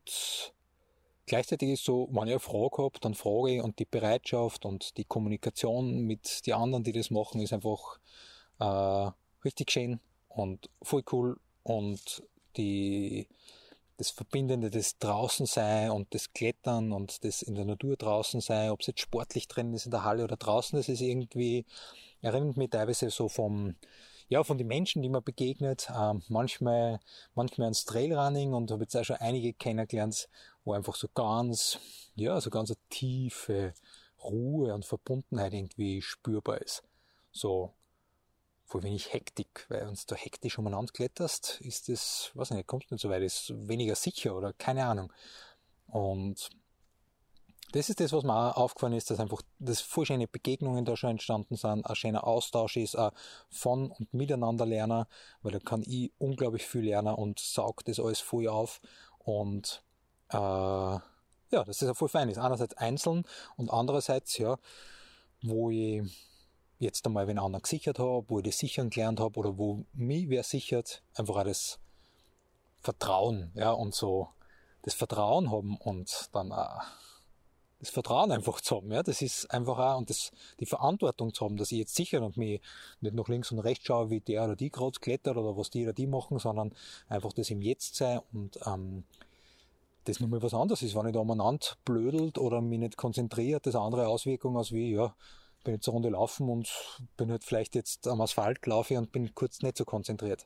gleichzeitig 1.25 1.69
ist 1.69 1.85
so, 1.85 2.07
wenn 2.11 2.27
ich 2.27 2.33
eine 2.33 2.39
Frage 2.39 2.83
habe, 2.83 2.99
dann 2.99 3.15
frage 3.15 3.55
ich 3.55 3.61
und 3.61 3.79
die 3.79 3.85
Bereitschaft 3.85 4.65
und 4.65 4.97
die 4.97 5.05
Kommunikation 5.05 6.01
mit 6.01 6.45
den 6.45 6.53
anderen, 6.53 6.83
die 6.83 6.91
das 6.91 7.11
machen, 7.11 7.41
ist 7.41 7.53
einfach 7.53 7.99
äh, 8.59 9.11
richtig 9.43 9.71
schön 9.71 9.99
und 10.29 10.69
voll 10.81 11.03
cool 11.11 11.39
und 11.63 12.23
die 12.57 13.27
das 14.01 14.09
Verbindende, 14.09 14.71
das 14.71 14.97
draußen 14.97 15.45
sein 15.45 15.91
und 15.91 16.13
das 16.15 16.33
Klettern 16.33 16.91
und 16.91 17.23
das 17.23 17.43
in 17.43 17.53
der 17.53 17.65
Natur 17.65 17.97
draußen 17.97 18.41
sein, 18.41 18.71
ob 18.71 18.81
es 18.81 18.87
jetzt 18.87 19.01
sportlich 19.01 19.47
drin 19.47 19.73
ist 19.75 19.85
in 19.85 19.91
der 19.91 20.03
Halle 20.03 20.23
oder 20.23 20.37
draußen, 20.37 20.75
das 20.75 20.89
ist 20.89 21.01
irgendwie, 21.01 21.65
erinnert 22.21 22.57
mich 22.57 22.71
teilweise 22.71 23.11
so 23.11 23.29
vom, 23.29 23.75
ja, 24.31 24.45
von 24.45 24.57
den 24.57 24.67
Menschen, 24.67 25.01
die 25.01 25.09
man 25.09 25.21
begegnet, 25.21 25.91
ähm, 25.93 26.23
manchmal, 26.29 27.01
manchmal 27.35 27.65
ans 27.65 27.83
Trailrunning 27.83 28.53
und 28.53 28.71
habe 28.71 28.83
jetzt 28.83 28.95
auch 28.95 29.03
schon 29.03 29.17
einige 29.17 29.51
kennengelernt, 29.51 30.29
wo 30.63 30.71
einfach 30.71 30.95
so 30.95 31.09
ganz, 31.13 31.79
ja, 32.15 32.39
so 32.39 32.49
ganz 32.49 32.71
eine 32.71 32.77
tiefe 32.89 33.73
Ruhe 34.23 34.73
und 34.73 34.85
Verbundenheit 34.85 35.53
irgendwie 35.53 36.01
spürbar 36.01 36.61
ist. 36.61 36.81
So, 37.33 37.73
voll 38.63 38.83
wenig 38.83 39.11
Hektik, 39.11 39.65
weil 39.67 39.85
wenn 39.85 39.97
du 40.07 40.15
hektisch 40.15 40.57
umeinander 40.57 40.93
kletterst, 40.93 41.59
ist 41.59 41.89
das, 41.89 42.31
weiß 42.33 42.51
nicht, 42.51 42.67
kommst 42.67 42.89
nicht 42.89 43.01
so 43.01 43.09
weit, 43.09 43.23
ist 43.23 43.51
weniger 43.67 43.95
sicher 43.95 44.33
oder 44.33 44.53
keine 44.53 44.85
Ahnung. 44.85 45.11
Und 45.87 46.49
das 47.71 47.89
ist 47.89 47.99
das, 47.99 48.13
was 48.13 48.23
mir 48.23 48.33
auch 48.33 48.57
aufgefallen 48.57 48.93
ist, 48.93 49.09
dass 49.09 49.19
einfach 49.19 49.41
dass 49.59 49.81
voll 49.81 50.05
schöne 50.05 50.27
Begegnungen 50.27 50.85
da 50.85 50.95
schon 50.95 51.11
entstanden 51.11 51.55
sind, 51.55 51.85
ein 51.85 51.95
schöner 51.95 52.25
Austausch 52.25 52.77
ist, 52.77 52.95
auch 52.95 53.13
von 53.49 53.91
und 53.91 54.13
miteinander 54.13 54.65
lernen, 54.65 55.05
weil 55.41 55.51
da 55.51 55.59
kann 55.59 55.83
ich 55.83 56.11
unglaublich 56.17 56.65
viel 56.65 56.85
lernen 56.85 57.15
und 57.15 57.39
saugt 57.39 57.87
das 57.87 57.99
alles 57.99 58.19
voll 58.19 58.47
auf 58.47 58.81
und 59.19 59.83
äh, 60.29 60.37
ja, 60.37 61.63
das 61.65 61.81
ist 61.81 61.87
ja 61.87 61.93
voll 61.93 62.09
fein 62.09 62.29
ist. 62.29 62.37
Einerseits 62.37 62.75
einzeln 62.75 63.25
und 63.57 63.71
andererseits, 63.71 64.37
ja, 64.37 64.57
wo 65.41 65.69
ich 65.69 66.03
jetzt 66.79 67.05
einmal 67.05 67.27
wenn 67.27 67.37
anderen 67.37 67.61
gesichert 67.61 67.99
habe, 67.99 68.25
wo 68.27 68.39
ich 68.39 68.45
das 68.45 68.57
Sichern 68.57 68.89
gelernt 68.89 69.19
habe 69.19 69.39
oder 69.39 69.57
wo 69.57 69.85
mich 69.93 70.29
wer 70.29 70.43
sichert, 70.43 71.03
einfach 71.15 71.35
auch 71.35 71.43
das 71.43 71.79
Vertrauen, 72.79 73.51
ja, 73.53 73.71
und 73.71 73.93
so 73.93 74.29
das 74.81 74.95
Vertrauen 74.95 75.51
haben 75.51 75.77
und 75.77 76.29
dann 76.31 76.51
auch 76.51 76.81
das 77.81 77.89
Vertrauen 77.89 78.31
einfach 78.31 78.61
zu 78.61 78.77
haben, 78.77 78.91
ja, 78.91 79.01
das 79.01 79.23
ist 79.23 79.49
einfach 79.49 79.79
auch, 79.79 79.97
und 79.97 80.09
das, 80.11 80.31
die 80.59 80.67
Verantwortung 80.67 81.33
zu 81.33 81.43
haben, 81.43 81.57
dass 81.57 81.71
ich 81.71 81.79
jetzt 81.79 81.95
sicher 81.95 82.21
und 82.21 82.37
mich 82.37 82.61
nicht 83.01 83.15
nach 83.15 83.27
links 83.27 83.51
und 83.51 83.59
rechts 83.59 83.87
schaue, 83.87 84.11
wie 84.11 84.21
der 84.21 84.43
oder 84.43 84.55
die 84.55 84.69
gerade 84.69 84.99
klettert 84.99 85.35
oder 85.35 85.57
was 85.57 85.71
die 85.71 85.83
oder 85.83 85.93
die 85.93 86.05
machen, 86.05 86.37
sondern 86.37 86.73
einfach 87.09 87.33
das 87.33 87.49
im 87.49 87.61
Jetzt 87.61 87.95
sein 87.95 88.21
und 88.33 88.59
ähm, 88.67 89.03
das 90.03 90.19
nochmal 90.19 90.43
was 90.43 90.53
anderes 90.53 90.83
ist, 90.83 90.95
wenn 90.95 91.07
ich 91.07 91.13
da 91.13 91.19
umeinander 91.19 91.65
blödelt 91.83 92.37
oder 92.37 92.61
mich 92.61 92.79
nicht 92.79 92.97
konzentriert, 92.97 93.65
das 93.65 93.75
andere 93.75 94.07
Auswirkungen 94.07 94.57
als 94.57 94.71
wie, 94.71 94.93
ja, 94.93 95.15
bin 95.63 95.73
jetzt 95.75 95.87
eine 95.87 95.93
Runde 95.93 96.09
laufen 96.09 96.49
und 96.49 96.69
bin 97.17 97.31
halt 97.31 97.43
vielleicht 97.43 97.73
jetzt 97.75 98.07
am 98.07 98.21
Asphalt 98.21 98.65
laufe 98.65 98.97
und 98.97 99.11
bin 99.11 99.33
kurz 99.33 99.61
nicht 99.61 99.77
so 99.77 99.85
konzentriert. 99.85 100.45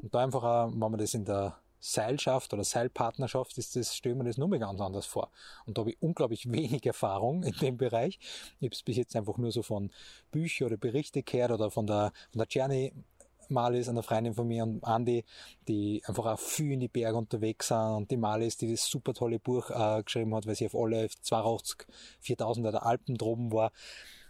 Und 0.00 0.14
da 0.14 0.20
einfach 0.20 0.42
auch, 0.42 0.70
wenn 0.70 0.78
man 0.78 0.98
das 0.98 1.14
in 1.14 1.24
der 1.24 1.59
Seilschaft 1.80 2.52
oder 2.52 2.62
Seilpartnerschaft 2.62 3.56
ist 3.58 3.74
das, 3.74 3.98
wir 4.04 4.14
das 4.24 4.38
nur 4.38 4.48
mal 4.48 4.58
ganz 4.58 4.80
anders 4.80 5.06
vor. 5.06 5.30
Und 5.66 5.76
da 5.76 5.80
habe 5.80 5.90
ich 5.90 6.02
unglaublich 6.02 6.46
wenig 6.52 6.86
Erfahrung 6.86 7.42
in 7.42 7.54
dem 7.54 7.76
Bereich. 7.76 8.18
Ich 8.60 8.66
habe 8.66 8.74
es 8.74 8.82
bis 8.82 8.96
jetzt 8.96 9.16
einfach 9.16 9.38
nur 9.38 9.50
so 9.50 9.62
von 9.62 9.90
Büchern 10.30 10.66
oder 10.66 10.76
Berichte 10.76 11.22
gehört 11.22 11.52
oder 11.52 11.70
von 11.70 11.86
der, 11.86 12.12
von 12.30 12.38
der 12.38 12.46
Journey 12.48 12.92
Malis, 13.50 13.88
einer 13.88 14.02
Freundin 14.02 14.34
von 14.34 14.46
mir 14.46 14.62
und 14.62 14.84
Andi, 14.84 15.24
die 15.68 16.02
einfach 16.06 16.26
auch 16.26 16.38
viel 16.38 16.72
in 16.72 16.80
die 16.80 16.88
Berge 16.88 17.18
unterwegs 17.18 17.68
sind 17.68 17.76
und 17.76 18.10
die 18.10 18.16
Malis, 18.16 18.56
die 18.56 18.70
das 18.70 18.86
super 18.86 19.12
tolle 19.12 19.38
Buch 19.38 19.70
äh, 19.70 20.02
geschrieben 20.02 20.34
hat, 20.34 20.46
weil 20.46 20.54
sie 20.54 20.66
auf 20.66 20.74
alle 20.74 21.08
82, 21.08 21.86
4000 22.20 22.66
der 22.66 22.86
Alpen 22.86 23.16
droben 23.16 23.52
war. 23.52 23.72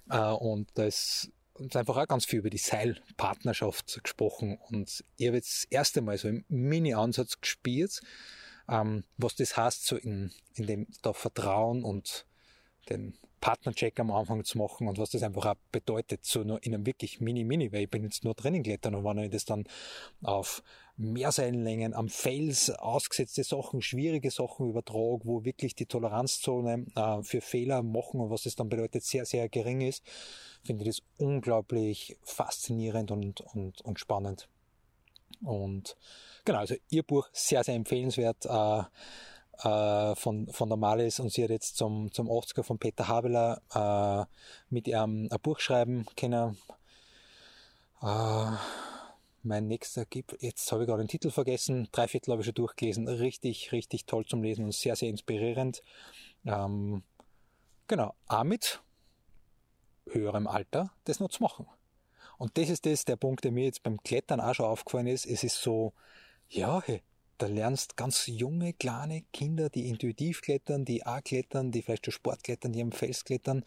Äh, 0.09 0.33
und 0.33 0.71
da 0.75 0.85
ist 0.85 1.31
uns 1.61 1.77
einfach 1.77 1.97
auch 1.97 2.09
ganz 2.09 2.25
viel 2.25 2.41
über 2.41 2.51
die 2.51 2.59
Seilpartnerschaft 2.59 4.03
gesprochen. 4.03 4.59
Und 4.69 5.05
ich 5.17 5.27
habe 5.27 5.37
jetzt 5.37 5.65
das 5.65 5.65
erste 5.65 6.01
Mal 6.01 6.19
so 6.19 6.29
im 6.29 6.45
Mini-Ansatz 6.49 7.41
gespielt, 7.41 8.01
ähm, 8.69 9.05
was 9.17 9.37
das 9.37 9.57
heißt, 9.57 9.85
so 9.85 9.97
in, 9.97 10.33
in 10.55 10.67
dem 10.67 10.87
da 11.03 11.13
Vertrauen 11.13 11.85
und 11.85 12.27
den 12.89 13.15
Partnercheck 13.41 13.99
am 14.01 14.11
Anfang 14.11 14.45
zu 14.45 14.59
machen 14.59 14.87
und 14.87 14.99
was 14.99 15.11
das 15.11 15.23
einfach 15.23 15.47
auch 15.47 15.55
bedeutet, 15.73 16.25
so 16.25 16.43
nur 16.43 16.63
in 16.63 16.75
einem 16.75 16.87
wirklich 16.87 17.21
mini-mini, 17.21 17.73
weil 17.73 17.83
ich 17.83 17.91
bin 17.91 18.05
jetzt 18.05 18.25
nur 18.25 18.35
drinnen 18.35 18.63
klettern 18.63 18.95
und 18.95 19.05
wenn 19.05 19.19
ich 19.19 19.31
das 19.31 19.45
dann 19.45 19.65
auf 20.23 20.63
Mehrseillängen 21.01 21.95
am 21.95 22.09
Fels 22.09 22.71
ausgesetzte 22.71 23.43
Sachen, 23.43 23.81
schwierige 23.81 24.31
Sachen 24.31 24.69
übertrage, 24.69 25.21
wo 25.25 25.45
wirklich 25.45 25.75
die 25.75 25.87
Toleranzzone 25.87 26.87
äh, 26.95 27.23
für 27.23 27.41
Fehler 27.41 27.83
machen 27.83 28.21
und 28.21 28.31
was 28.31 28.43
das 28.43 28.55
dann 28.55 28.69
bedeutet, 28.69 29.03
sehr, 29.03 29.25
sehr 29.25 29.49
gering 29.49 29.81
ist, 29.81 30.05
finde 30.63 30.85
ich 30.85 30.97
das 30.97 31.07
unglaublich 31.17 32.19
faszinierend 32.23 33.11
und, 33.11 33.41
und, 33.41 33.81
und 33.81 33.99
spannend. 33.99 34.49
Und 35.43 35.97
genau, 36.45 36.59
also 36.59 36.75
ihr 36.91 37.03
Buch 37.03 37.29
sehr, 37.33 37.65
sehr 37.65 37.77
empfehlenswert. 37.77 38.45
Äh, 38.45 38.83
äh, 39.63 40.15
von, 40.17 40.49
von 40.49 40.69
der 40.69 40.79
Malis 40.79 41.21
und 41.21 41.33
sie 41.33 41.45
hat 41.45 41.51
jetzt 41.51 41.77
zum, 41.77 42.11
zum 42.13 42.29
80er 42.31 42.63
von 42.63 42.79
Peter 42.79 43.09
Habeler 43.09 43.61
äh, 43.75 44.25
mit 44.71 44.89
ihrem 44.89 45.29
ein 45.31 45.41
Buch 45.43 45.61
schreiben 45.61 46.07
können. 46.17 46.57
Äh, 48.03 48.53
mein 49.43 49.67
nächster 49.67 50.05
gibt, 50.05 50.37
jetzt 50.43 50.71
habe 50.71 50.83
ich 50.83 50.89
gerade 50.89 51.03
den 51.03 51.09
Titel 51.09 51.31
vergessen, 51.31 51.89
drei 51.93 52.09
Viertel 52.09 52.33
habe 52.33 52.43
ich 52.43 52.47
schon 52.47 52.55
durchgelesen, 52.55 53.09
richtig, 53.09 53.73
richtig 53.73 54.07
toll 54.07 54.25
zum 54.27 54.43
Lesen 54.43 54.65
und 54.65 54.75
sehr, 54.75 54.97
sehr 54.97 55.09
inspirierend. 55.09 55.83
Ähm, 56.45 57.03
genau, 57.87 58.15
auch 58.27 58.45
mit 58.45 58.81
höherem 60.07 60.47
Alter 60.47 60.93
das 61.05 61.21
noch 61.21 61.31
zu 61.31 61.43
machen. 61.43 61.67
Und 62.39 62.57
das 62.57 62.71
ist 62.71 62.87
das, 62.87 63.05
der 63.05 63.17
Punkt, 63.17 63.45
der 63.45 63.53
mir 63.53 63.65
jetzt 63.65 63.83
beim 63.83 64.03
Klettern 64.03 64.41
auch 64.41 64.55
schon 64.55 64.67
aufgefallen 64.67 65.07
ist. 65.07 65.27
Es 65.27 65.45
ist 65.45 65.61
so, 65.61 65.93
ja, 66.49 66.83
hey, 66.83 67.03
da 67.37 67.47
lernst 67.47 67.97
ganz 67.97 68.27
junge, 68.27 68.73
kleine 68.73 69.23
Kinder, 69.33 69.71
die 69.71 69.89
intuitiv 69.89 70.43
klettern, 70.43 70.85
die 70.85 71.07
auch 71.07 71.23
klettern, 71.23 71.71
die 71.71 71.83
vielleicht 71.83 72.05
schon 72.05 72.13
Sport 72.13 72.45
klettern, 72.45 72.73
die 72.73 72.83
am 72.83 72.93
Fels 72.93 73.25
klettern, 73.25 73.65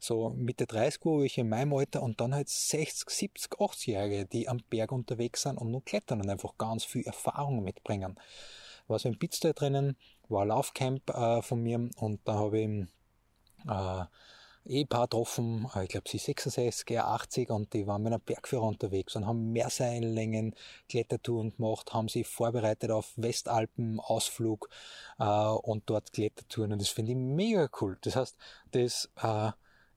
so 0.00 0.30
Mitte 0.30 0.66
30 0.66 1.04
wo 1.04 1.22
ich 1.22 1.38
in 1.38 1.48
meinem 1.48 1.72
Alter 1.74 2.02
und 2.02 2.20
dann 2.20 2.34
halt 2.34 2.48
60, 2.48 3.08
70, 3.08 3.52
80-Jährige, 3.52 4.26
die 4.26 4.48
am 4.48 4.60
Berg 4.70 4.92
unterwegs 4.92 5.42
sind 5.42 5.58
und 5.58 5.70
nur 5.70 5.84
klettern 5.84 6.20
und 6.20 6.28
einfach 6.28 6.56
ganz 6.58 6.84
viel 6.84 7.02
Erfahrung 7.02 7.62
mitbringen. 7.62 8.18
War 8.88 8.98
so 8.98 9.08
ein 9.08 9.18
Pizzstyle 9.18 9.54
drinnen, 9.54 9.96
war 10.28 10.42
ein 10.42 10.48
Laufcamp 10.48 11.08
äh, 11.10 11.42
von 11.42 11.62
mir 11.62 11.88
und 11.98 12.20
da 12.24 12.34
habe 12.34 12.58
ich 12.58 12.86
äh, 13.68 14.04
Ehepaar 14.66 15.06
getroffen, 15.06 15.68
äh, 15.74 15.84
ich 15.84 15.88
glaube 15.90 16.08
sie 16.08 16.18
66, 16.18 16.90
er 16.90 17.08
80 17.08 17.50
und 17.50 17.72
die 17.72 17.86
waren 17.86 18.02
mit 18.02 18.12
einem 18.12 18.22
Bergführer 18.22 18.64
unterwegs 18.64 19.16
und 19.16 19.26
haben 19.26 19.52
Mehrseillängen 19.52 20.54
Klettertouren 20.88 21.56
gemacht, 21.56 21.92
haben 21.92 22.08
sich 22.08 22.26
vorbereitet 22.26 22.90
auf 22.90 23.12
Westalpen 23.16 24.00
Ausflug 24.00 24.68
äh, 25.18 25.24
und 25.24 25.84
dort 25.86 26.12
Klettertouren 26.12 26.72
und 26.72 26.80
das 26.80 26.88
finde 26.88 27.12
ich 27.12 27.18
mega 27.18 27.68
cool. 27.80 27.98
Das 28.02 28.16
heißt, 28.16 28.36
das 28.72 29.10
äh, 29.22 29.50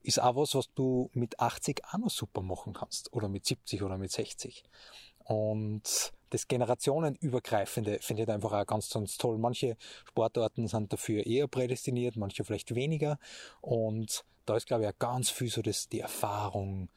ist 0.04 0.22
auch 0.22 0.36
was, 0.36 0.56
was 0.56 0.72
du 0.74 1.10
mit 1.14 1.40
80 1.40 1.82
auch 1.92 1.98
noch 1.98 2.10
super 2.10 2.42
machen 2.42 2.74
kannst 2.74 3.12
oder 3.14 3.30
mit 3.30 3.46
70 3.46 3.82
oder 3.84 3.98
mit 3.98 4.12
60. 4.12 4.64
Und 5.26 6.14
das 6.30 6.48
generationenübergreifende 6.48 8.00
finde 8.02 8.24
ich 8.24 8.30
einfach 8.30 8.52
auch 8.54 8.66
ganz, 8.66 8.90
ganz 8.90 9.18
toll. 9.18 9.38
Manche 9.38 9.78
Sportarten 10.06 10.68
sind 10.68 10.92
dafür 10.92 11.26
eher 11.26 11.48
prädestiniert, 11.48 12.16
manche 12.16 12.44
vielleicht 12.44 12.76
weniger. 12.76 13.18
Und 13.62 14.26
da 14.46 14.58
ist, 14.58 14.68
glaube 14.68 14.84
ich, 14.84 14.90
auch 14.90 15.00
ganz 15.00 15.30
viel 15.30 15.50
so 15.50 15.62
das, 15.62 15.88
die 15.88 16.02
Erfahrung, 16.02 16.90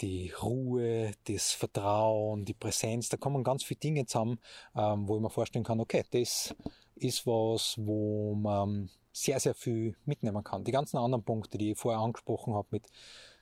die 0.00 0.30
Ruhe, 0.30 1.12
das 1.24 1.52
Vertrauen, 1.52 2.44
die 2.44 2.54
Präsenz, 2.54 3.08
da 3.08 3.16
kommen 3.16 3.42
ganz 3.42 3.64
viele 3.64 3.80
Dinge 3.80 4.06
zusammen, 4.06 4.38
ähm, 4.74 5.08
wo 5.08 5.16
ich 5.16 5.22
mir 5.22 5.30
vorstellen 5.30 5.64
kann, 5.64 5.80
okay, 5.80 6.04
das 6.10 6.54
ist 6.94 7.26
was, 7.26 7.76
wo 7.78 8.34
man 8.34 8.90
sehr, 9.16 9.40
sehr 9.40 9.54
viel 9.54 9.96
mitnehmen 10.04 10.44
kann. 10.44 10.64
Die 10.64 10.72
ganzen 10.72 10.98
anderen 10.98 11.24
Punkte, 11.24 11.56
die 11.56 11.72
ich 11.72 11.78
vorher 11.78 12.02
angesprochen 12.02 12.52
habe, 12.52 12.68
mit 12.70 12.86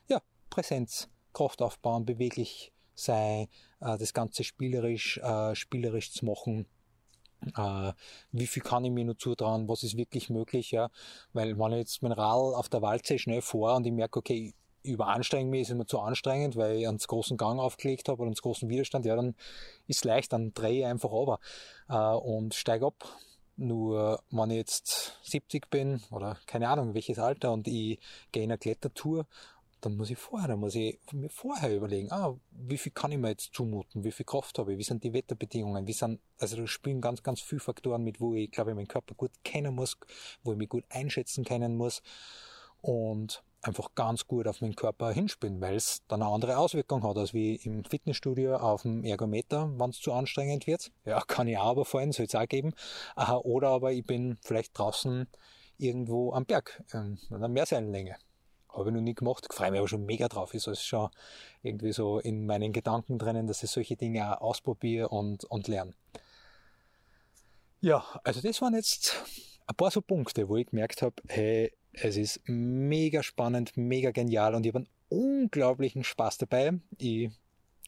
ja, 0.08 0.20
Präsenz, 0.48 1.08
Kraft 1.32 1.60
aufbauen, 1.62 2.06
beweglich 2.06 2.72
sein, 2.94 3.48
äh, 3.80 3.98
das 3.98 4.14
Ganze 4.14 4.44
spielerisch, 4.44 5.18
äh, 5.18 5.54
spielerisch 5.56 6.12
zu 6.12 6.26
machen, 6.26 6.66
äh, 7.56 7.92
wie 8.30 8.46
viel 8.46 8.62
kann 8.62 8.84
ich 8.84 8.92
mir 8.92 9.04
nur 9.04 9.18
zutrauen, 9.18 9.68
was 9.68 9.82
ist 9.82 9.96
wirklich 9.96 10.30
möglich, 10.30 10.70
ja, 10.70 10.90
weil 11.32 11.58
wenn 11.58 11.72
ich 11.72 11.78
jetzt 11.78 12.02
mein 12.02 12.12
Rad 12.12 12.54
auf 12.54 12.68
der 12.68 12.80
Walze 12.80 13.18
schnell 13.18 13.42
vor 13.42 13.74
und 13.74 13.84
ich 13.84 13.92
merke, 13.92 14.20
okay, 14.20 14.54
überanstrengen 14.84 15.50
mich 15.50 15.62
ist 15.62 15.70
immer 15.70 15.86
zu 15.86 15.98
anstrengend, 15.98 16.54
weil 16.54 16.76
ich 16.76 16.86
einen 16.86 16.98
großen 16.98 17.36
Gang 17.36 17.58
aufgelegt 17.58 18.08
habe 18.08 18.20
oder 18.20 18.28
einen 18.28 18.36
großen 18.36 18.68
Widerstand, 18.68 19.06
ja, 19.06 19.16
dann 19.16 19.34
ist 19.88 20.04
leicht, 20.04 20.32
dann 20.32 20.54
drehe 20.54 20.80
ich 20.80 20.86
einfach 20.86 21.10
runter 21.10 21.40
äh, 21.88 22.14
und 22.14 22.54
steige 22.54 22.86
ab 22.86 22.94
Nur 23.56 24.22
wenn 24.30 24.50
ich 24.50 24.56
jetzt 24.56 25.18
70 25.22 25.70
bin 25.70 26.02
oder 26.10 26.38
keine 26.46 26.68
Ahnung 26.68 26.94
welches 26.94 27.18
Alter 27.18 27.52
und 27.52 27.68
ich 27.68 27.98
gehe 28.32 28.42
in 28.42 28.50
eine 28.50 28.58
Klettertour, 28.58 29.26
dann 29.84 29.96
muss 29.96 30.10
ich 30.10 30.18
vorher, 30.18 30.48
dann 30.48 30.60
muss 30.60 30.74
ich 30.74 30.98
mir 31.12 31.28
vorher 31.28 31.74
überlegen, 31.76 32.10
ah, 32.10 32.34
wie 32.50 32.78
viel 32.78 32.92
kann 32.92 33.12
ich 33.12 33.18
mir 33.18 33.28
jetzt 33.28 33.54
zumuten, 33.54 34.02
wie 34.02 34.12
viel 34.12 34.24
Kraft 34.24 34.58
habe 34.58 34.72
ich, 34.72 34.78
wie 34.78 34.82
sind 34.82 35.04
die 35.04 35.12
Wetterbedingungen, 35.12 35.86
wie 35.86 35.92
sind, 35.92 36.20
also 36.38 36.56
da 36.56 36.66
spielen 36.66 37.00
ganz, 37.00 37.22
ganz 37.22 37.40
viele 37.40 37.60
Faktoren 37.60 38.02
mit, 38.02 38.20
wo 38.20 38.34
ich, 38.34 38.50
glaube 38.50 38.70
ich, 38.70 38.76
meinen 38.76 38.88
Körper 38.88 39.14
gut 39.14 39.32
kennen 39.44 39.74
muss, 39.74 39.98
wo 40.42 40.52
ich 40.52 40.58
mich 40.58 40.68
gut 40.68 40.84
einschätzen 40.88 41.44
können 41.44 41.76
muss. 41.76 42.02
Und 42.80 43.42
einfach 43.64 43.94
ganz 43.94 44.26
gut 44.26 44.46
auf 44.46 44.60
meinen 44.60 44.76
Körper 44.76 45.10
hinspielen, 45.10 45.60
weil 45.60 45.76
es 45.76 46.02
dann 46.06 46.22
eine 46.22 46.30
andere 46.30 46.58
Auswirkung 46.58 47.02
hat, 47.02 47.16
als 47.16 47.32
wie 47.32 47.56
im 47.56 47.84
Fitnessstudio 47.84 48.56
auf 48.56 48.82
dem 48.82 49.04
Ergometer, 49.04 49.70
wenn 49.78 49.90
es 49.90 50.00
zu 50.00 50.12
anstrengend 50.12 50.66
wird. 50.66 50.90
Ja, 51.04 51.20
kann 51.26 51.48
ich 51.48 51.58
auch 51.58 51.70
aber 51.70 51.84
fallen, 51.84 52.12
soll 52.12 52.26
es 52.26 52.34
auch 52.34 52.46
geben. 52.46 52.74
Oder 53.42 53.68
aber 53.70 53.92
ich 53.92 54.04
bin 54.04 54.38
vielleicht 54.42 54.78
draußen 54.78 55.26
irgendwo 55.78 56.32
am 56.32 56.44
Berg, 56.44 56.82
in 56.92 57.18
einer 57.30 57.48
Meerseilenlänge. 57.48 58.16
Habe 58.68 58.90
ich 58.90 58.94
noch 58.94 59.02
nie 59.02 59.14
gemacht, 59.14 59.46
freue 59.52 59.70
mich 59.70 59.78
aber 59.78 59.88
schon 59.88 60.04
mega 60.04 60.28
drauf. 60.28 60.52
Ist 60.52 60.68
also 60.68 60.80
schon 60.80 61.08
irgendwie 61.62 61.92
so 61.92 62.18
in 62.18 62.44
meinen 62.46 62.72
Gedanken 62.72 63.18
drinnen, 63.18 63.46
dass 63.46 63.62
ich 63.62 63.70
solche 63.70 63.96
Dinge 63.96 64.36
auch 64.36 64.50
ausprobiere 64.50 65.08
und, 65.08 65.44
und 65.44 65.68
lerne. 65.68 65.94
Ja, 67.80 68.04
also 68.24 68.40
das 68.40 68.60
waren 68.62 68.74
jetzt 68.74 69.14
ein 69.66 69.76
paar 69.76 69.90
so 69.90 70.00
Punkte, 70.00 70.48
wo 70.48 70.56
ich 70.56 70.66
gemerkt 70.66 71.02
habe, 71.02 71.14
hey, 71.28 71.72
es 71.94 72.16
ist 72.16 72.40
mega 72.46 73.22
spannend, 73.22 73.76
mega 73.76 74.10
genial 74.10 74.54
und 74.54 74.66
ich 74.66 74.74
habe 74.74 74.84
einen 74.84 74.88
unglaublichen 75.08 76.04
Spaß 76.04 76.38
dabei. 76.38 76.80
Ich 76.98 77.30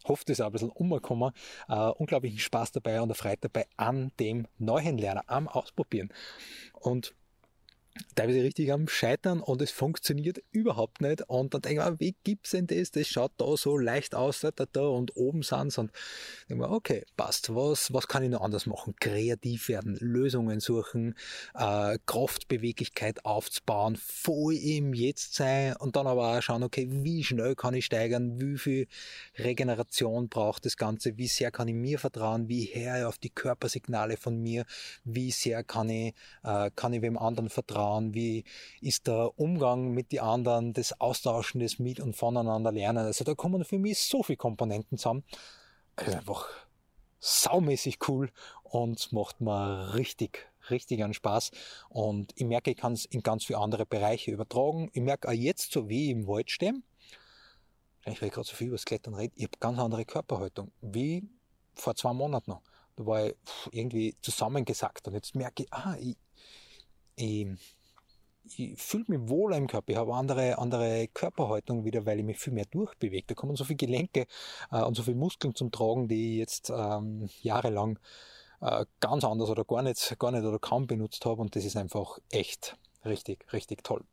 hoffe, 0.06 0.24
das 0.26 0.38
ist 0.38 0.44
ein 0.44 0.52
bisschen 0.52 0.70
umgekommen. 0.70 1.32
Uh, 1.68 1.92
unglaublichen 1.96 2.38
Spaß 2.38 2.72
dabei 2.72 3.00
und 3.00 3.08
eine 3.08 3.14
Freude 3.14 3.38
dabei 3.42 3.66
an 3.76 4.12
dem 4.20 4.46
neuen 4.58 4.98
Lerner, 4.98 5.24
am 5.26 5.48
Ausprobieren. 5.48 6.12
Und 6.72 7.14
teilweise 8.14 8.42
richtig 8.42 8.72
am 8.72 8.88
Scheitern 8.88 9.40
und 9.40 9.62
es 9.62 9.70
funktioniert 9.70 10.42
überhaupt 10.50 11.00
nicht. 11.00 11.22
Und 11.28 11.54
dann 11.54 11.62
denke 11.62 11.82
ich 11.82 11.90
mir, 11.90 12.00
wie 12.00 12.16
gibt's 12.24 12.50
denn 12.50 12.66
das? 12.66 12.90
Das 12.90 13.06
schaut 13.06 13.32
da 13.36 13.56
so 13.56 13.76
leicht 13.76 14.14
aus, 14.14 14.40
da, 14.40 14.50
da, 14.50 14.66
da 14.70 14.82
und 14.82 15.16
oben 15.16 15.42
sind's. 15.42 15.78
Und 15.78 15.92
denke 16.48 16.64
mir, 16.64 16.70
okay, 16.70 17.04
passt. 17.16 17.54
Was, 17.54 17.92
was 17.92 18.08
kann 18.08 18.22
ich 18.22 18.30
noch 18.30 18.40
anders 18.40 18.66
machen? 18.66 18.94
Kreativ 19.00 19.68
werden, 19.68 19.96
Lösungen 20.00 20.60
suchen, 20.60 21.14
äh, 21.54 21.98
Kraft, 22.06 22.48
Beweglichkeit 22.48 23.24
aufzubauen, 23.24 23.96
voll 23.96 24.54
im 24.54 24.94
Jetzt 24.94 25.34
sein 25.34 25.76
und 25.76 25.96
dann 25.96 26.06
aber 26.06 26.36
auch 26.36 26.42
schauen, 26.42 26.62
okay, 26.62 26.88
wie 26.90 27.24
schnell 27.24 27.54
kann 27.54 27.74
ich 27.74 27.86
steigern? 27.86 28.40
Wie 28.40 28.58
viel 28.58 28.88
Regeneration 29.38 30.28
braucht 30.28 30.64
das 30.64 30.76
Ganze? 30.76 31.16
Wie 31.18 31.28
sehr 31.28 31.50
kann 31.50 31.68
ich 31.68 31.74
mir 31.74 31.98
vertrauen? 31.98 32.48
Wie 32.48 32.64
her 32.64 33.08
auf 33.08 33.18
die 33.18 33.30
Körpersignale 33.30 34.16
von 34.16 34.40
mir? 34.40 34.64
Wie 35.04 35.30
sehr 35.30 35.64
kann 35.64 35.88
ich, 35.88 36.14
äh, 36.42 36.70
kann 36.74 36.92
ich 36.92 37.02
wem 37.02 37.18
anderen 37.18 37.48
vertrauen? 37.48 37.85
Vertrauen, 37.86 38.14
wie 38.14 38.44
ist 38.80 39.06
der 39.06 39.38
Umgang 39.38 39.92
mit 39.92 40.12
den 40.12 40.20
anderen, 40.20 40.72
das 40.72 41.00
Austauschen, 41.00 41.60
das 41.60 41.78
Mit- 41.78 42.00
und 42.00 42.16
Voneinander 42.16 42.72
lernen. 42.72 43.06
Also 43.06 43.24
da 43.24 43.34
kommen 43.34 43.64
für 43.64 43.78
mich 43.78 44.00
so 44.00 44.22
viele 44.22 44.36
Komponenten 44.36 44.98
zusammen. 44.98 45.24
Also 45.96 46.18
einfach 46.18 46.48
saumäßig 47.20 47.98
cool 48.08 48.30
und 48.64 49.12
macht 49.12 49.40
mir 49.40 49.94
richtig, 49.94 50.50
richtig 50.68 51.02
einen 51.02 51.14
Spaß. 51.14 51.52
Und 51.88 52.32
ich 52.34 52.44
merke, 52.44 52.72
ich 52.72 52.76
kann 52.76 52.92
es 52.92 53.04
in 53.04 53.22
ganz 53.22 53.44
viele 53.44 53.60
andere 53.60 53.86
Bereiche 53.86 54.32
übertragen. 54.32 54.90
Ich 54.92 55.02
merke 55.02 55.28
auch 55.28 55.32
jetzt, 55.32 55.72
so 55.72 55.88
wie 55.88 56.06
ich 56.06 56.10
im 56.10 56.26
Wald 56.26 56.50
stehe, 56.50 56.74
ich 58.04 58.20
will 58.20 58.30
gerade 58.30 58.46
so 58.46 58.54
viel 58.54 58.68
über 58.68 58.76
das 58.76 58.84
Klettern 58.84 59.14
reden, 59.14 59.34
ich 59.36 59.44
habe 59.44 59.58
ganz 59.58 59.78
andere 59.78 60.04
Körperhaltung, 60.04 60.70
wie 60.80 61.28
vor 61.74 61.96
zwei 61.96 62.12
Monaten 62.12 62.50
noch. 62.52 62.62
Da 62.94 63.04
war 63.04 63.26
ich 63.26 63.34
irgendwie 63.72 64.16
zusammengesackt 64.22 65.08
und 65.08 65.14
jetzt 65.14 65.34
merke 65.34 65.64
ich, 65.64 65.72
ah, 65.72 65.96
ich, 65.98 66.16
ich, 67.16 67.48
ich 68.56 68.80
fühle 68.80 69.04
mich 69.08 69.28
wohler 69.28 69.56
im 69.56 69.66
Körper, 69.66 69.92
ich 69.92 69.98
habe 69.98 70.14
andere, 70.14 70.58
andere 70.58 71.08
Körperhaltung 71.08 71.84
wieder, 71.84 72.06
weil 72.06 72.18
ich 72.18 72.24
mich 72.24 72.38
viel 72.38 72.52
mehr 72.52 72.66
durchbewege. 72.66 73.26
Da 73.28 73.34
kommen 73.34 73.56
so 73.56 73.64
viele 73.64 73.76
Gelenke 73.76 74.26
äh, 74.70 74.82
und 74.82 74.94
so 74.94 75.02
viele 75.02 75.16
Muskeln 75.16 75.54
zum 75.54 75.70
Tragen, 75.70 76.08
die 76.08 76.34
ich 76.34 76.38
jetzt 76.38 76.70
ähm, 76.70 77.28
jahrelang 77.42 77.98
äh, 78.60 78.86
ganz 79.00 79.24
anders 79.24 79.50
oder 79.50 79.64
gar 79.64 79.82
nicht, 79.82 80.18
gar 80.18 80.30
nicht 80.30 80.44
oder 80.44 80.58
kaum 80.58 80.86
benutzt 80.86 81.24
habe 81.26 81.40
und 81.40 81.56
das 81.56 81.64
ist 81.64 81.76
einfach 81.76 82.18
echt 82.30 82.76
richtig, 83.04 83.52
richtig 83.52 83.84
toll. 83.84 84.04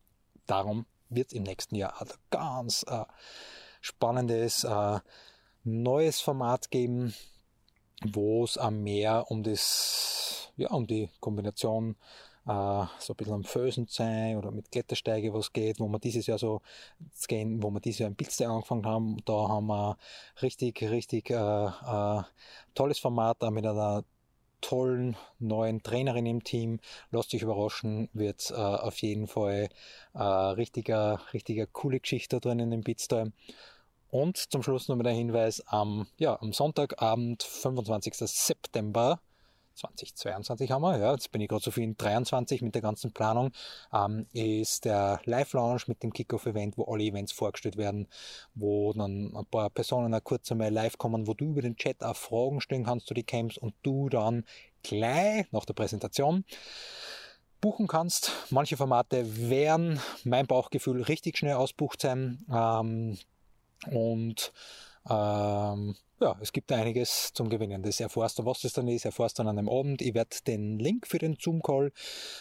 Darum 0.46 0.86
wird 1.10 1.28
es 1.28 1.34
im 1.34 1.44
nächsten 1.44 1.76
Jahr 1.76 2.02
ein 2.02 2.08
ganz 2.30 2.86
äh, 2.88 3.06
spannendes 3.82 4.64
äh, 4.64 5.00
neues 5.64 6.20
Format 6.20 6.72
geben, 6.72 7.14
wo 8.04 8.44
es 8.44 8.60
mehr 8.72 9.30
um 9.30 9.44
das, 9.44 10.52
ja, 10.58 10.70
um 10.72 10.88
die 10.88 11.10
Kombination 11.20 11.96
äh, 12.46 12.86
so 13.00 13.14
ein 13.14 13.16
bisschen 13.16 13.34
am 13.34 13.44
Fösen 13.44 13.88
sein 13.90 14.38
oder 14.38 14.52
mit 14.52 14.72
Klettersteige 14.72 15.34
was 15.34 15.54
geht, 15.54 15.80
wo 15.80 15.88
wir 15.88 16.00
dieses 16.00 16.28
Jahr 16.28 16.38
so 16.38 16.62
gehen, 17.28 17.64
wo 17.64 17.70
wir 17.72 17.80
dieses 17.80 18.00
Jahr 18.00 18.10
im 18.10 18.16
Pilzteig 18.16 18.48
angefangen 18.48 18.86
haben, 18.86 19.18
da 19.26 19.48
haben 19.50 19.68
wir 19.68 19.98
richtig, 20.42 20.82
richtig 20.82 21.30
äh, 21.30 21.36
äh, 21.36 22.24
tolles 22.76 23.00
Format 23.00 23.42
mit 23.52 23.66
einer 23.66 24.04
tollen 24.64 25.18
neuen 25.40 25.84
Trainerin 25.84 26.26
im 26.26 26.44
Team. 26.44 26.80
Lasst 27.12 27.34
euch 27.36 27.42
überraschen, 27.42 28.10
wird 28.14 28.50
äh, 28.52 28.56
auf 28.56 28.98
jeden 29.00 29.28
Fall 29.28 29.70
äh, 30.14 30.24
richtiger, 30.24 31.22
richtiger 31.34 31.68
coole 31.68 32.00
Geschichte 32.00 32.40
da 32.40 32.50
drinnen 32.50 32.72
im 32.72 32.84
Pitztal. 32.84 33.32
Und 34.10 34.38
zum 34.38 34.64
Schluss 34.64 34.88
nochmal 34.88 35.06
der 35.06 35.14
Hinweis, 35.14 35.62
am, 35.66 36.08
ja, 36.18 36.40
am 36.40 36.54
Sonntagabend, 36.54 37.44
25. 37.44 38.14
September, 38.16 39.20
2022 39.76 40.72
haben 40.72 40.82
wir, 40.82 40.98
ja, 40.98 41.12
jetzt 41.14 41.32
bin 41.32 41.42
ich 41.42 41.50
gerade 41.50 41.64
so 41.64 41.72
viel 41.72 41.84
in 41.84 41.98
23 41.98 42.62
mit 42.62 42.76
der 42.76 42.82
ganzen 42.82 43.12
Planung, 43.12 43.52
ähm, 43.94 44.28
ist 44.34 44.86
der 44.86 45.20
Live-Launch 45.26 45.88
mit 45.88 46.04
dem 46.04 46.14
Kickoff-Event, 46.14 46.78
wo 46.78 46.86
alle 46.86 47.04
Events 47.04 47.32
vorgestellt 47.32 47.78
werden, 47.78 48.08
wo 48.56 48.94
dann 48.94 49.36
ein 49.36 49.46
paar 49.46 49.70
Personen 49.70 50.14
auch 50.14 50.24
kurz 50.24 50.52
einmal 50.52 50.72
live 50.72 50.98
kommen, 50.98 51.28
wo 51.28 51.34
du 51.34 51.46
über 51.46 51.62
den 51.62 51.76
Chat 51.76 52.04
auch 52.04 52.16
Fragen 52.16 52.62
stellen 52.62 52.86
kannst 52.86 53.08
zu 53.08 53.14
die 53.14 53.24
Camps 53.24 53.58
und 53.58 53.74
du 53.84 54.10
dann 54.10 54.46
gleich 54.84 55.52
nach 55.52 55.66
der 55.66 55.74
Präsentation 55.74 56.46
buchen 57.62 57.88
kannst. 57.88 58.32
Manche 58.50 58.76
Formate 58.76 59.50
werden 59.50 60.00
mein 60.26 60.48
Bauchgefühl 60.48 61.02
richtig 61.02 61.38
schnell 61.38 61.56
ausbucht 61.56 62.02
sein. 62.02 62.46
Ähm, 62.52 63.18
und 63.90 64.52
ähm, 65.10 65.96
ja, 66.24 66.38
es 66.40 66.54
gibt 66.54 66.72
einiges 66.72 67.34
zum 67.34 67.50
Gewinnen. 67.50 67.84
Das 67.84 68.00
erfährst 68.00 68.40
du, 68.40 68.46
was 68.46 68.62
das 68.62 68.72
dann 68.72 68.88
ist, 68.88 69.04
erfährst 69.04 69.38
du 69.38 69.44
dann 69.44 69.50
an 69.50 69.60
einem 69.60 69.70
Abend. 69.70 70.02
Ich 70.02 70.14
werde 70.14 70.38
den 70.48 70.80
Link 70.80 71.06
für 71.06 71.18
den 71.18 71.36
Zoom-Call 71.38 71.92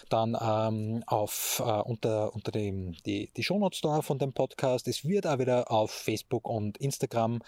dann 0.09 0.37
ähm, 0.41 1.03
auf, 1.07 1.61
äh, 1.65 1.81
unter, 1.83 2.33
unter 2.33 2.53
dem, 2.53 2.93
die, 3.05 3.31
die 3.37 3.43
Shownotes 3.43 3.81
da 3.81 4.01
von 4.03 4.21
dem 4.21 4.33
Podcast. 4.33 4.87
Es 4.87 5.05
wird 5.05 5.27
auch 5.27 5.41
wieder 5.41 5.71
auf 5.71 5.91
Facebook 5.91 6.49
und 6.49 6.79
Instagram 6.79 7.41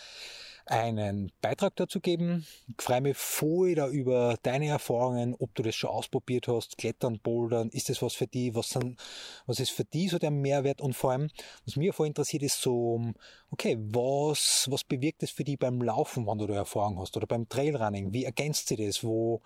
einen 0.66 1.30
Beitrag 1.42 1.76
dazu 1.76 2.00
geben. 2.00 2.46
Ich 2.68 2.82
freue 2.82 3.02
mich 3.02 3.16
voll 3.16 3.74
da 3.74 3.88
über 3.88 4.36
deine 4.42 4.68
Erfahrungen, 4.68 5.36
ob 5.38 5.54
du 5.54 5.62
das 5.62 5.74
schon 5.74 5.90
ausprobiert 5.90 6.48
hast, 6.48 6.78
Klettern, 6.78 7.20
Bouldern, 7.20 7.68
ist 7.68 7.90
das 7.90 8.00
was 8.00 8.14
für 8.14 8.26
die, 8.26 8.54
was, 8.54 8.70
sind, 8.70 8.98
was 9.46 9.60
ist 9.60 9.70
für 9.70 9.84
die 9.84 10.08
so 10.08 10.18
der 10.18 10.30
Mehrwert 10.30 10.80
und 10.80 10.94
vor 10.94 11.12
allem, 11.12 11.28
was 11.66 11.76
mir 11.76 11.92
voll 11.92 12.06
interessiert 12.06 12.42
ist 12.42 12.62
so, 12.62 13.12
okay, 13.54 13.78
was, 13.78 14.66
was 14.68 14.82
bewirkt 14.82 15.22
es 15.22 15.30
für 15.30 15.44
die 15.44 15.56
beim 15.56 15.80
Laufen, 15.80 16.26
wenn 16.26 16.38
du 16.38 16.46
da 16.48 16.54
Erfahrung 16.54 16.98
hast 16.98 17.16
oder 17.16 17.28
beim 17.28 17.48
Trailrunning, 17.48 18.12
wie 18.12 18.24
ergänzt 18.24 18.66
sie 18.66 18.74
das, 18.74 19.04
wo, 19.04 19.42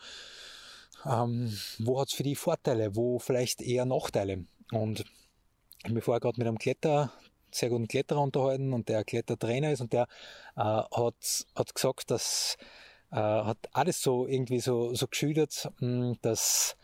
ähm, 1.04 1.54
wo 1.78 2.00
hat 2.00 2.08
es 2.08 2.14
für 2.14 2.22
die 2.22 2.34
Vorteile, 2.34 2.96
wo 2.96 3.18
vielleicht 3.18 3.60
eher 3.60 3.84
Nachteile? 3.84 4.46
Und 4.72 5.00
ich 5.00 5.84
habe 5.84 5.94
mich 5.94 6.04
vorher 6.04 6.20
gerade 6.20 6.38
mit 6.38 6.48
einem 6.48 6.58
Kletter 6.58 7.12
sehr 7.50 7.68
guten 7.68 7.86
Kletterer 7.86 8.22
unterhalten 8.22 8.72
und 8.72 8.88
der 8.88 9.04
Klettertrainer 9.04 9.72
ist 9.72 9.80
und 9.80 9.92
der 9.92 10.06
äh, 10.56 10.60
hat, 10.60 11.46
hat 11.54 11.74
gesagt, 11.74 12.10
dass 12.10 12.56
äh, 13.10 13.16
hat 13.16 13.58
alles 13.72 14.00
so 14.02 14.26
irgendwie 14.26 14.60
so, 14.60 14.94
so 14.94 15.06
geschildert, 15.06 15.70
hm, 15.80 16.16
dass 16.22 16.76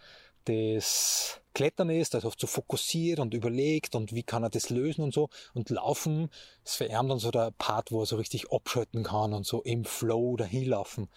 das 0.45 1.41
Klettern 1.55 1.88
ist, 1.88 2.14
das 2.14 2.24
oft 2.24 2.38
so 2.38 2.46
fokussiert 2.46 3.20
und 3.20 3.32
überlegt 3.32 3.94
und 3.94 4.12
wie 4.12 4.24
kann 4.24 4.42
er 4.42 4.50
das 4.50 4.70
lösen 4.70 5.02
und 5.02 5.14
so. 5.14 5.30
Und 5.55 5.70
Laufen 5.70 6.30
ist 6.64 6.76
für 6.76 6.86
ihn 6.86 7.09
dann 7.09 7.18
so 7.18 7.30
der 7.30 7.52
Part, 7.52 7.92
wo 7.92 8.00
er 8.00 8.07
so 8.07 8.16
richtig 8.16 8.52
abschalten 8.52 9.05
kann 9.05 9.32
und 9.32 9.46
so 9.46 9.62
im 9.62 9.84
Flow 9.84 10.36
dahin 10.36 10.66
laufen. 10.66 11.09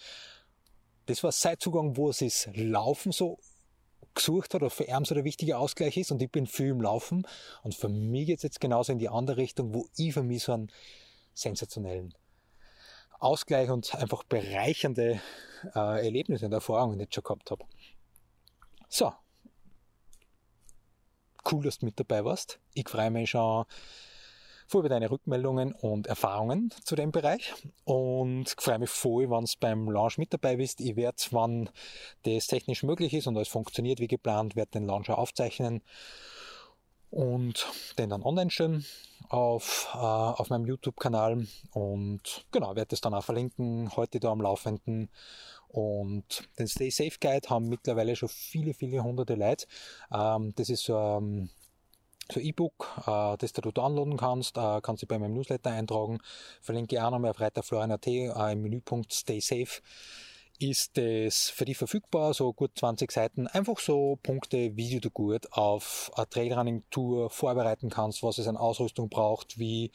Das 1.06 1.22
war 1.24 1.32
sein 1.32 1.58
Zugang, 1.58 1.96
wo 1.96 2.10
es 2.10 2.22
ist 2.22 2.48
Laufen 2.54 3.12
so 3.12 3.38
gesucht 4.14 4.54
hat 4.54 4.62
oder 4.62 4.70
für 4.70 4.86
so 5.04 5.14
der 5.14 5.24
wichtige 5.24 5.58
Ausgleich 5.58 5.96
ist 5.96 6.10
und 6.10 6.22
ich 6.22 6.30
bin 6.30 6.46
viel 6.46 6.68
im 6.68 6.80
Laufen 6.80 7.26
und 7.62 7.74
für 7.74 7.88
mich 7.88 8.26
geht 8.26 8.38
es 8.38 8.42
jetzt 8.42 8.60
genauso 8.60 8.92
in 8.92 8.98
die 8.98 9.08
andere 9.08 9.36
Richtung, 9.36 9.74
wo 9.74 9.88
ich 9.96 10.14
für 10.14 10.22
mich 10.22 10.44
so 10.44 10.52
einen 10.52 10.72
sensationellen 11.34 12.14
Ausgleich 13.20 13.70
und 13.70 13.94
einfach 13.94 14.24
bereichernde 14.24 15.20
äh, 15.74 16.04
Erlebnisse 16.04 16.46
und 16.46 16.52
Erfahrungen 16.52 17.00
jetzt 17.00 17.14
schon 17.14 17.24
gehabt 17.24 17.50
habe. 17.50 17.64
So. 18.88 19.12
Cool, 21.50 21.64
dass 21.64 21.78
du 21.78 21.86
mit 21.86 21.98
dabei 21.98 22.24
warst. 22.24 22.58
Ich 22.74 22.88
freue 22.88 23.10
mich 23.10 23.30
schon 23.30 23.64
freue 24.68 24.80
über 24.80 24.90
deine 24.90 25.10
Rückmeldungen 25.10 25.72
und 25.72 26.06
Erfahrungen 26.06 26.70
zu 26.84 26.94
dem 26.94 27.10
Bereich 27.10 27.54
und 27.84 28.54
freue 28.58 28.78
mich 28.78 28.90
voll, 28.90 29.30
wenn 29.30 29.44
du 29.44 29.52
beim 29.60 29.90
Launch 29.90 30.18
mit 30.18 30.32
dabei 30.32 30.56
bist. 30.56 30.80
Ich 30.80 30.94
werde, 30.94 31.16
wann 31.30 31.70
das 32.24 32.48
technisch 32.48 32.82
möglich 32.82 33.14
ist 33.14 33.26
und 33.26 33.36
alles 33.36 33.48
funktioniert 33.48 33.98
wie 33.98 34.08
geplant, 34.08 34.56
werde 34.56 34.72
den 34.72 34.86
Launcher 34.86 35.16
aufzeichnen 35.16 35.82
und 37.10 37.66
den 37.96 38.10
dann 38.10 38.22
online 38.22 38.50
stellen 38.50 38.84
auf, 39.30 39.88
äh, 39.94 39.98
auf 39.98 40.50
meinem 40.50 40.66
YouTube-Kanal 40.66 41.46
und 41.72 42.44
genau, 42.52 42.76
werde 42.76 42.90
das 42.90 43.00
dann 43.00 43.14
auch 43.14 43.24
verlinken, 43.24 43.96
heute 43.96 44.20
da 44.20 44.30
am 44.30 44.42
Laufenden 44.42 45.08
und 45.68 46.48
den 46.58 46.68
Stay 46.68 46.90
Safe 46.90 47.16
Guide 47.20 47.48
haben 47.48 47.68
mittlerweile 47.68 48.16
schon 48.16 48.28
viele, 48.28 48.74
viele 48.74 49.02
hunderte 49.02 49.34
Leute. 49.34 49.66
Ähm, 50.12 50.52
das 50.56 50.70
ist 50.70 50.84
so 50.84 50.96
ein 50.96 51.50
so 52.30 52.40
E-Book, 52.40 53.02
äh, 53.06 53.36
das 53.38 53.52
du 53.52 53.70
downloaden 53.72 54.16
kannst, 54.16 54.56
äh, 54.58 54.80
kannst 54.82 55.02
du 55.02 55.06
bei 55.06 55.18
meinem 55.18 55.34
Newsletter 55.34 55.70
eintragen. 55.70 56.18
Verlinke 56.60 56.96
ich 56.96 57.00
auch 57.00 57.10
nochmal 57.10 57.30
auf 57.30 57.40
reiterflorian.at 57.40 58.06
äh, 58.06 58.52
im 58.52 58.62
Menüpunkt 58.62 59.12
Stay 59.12 59.40
Safe 59.40 59.80
ist 60.58 60.98
es 60.98 61.50
für 61.50 61.64
dich 61.64 61.76
verfügbar, 61.76 62.34
so 62.34 62.52
gut 62.52 62.72
20 62.76 63.10
Seiten, 63.12 63.46
einfach 63.46 63.78
so 63.78 64.18
Punkte, 64.22 64.76
wie 64.76 64.98
du 64.98 65.10
gut 65.10 65.52
auf 65.52 66.10
eine 66.16 66.28
Trailrunning-Tour 66.28 67.30
vorbereiten 67.30 67.90
kannst, 67.90 68.22
was 68.22 68.38
es 68.38 68.48
an 68.48 68.56
Ausrüstung 68.56 69.08
braucht, 69.08 69.58
wie 69.58 69.92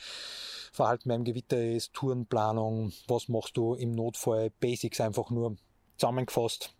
Verhalten 0.71 1.09
beim 1.09 1.23
Gewitter 1.23 1.61
ist, 1.61 1.93
Tourenplanung, 1.93 2.93
was 3.07 3.27
machst 3.27 3.57
du 3.57 3.75
im 3.75 3.91
Notfall, 3.91 4.51
Basics 4.59 5.01
einfach 5.01 5.29
nur 5.29 5.57
zusammengefasst. 5.97 6.73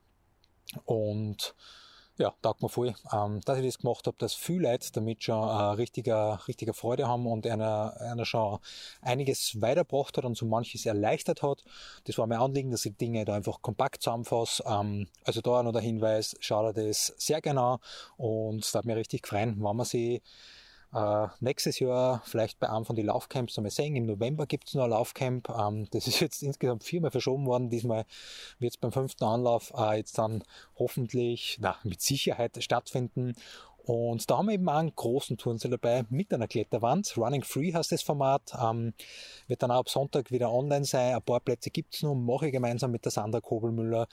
Und 0.86 1.56
ja, 2.18 2.34
taugt 2.42 2.62
mir 2.62 2.70
voll, 2.70 2.94
ähm, 3.12 3.42
dass 3.46 3.58
ich 3.58 3.66
das 3.66 3.80
gemacht 3.80 4.06
habe, 4.06 4.16
dass 4.20 4.34
viele 4.34 4.70
Leute 4.72 4.92
damit 4.92 5.24
schon 5.24 5.48
äh, 5.48 5.64
richtiger, 5.74 6.40
richtiger 6.48 6.74
Freude 6.74 7.08
haben 7.08 7.26
und 7.26 7.48
einer, 7.48 8.00
einer 8.00 8.26
schon 8.26 8.60
einiges 9.02 9.60
weitergebracht 9.62 10.18
hat 10.18 10.26
und 10.26 10.38
so 10.38 10.46
manches 10.46 10.86
erleichtert 10.86 11.42
hat. 11.42 11.64
Das 12.06 12.18
war 12.18 12.28
mein 12.28 12.40
Anliegen, 12.40 12.72
dass 12.72 12.86
ich 12.86 12.96
Dinge 12.98 13.26
da 13.26 13.34
einfach 13.34 13.62
kompakt 13.62 14.04
zusammenfasse. 14.04 14.64
Ähm, 14.68 15.08
also 15.24 15.42
da 15.42 15.64
noch 15.64 15.72
der 15.72 15.82
Hinweis, 15.82 16.36
schau 16.40 16.72
dir 16.72 16.88
das 16.88 17.14
sehr 17.18 17.42
gerne 17.42 17.62
an 17.62 17.80
und 18.18 18.64
es 18.64 18.76
hat 18.76 18.86
mir 18.86 18.96
richtig 18.96 19.24
gefreut, 19.24 19.56
wenn 19.58 19.76
man 19.76 19.86
sich 19.86 20.22
äh, 20.94 21.28
nächstes 21.40 21.80
Jahr 21.80 22.22
vielleicht 22.26 22.60
bei 22.60 22.70
einem 22.70 22.86
von 22.86 22.96
den 22.96 23.08
Laufcamps 23.08 23.58
einmal 23.58 23.72
sehen. 23.72 23.96
Im 23.96 24.06
November 24.06 24.46
gibt 24.46 24.68
es 24.68 24.76
noch 24.76 24.84
ein 24.84 24.92
Laufcamp. 24.92 25.50
Ähm, 25.50 25.88
das 25.92 26.08
ist 26.08 26.20
jetzt 26.20 26.44
insgesamt 26.44 26.84
viermal 26.84 27.12
verschoben 27.12 27.46
worden. 27.46 27.70
Diesmal 27.70 28.06
wird 28.60 28.74
es 28.74 28.78
beim 28.78 28.92
fünften 28.92 29.24
Anlauf 29.24 29.74
äh, 29.76 29.98
jetzt 29.98 30.18
dann 30.18 30.44
hoffentlich, 30.78 31.58
na, 31.60 31.76
mit 31.84 32.02
Sicherheit 32.02 32.62
stattfinden. 32.64 33.36
Und 33.86 34.30
da 34.30 34.38
haben 34.38 34.48
wir 34.48 34.54
eben 34.54 34.70
auch 34.70 34.76
einen 34.76 34.96
großen 34.96 35.38
Turnsaal 35.38 35.72
dabei 35.72 36.06
mit 36.10 36.34
einer 36.34 36.48
Kletterwand. 36.48 37.18
Running 37.18 37.44
Free 37.44 37.74
heißt 37.74 37.92
das 37.92 38.02
Format. 38.02 38.54
Ähm, 38.62 38.94
wird 39.48 39.62
dann 39.62 39.72
auch 39.72 39.80
ab 39.80 39.90
Sonntag 39.90 40.32
wieder 40.32 40.52
online 40.54 40.86
sein. 40.86 41.16
Ein 41.16 41.22
paar 41.22 41.42
Plätze 41.42 41.70
gibt's 41.70 42.02
noch. 42.02 42.16
Mache 42.16 42.48
ich 42.48 42.54
gemeinsam 42.54 42.92
mit 42.92 43.04
der 43.04 43.12
Sandra 43.12 43.42
Kobelmüller. 43.42 44.08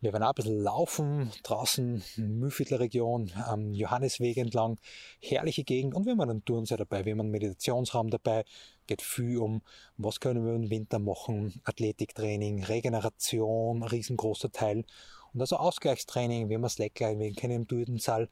Wir 0.00 0.14
werden 0.14 0.22
auch 0.22 0.30
ein 0.30 0.34
bisschen 0.36 0.62
laufen 0.62 1.30
draußen, 1.42 2.02
Mühlviertler 2.16 2.80
Region, 2.80 3.30
am 3.46 3.74
Johannesweg 3.74 4.38
entlang. 4.38 4.78
Herrliche 5.20 5.64
Gegend. 5.64 5.94
Und 5.94 6.06
wir 6.06 6.12
haben 6.12 6.20
einen 6.22 6.44
Turnsaal 6.44 6.78
dabei. 6.78 7.04
Wir 7.04 7.12
haben 7.12 7.20
einen 7.20 7.30
Meditationsraum 7.30 8.08
dabei. 8.08 8.44
Geht 8.86 9.02
viel 9.02 9.36
um, 9.36 9.60
was 9.98 10.18
können 10.20 10.46
wir 10.46 10.54
im 10.54 10.70
Winter 10.70 10.98
machen. 10.98 11.60
Athletiktraining, 11.64 12.64
Regeneration, 12.64 13.82
riesengroßer 13.82 14.50
Teil. 14.50 14.84
Und 15.32 15.40
also 15.40 15.56
Ausgleichstraining, 15.56 16.48
wie 16.48 16.58
wir 16.58 16.68
Slackline, 16.68 17.18
wir 17.18 17.32
können 17.34 17.54
im 17.54 17.66
Dudensaal 17.66 18.28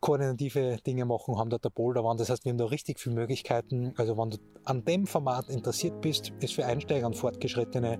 koordinative 0.00 0.78
Dinge 0.86 1.04
machen, 1.04 1.38
haben 1.38 1.50
dort 1.50 1.64
der 1.64 1.70
Boulderwand. 1.70 2.20
Das 2.20 2.30
heißt, 2.30 2.44
wir 2.44 2.50
haben 2.50 2.58
da 2.58 2.66
richtig 2.66 2.98
viele 2.98 3.14
Möglichkeiten. 3.14 3.94
Also 3.96 4.16
wenn 4.16 4.30
du 4.30 4.38
an 4.64 4.84
dem 4.84 5.06
Format 5.06 5.48
interessiert 5.48 6.00
bist, 6.00 6.32
ist 6.40 6.54
für 6.54 6.64
Einsteiger 6.64 7.06
und 7.06 7.16
Fortgeschrittene, 7.16 7.98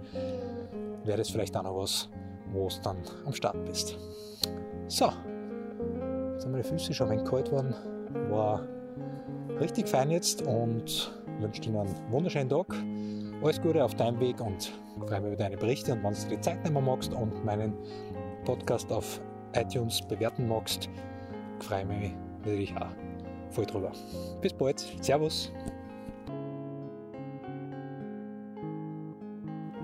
wäre 1.05 1.19
das 1.19 1.31
vielleicht 1.31 1.57
auch 1.57 1.65
noch 1.65 1.77
was, 1.77 2.09
wo 2.53 2.69
du 2.69 2.75
dann 2.83 2.99
am 3.25 3.33
Start 3.33 3.65
bist. 3.65 3.99
So, 4.89 5.07
jetzt 6.33 6.47
wir 6.47 6.63
die 6.63 6.69
Füße 6.69 6.93
schon 6.95 7.09
ein 7.09 7.19
wenig 7.19 7.31
kalt 7.31 7.51
worden. 7.51 7.75
War 8.31 8.67
richtig 9.61 9.89
fein 9.89 10.11
jetzt 10.11 10.43
und 10.43 11.13
wünsche 11.41 11.61
dir 11.61 11.79
einen 11.79 12.13
wunderschönen 12.13 12.49
Tag. 12.49 12.67
Alles 13.43 13.61
Gute 13.61 13.85
auf 13.85 13.95
deinem 13.95 14.21
Weg 14.21 14.41
und 14.41 14.73
freue 14.99 15.21
mich 15.21 15.33
über 15.33 15.37
deine 15.37 15.57
Berichte 15.57 15.93
und 15.93 16.05
wenn 16.05 16.15
du 16.15 16.21
dir 16.21 16.37
die 16.37 16.41
Zeit 16.41 16.63
nehmen 16.65 16.85
magst 16.85 17.13
und 17.13 17.45
meinen 17.45 17.75
Podcast 18.45 18.91
auf 18.93 19.21
iTunes 19.55 20.01
bewerten 20.03 20.49
magst, 20.49 20.89
freue 21.61 21.85
mich 21.85 22.15
natürlich 22.39 22.77
auch 22.77 22.89
voll 23.51 23.67
drüber. 23.67 23.93
Bis 24.41 24.53
bald. 24.53 24.79
Servus. 25.01 25.53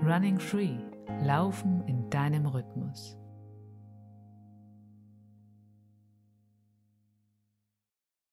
Running 0.03 0.39
Free. 0.39 0.77
Laufen 1.23 1.83
in 1.85 2.09
deinem 2.09 2.45
Rhythmus. 2.45 3.18